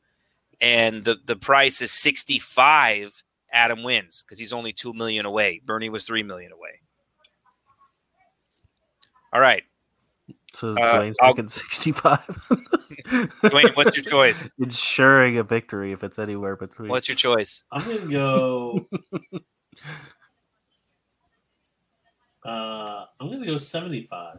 [0.61, 5.61] and the the price is 65, Adam wins because he's only 2 million away.
[5.65, 6.79] Bernie was 3 million away.
[9.31, 9.63] All right.
[10.53, 12.19] So Uh, Dwayne's I'll- picking sixty-five.
[13.43, 14.51] Dwayne, what's your choice?
[14.59, 16.89] Ensuring a victory if it's anywhere between.
[16.89, 17.63] What's your choice?
[17.71, 18.87] I'm gonna go.
[22.45, 24.37] uh, I'm gonna go 75.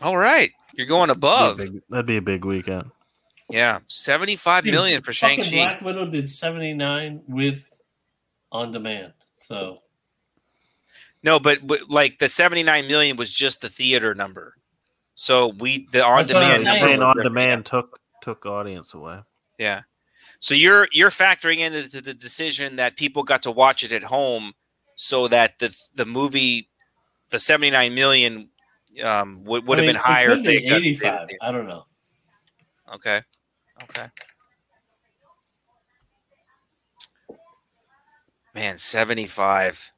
[0.00, 0.50] All right.
[0.74, 1.58] You're going above.
[1.58, 2.90] That'd be, a big, that'd be a big weekend.
[3.50, 3.80] Yeah.
[3.88, 5.56] 75 Dude, million for fucking Shang-Chi.
[5.64, 7.68] Black Widow did 79 with
[8.50, 9.12] on demand.
[9.36, 9.80] So
[11.22, 14.54] No, but, but like the 79 million was just the theater number.
[15.14, 16.64] So we the on That's what demand saying.
[16.66, 17.34] number Playing was on different.
[17.34, 19.20] demand took took audience away.
[19.58, 19.82] Yeah.
[20.40, 24.52] So you're you're factoring into the decision that people got to watch it at home,
[24.96, 26.68] so that the the movie,
[27.30, 28.48] the seventy nine million,
[29.02, 30.30] um, would would I have mean, been higher.
[30.30, 31.28] It if could be they 85.
[31.40, 31.84] I don't know.
[32.94, 33.22] Okay.
[33.82, 34.06] Okay.
[38.54, 39.90] Man, seventy five.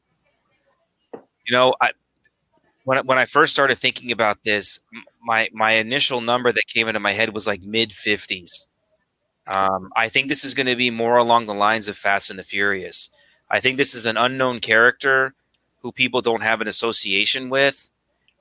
[1.13, 1.93] You know, I
[2.85, 4.79] when I- when I first started thinking about this,
[5.23, 8.67] my my initial number that came into my head was like mid fifties.
[9.47, 12.39] Um, I think this is going to be more along the lines of Fast and
[12.39, 13.11] the Furious.
[13.51, 15.35] I think this is an unknown character
[15.83, 17.91] who people don't have an association with,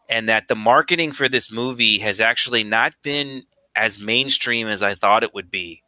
[0.10, 3.44] and that the marketing for this movie has actually not been
[3.76, 5.82] as mainstream as I thought it would be.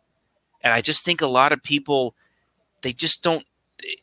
[0.62, 2.16] And I just think a lot of people,
[2.82, 3.46] they just don't.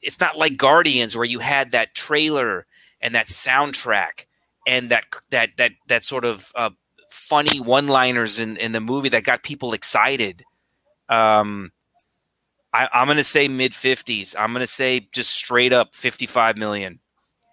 [0.00, 2.64] It's not like Guardians where you had that trailer
[3.00, 4.26] and that soundtrack
[4.66, 6.70] and that that that that sort of uh,
[7.10, 10.44] funny one-liners in in the movie that got people excited.
[11.08, 11.72] Um,
[12.72, 14.34] I, I'm going to say mid 50s.
[14.38, 17.00] I'm going to say just straight up 55 million.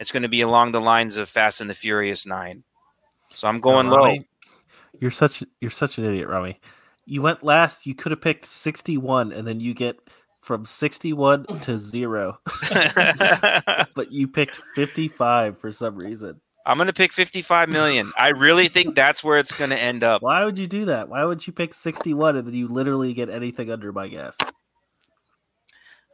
[0.02, 2.64] It's going to be along the lines of Fast and the Furious Nine.
[3.36, 4.18] So I'm going No, low.
[5.00, 6.60] You're such you're such an idiot, Rami.
[7.06, 7.86] You went last.
[7.86, 10.00] You could have picked sixty-one, and then you get
[10.40, 12.40] from sixty-one to zero.
[13.96, 16.42] but you picked fifty-five for some reason.
[16.66, 18.12] I'm going to pick 55 million.
[18.20, 20.22] I really think that's where it's going to end up.
[20.22, 21.10] Why would you do that?
[21.10, 24.36] Why would you pick sixty-one and then you literally get anything under my guess?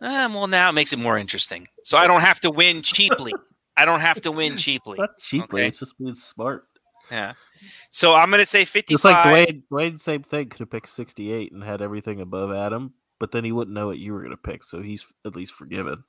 [0.02, 1.68] Um, well, now it makes it more interesting.
[1.86, 3.32] So I don't have to win cheaply.
[3.78, 4.98] I don't have to win cheaply.
[5.00, 5.62] Not cheaply.
[5.62, 5.68] Okay.
[5.70, 6.66] It's just being smart.
[7.12, 7.34] Yeah.
[7.90, 8.94] So I'm going to say 55.
[8.94, 10.50] Just like Dwayne, Dwayne, same thing.
[10.50, 13.98] Could have picked sixty-eight and had everything above Adam, but then he wouldn't know what
[13.98, 16.04] you were going to pick, so he's at least forgiven.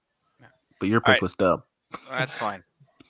[0.80, 1.22] But your pick right.
[1.22, 1.62] was dumb.
[2.10, 2.62] That's fine.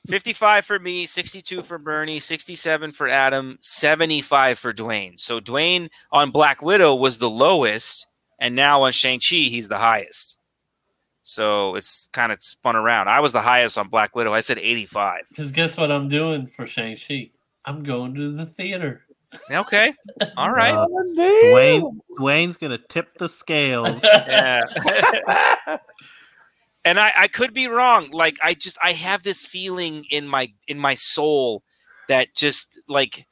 [0.06, 5.20] 55 for me, 62 for Bernie, 67 for Adam, 75 for Dwayne.
[5.20, 8.06] So Dwayne on Black Widow was the lowest,
[8.38, 10.37] and now on Shang-Chi, he's the highest.
[11.28, 13.08] So it's kind of spun around.
[13.08, 14.32] I was the highest on Black Widow.
[14.32, 15.26] I said 85.
[15.28, 17.32] Because guess what I'm doing for Shang-Chi?
[17.66, 19.02] I'm going to the theater.
[19.50, 19.92] Okay.
[20.38, 20.72] All right.
[20.72, 24.00] Uh, Dwayne, Dwayne's gonna tip the scales.
[24.04, 24.62] yeah.
[26.86, 28.08] and I, I could be wrong.
[28.10, 31.62] Like I just I have this feeling in my in my soul
[32.08, 33.26] that just like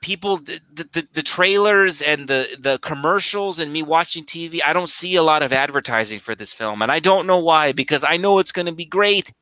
[0.00, 4.88] people the, the, the trailers and the the commercials and me watching TV, I don't
[4.90, 6.82] see a lot of advertising for this film.
[6.82, 9.32] And I don't know why, because I know it's gonna be great.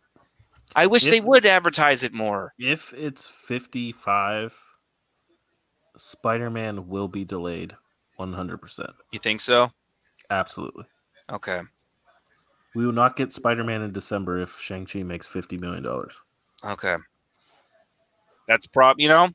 [0.77, 2.53] I wish they would advertise it more.
[2.59, 4.55] if it's fifty-five,
[5.97, 7.75] Spider-Man will be delayed,
[8.17, 8.91] one hundred percent.
[9.13, 9.71] You think so?
[10.31, 10.85] Absolutely.
[11.31, 11.63] Okay.
[12.75, 16.15] We will not get Spider Man in December if Shang Chi makes fifty million dollars.
[16.65, 16.97] Okay.
[18.47, 18.97] That's prob.
[18.99, 19.31] You know,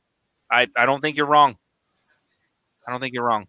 [0.54, 1.56] I I don't think you're wrong.
[2.86, 3.46] I don't think you're wrong.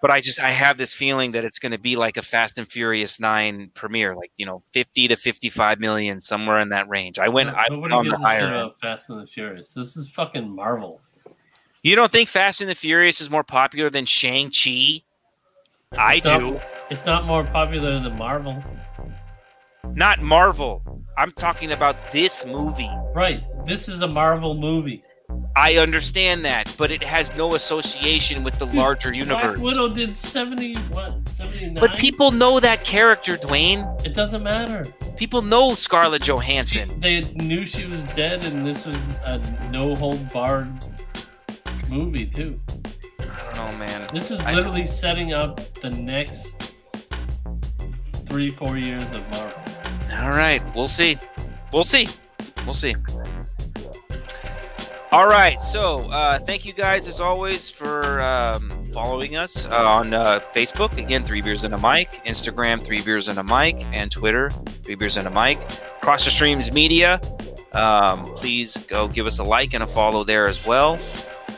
[0.00, 2.56] But I just I have this feeling that it's going to be like a Fast
[2.58, 7.18] and Furious Nine premiere, like you know, fifty to fifty-five million, somewhere in that range.
[7.18, 7.48] I went.
[7.50, 9.74] I went Nobody on the higher about Fast and the Furious.
[9.74, 11.00] This is fucking Marvel.
[11.82, 15.02] You don't think Fast and the Furious is more popular than Shang Chi?
[15.96, 16.60] I It's not- do.
[16.90, 18.62] It's not more popular than Marvel.
[19.94, 21.02] Not Marvel.
[21.16, 22.90] I'm talking about this movie.
[23.14, 23.42] Right.
[23.66, 25.02] This is a Marvel movie.
[25.58, 28.78] I understand that, but it has no association with the hmm.
[28.78, 29.58] larger Black universe.
[29.58, 31.74] Widow did 70, what, 79?
[31.74, 34.04] But people know that character, Dwayne.
[34.06, 34.86] It doesn't matter.
[35.16, 37.00] People know Scarlett Johansson.
[37.00, 39.38] They knew she was dead, and this was a
[39.70, 40.72] no hold barred
[41.88, 42.60] movie, too.
[43.18, 44.08] I don't know, man.
[44.14, 46.72] This is literally setting up the next
[48.26, 49.60] three, four years of Marvel.
[50.20, 51.18] All right, we'll see.
[51.72, 52.08] We'll see.
[52.64, 52.94] We'll see.
[55.10, 60.12] All right, so uh, thank you guys as always for um, following us uh, on
[60.12, 60.98] uh, Facebook.
[60.98, 62.20] Again, Three Beers and a Mic.
[62.26, 63.82] Instagram, Three Beers and a Mic.
[63.94, 65.66] And Twitter, Three Beers and a Mic.
[66.02, 67.22] Cross the Streams Media.
[67.72, 70.98] Um, please go give us a like and a follow there as well.